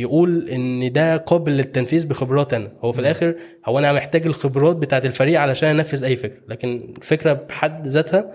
[0.00, 2.72] يقول إن ده قابل للتنفيذ بخبرات أنا.
[2.84, 3.34] هو في الآخر
[3.66, 8.32] هو أنا محتاج الخبرات بتاعت الفريق علشان أنفذ أي فكرة لكن الفكرة بحد ذاتها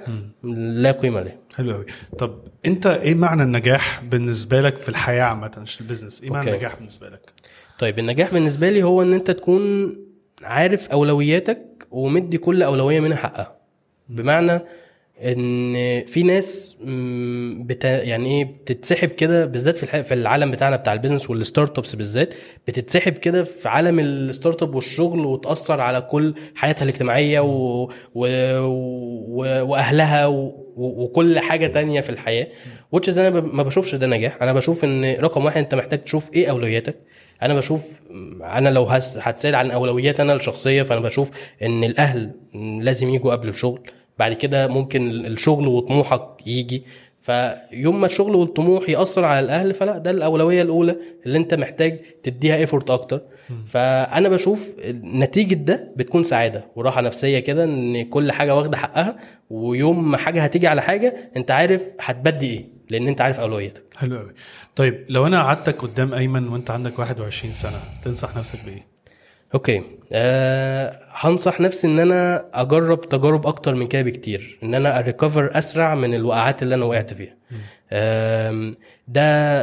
[0.53, 1.86] لا قيمة لها حلو قوي
[2.18, 6.40] طب أنت إيه معنى النجاح بالنسبة لك في الحياة عامة مش ال business؟ إيه معنى
[6.41, 6.51] okay.
[6.52, 7.34] النجاح بالنسبة لك؟
[7.80, 9.95] طيب النجاح بالنسبة لي هو إن أنت تكون
[10.44, 13.59] عارف أولوياتك ومدي كل أولوية منها حقها.
[14.10, 14.61] بمعنى
[15.23, 15.73] إن
[16.06, 16.76] في ناس
[17.65, 21.95] بتا يعني إيه بتتسحب كده بالذات في في العالم بتاعنا بتاع ال business وال startups
[21.95, 22.34] بالذات
[22.68, 27.84] بتتسحب كده في عالم ال startup والشغل وتأثر على كل حياتها الاجتماعية و...
[28.15, 28.27] و...
[28.65, 29.65] و...
[29.65, 30.65] وأهلها و...
[30.76, 32.48] وكل حاجة تانية في الحياة
[32.95, 34.38] بس أنا ما بشوفش ده نجاح.
[34.41, 36.95] أنا بشوف إن رقم واحد أنت محتاج تشوف إيه أولوياتك.
[37.41, 37.99] أنا بشوف
[38.44, 38.84] أنا لو
[39.19, 41.30] هتسأل عن اولويات أنا الشخصية فأنا بشوف
[41.61, 42.31] إن الأهل
[42.81, 43.81] لازم يجوا قبل الشغل.
[44.19, 46.83] بعد كده ممكن الشغل وطموحك يجي.
[47.21, 52.55] فيوم ما الشغل والطموح يأثر على الأهل فلا ده الأولوية الأولى اللي أنت محتاج تديها
[52.55, 53.21] ايفورت أكتر.
[53.65, 59.15] فأنا بشوف نتيجة ده بتكون سعادة وراحة نفسية كده إن كل حاجة واخدة حقها
[59.49, 64.17] ويوم ما حاجة هتيجي على حاجة أنت عارف هتبدي إيه لأن أنت عارف اولوياتك حلو
[64.17, 64.31] قوي
[64.75, 68.79] طيب لو أنا قعدتك قدام أيمن وأنت عندك 21 سنة تنصح نفسك بإيه؟
[69.53, 69.81] أوكي.
[70.11, 74.59] أه هنصح نفسي إن أنا أجرب تجارب أكتر من كده بكتير.
[74.63, 77.34] إن أنا أريكفر أسرع من الوقعات اللي أنا وقعت فيها.
[79.07, 79.61] ده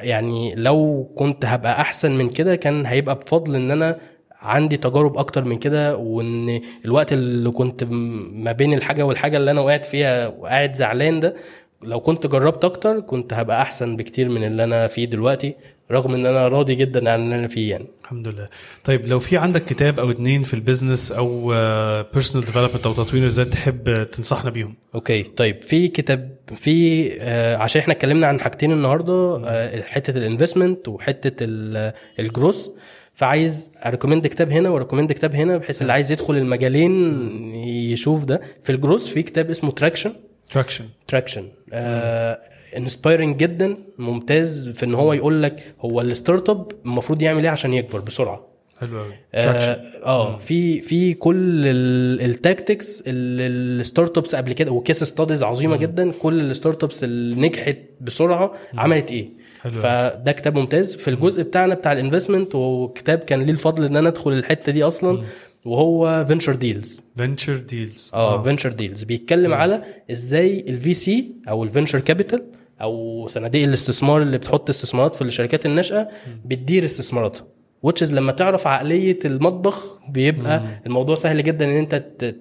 [0.00, 3.98] يعني لو كنت هبقى أحسن من كده كان هيبقى بفضل إن أنا
[4.40, 7.84] عندي تجارب أكتر من كده وإن الوقت اللي كنت
[8.32, 11.34] ما بين الحاجة والحاجة اللي أنا وقعت فيها وقاعد زعلان ده
[11.82, 15.54] لو كنت جربت أكتر كنت هبقى أحسن بكتير من اللي أنا فيه دلوقتي.
[15.92, 17.86] رغم إن أنا راضي جدا عن اللي أنا فيه يعني.
[18.04, 18.46] الحمد لله.
[18.84, 21.48] طيب لو في عندك كتاب أو اتنين في ال business أو
[22.12, 25.22] personal development أو تطوير إزاي تحب تنصحنا بيهم؟ okay.
[25.22, 30.88] طيب في كتاب في آه عشان إحنا اتكلمنا عن حاجتين النهارده آه حتة ال investment
[30.88, 32.70] وحتة ال- الجروس
[33.14, 36.94] فعايز أ recommend كتاب هنا وأ recommend كتاب هنا بحيث اللي عايز يدخل المجالين
[37.64, 38.40] يشوف ده.
[38.62, 40.12] في الجروس في كتاب اسمه Traction
[40.50, 41.48] Traction Traction
[42.76, 47.74] inspiring جدا ممتاز في إن هو يقول لك هو ال startup المفروض يعمل إيه عشان
[47.74, 48.46] يكبر بسرعة.
[48.80, 51.36] حلو قوي آه آه، في في كل
[52.20, 57.36] ال tactics ال startups قبل كده و case studies عظيمة جدا كل ال startups اللي
[57.48, 59.28] نجحت بسرعة عملت إيه.
[59.60, 59.72] حلو.
[59.72, 60.96] فده كتاب ممتاز.
[60.96, 64.82] في الجزء بتاعنا بتاع ال investment وكتاب كان ليه الفضل إن أنا أدخل الحتة دي
[64.82, 65.22] أصلا
[65.64, 71.69] وهو فينشر ديلز فينشر ديلز آه فينشر ديلز بيتكلم على إزاي ال VC أو ال
[71.69, 72.42] venture capital
[72.82, 76.08] أو صناديق الاستثمار اللي بتحط استثمارات في الشركات الناشئة
[76.44, 77.46] بتدير استثماراتها
[77.86, 81.94] إزاي لما تعرف عقلية المطبخ بيبقى الموضوع سهل جدا إن أنت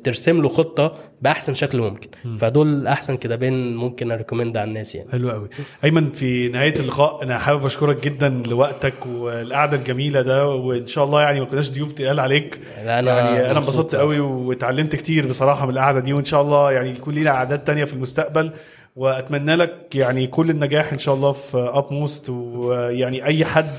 [0.03, 2.09] ترسم له خطة بأحسن شكل ممكن.
[2.38, 5.11] فدول احسن كتابين ممكن أ recommend على الناس يعني.
[5.11, 5.49] حلو قوي.
[5.84, 11.22] أيمن في نهاية اللقاء أنا حابب أشكرك جدا لوقتك والقعدة الجميلة ده وإن شاء الله
[11.22, 12.59] يعني ما كناش ضيوف تقال عليك.
[12.85, 16.72] لا، أنا يعني أنا انبسطت قوي واتعلمت كتير بصراحة من القعدة دي وإن شاء الله
[16.72, 18.51] يعني يكون لينا قعدات تانية في المستقبل.
[18.95, 23.76] وأتمنى لك يعني كل النجاح إن شاء الله في Upmost ويعني أي حد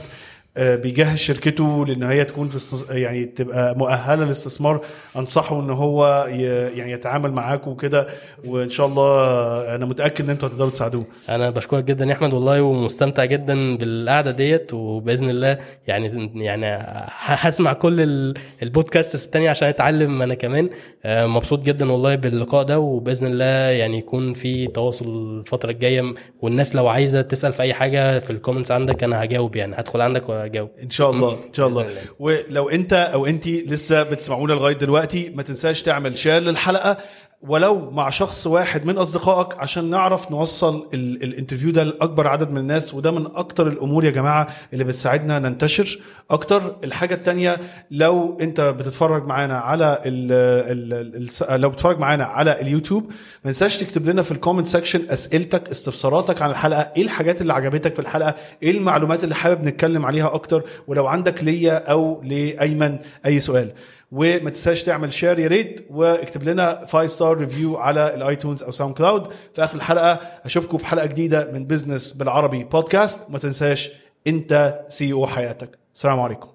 [0.57, 2.51] بيجهز شركته لإن هي تكون
[2.91, 4.81] يعني تبقى مؤهلة للاستثمار.
[5.17, 6.27] أنصحه إن هو
[6.75, 8.07] يعني يتعامل معاكم وكده
[8.45, 11.05] وإن شاء الله أنا متأكد إن أنتوا هتقدروا تساعدوه.
[11.29, 16.79] أنا بشكرك جدا يا أحمد والله ومستمتع جدا بالقعدة ديت وبإذن الله يعني يعني
[17.27, 20.71] هسمع كل ال- البودكاست التانية عشان أتعلم أنا كمان.
[21.05, 26.75] آه، مبسوط جدا والله باللقاء ده وبإذن الله يعني يكون في تواصل الفترة الجاية والناس
[26.77, 30.42] لو عايزة تسأل في أي حاجة في ال comments عندك أنا هجاوب يعني هدخل عندك
[30.43, 31.87] وهجاوب إن شاء الله إن شاء الله.
[32.19, 36.97] ولو أنت أو انت لسه بتسمعونا لغاية دلوقتي ما تنساش تعمل share للحلقة.
[37.49, 42.51] ولو مع شخص واحد من أصدقائك عشان نعرف نوصل ال- ال interview ده لأكبر عدد
[42.51, 45.99] من الناس وده من أكتر الأمور يا جماعة اللي بتساعدنا ننتشر
[46.31, 46.77] أكتر.
[46.85, 47.61] الحاجة التانية
[47.91, 50.33] لو أنت بتتفرج معانا على ال
[50.73, 53.05] ال ال لو بتتفرج معانا على اليوتيوب
[53.45, 57.53] ما تنساش تكتب لنا في ال comment section أسئلتك استفساراتك عن الحلقة إيه الحاجات اللي
[57.53, 62.99] عجبتك في الحلقة إيه المعلومات اللي حابب نتكلم عليها أكتر ولو عندك ليا أو لأيمن
[63.27, 63.73] أي سؤال.
[64.13, 68.71] وما تنساش تعمل share يا ريت واكتب لنا 5 star review على ال iTunes أو
[68.71, 73.91] SoundCloud في آخر الحلقة أشوفكم في حلقة جديدة من Business بالعربي بودكاست ما تنساش
[74.27, 75.79] أنت CEO حياتك.
[75.95, 76.52] السلام عليكم.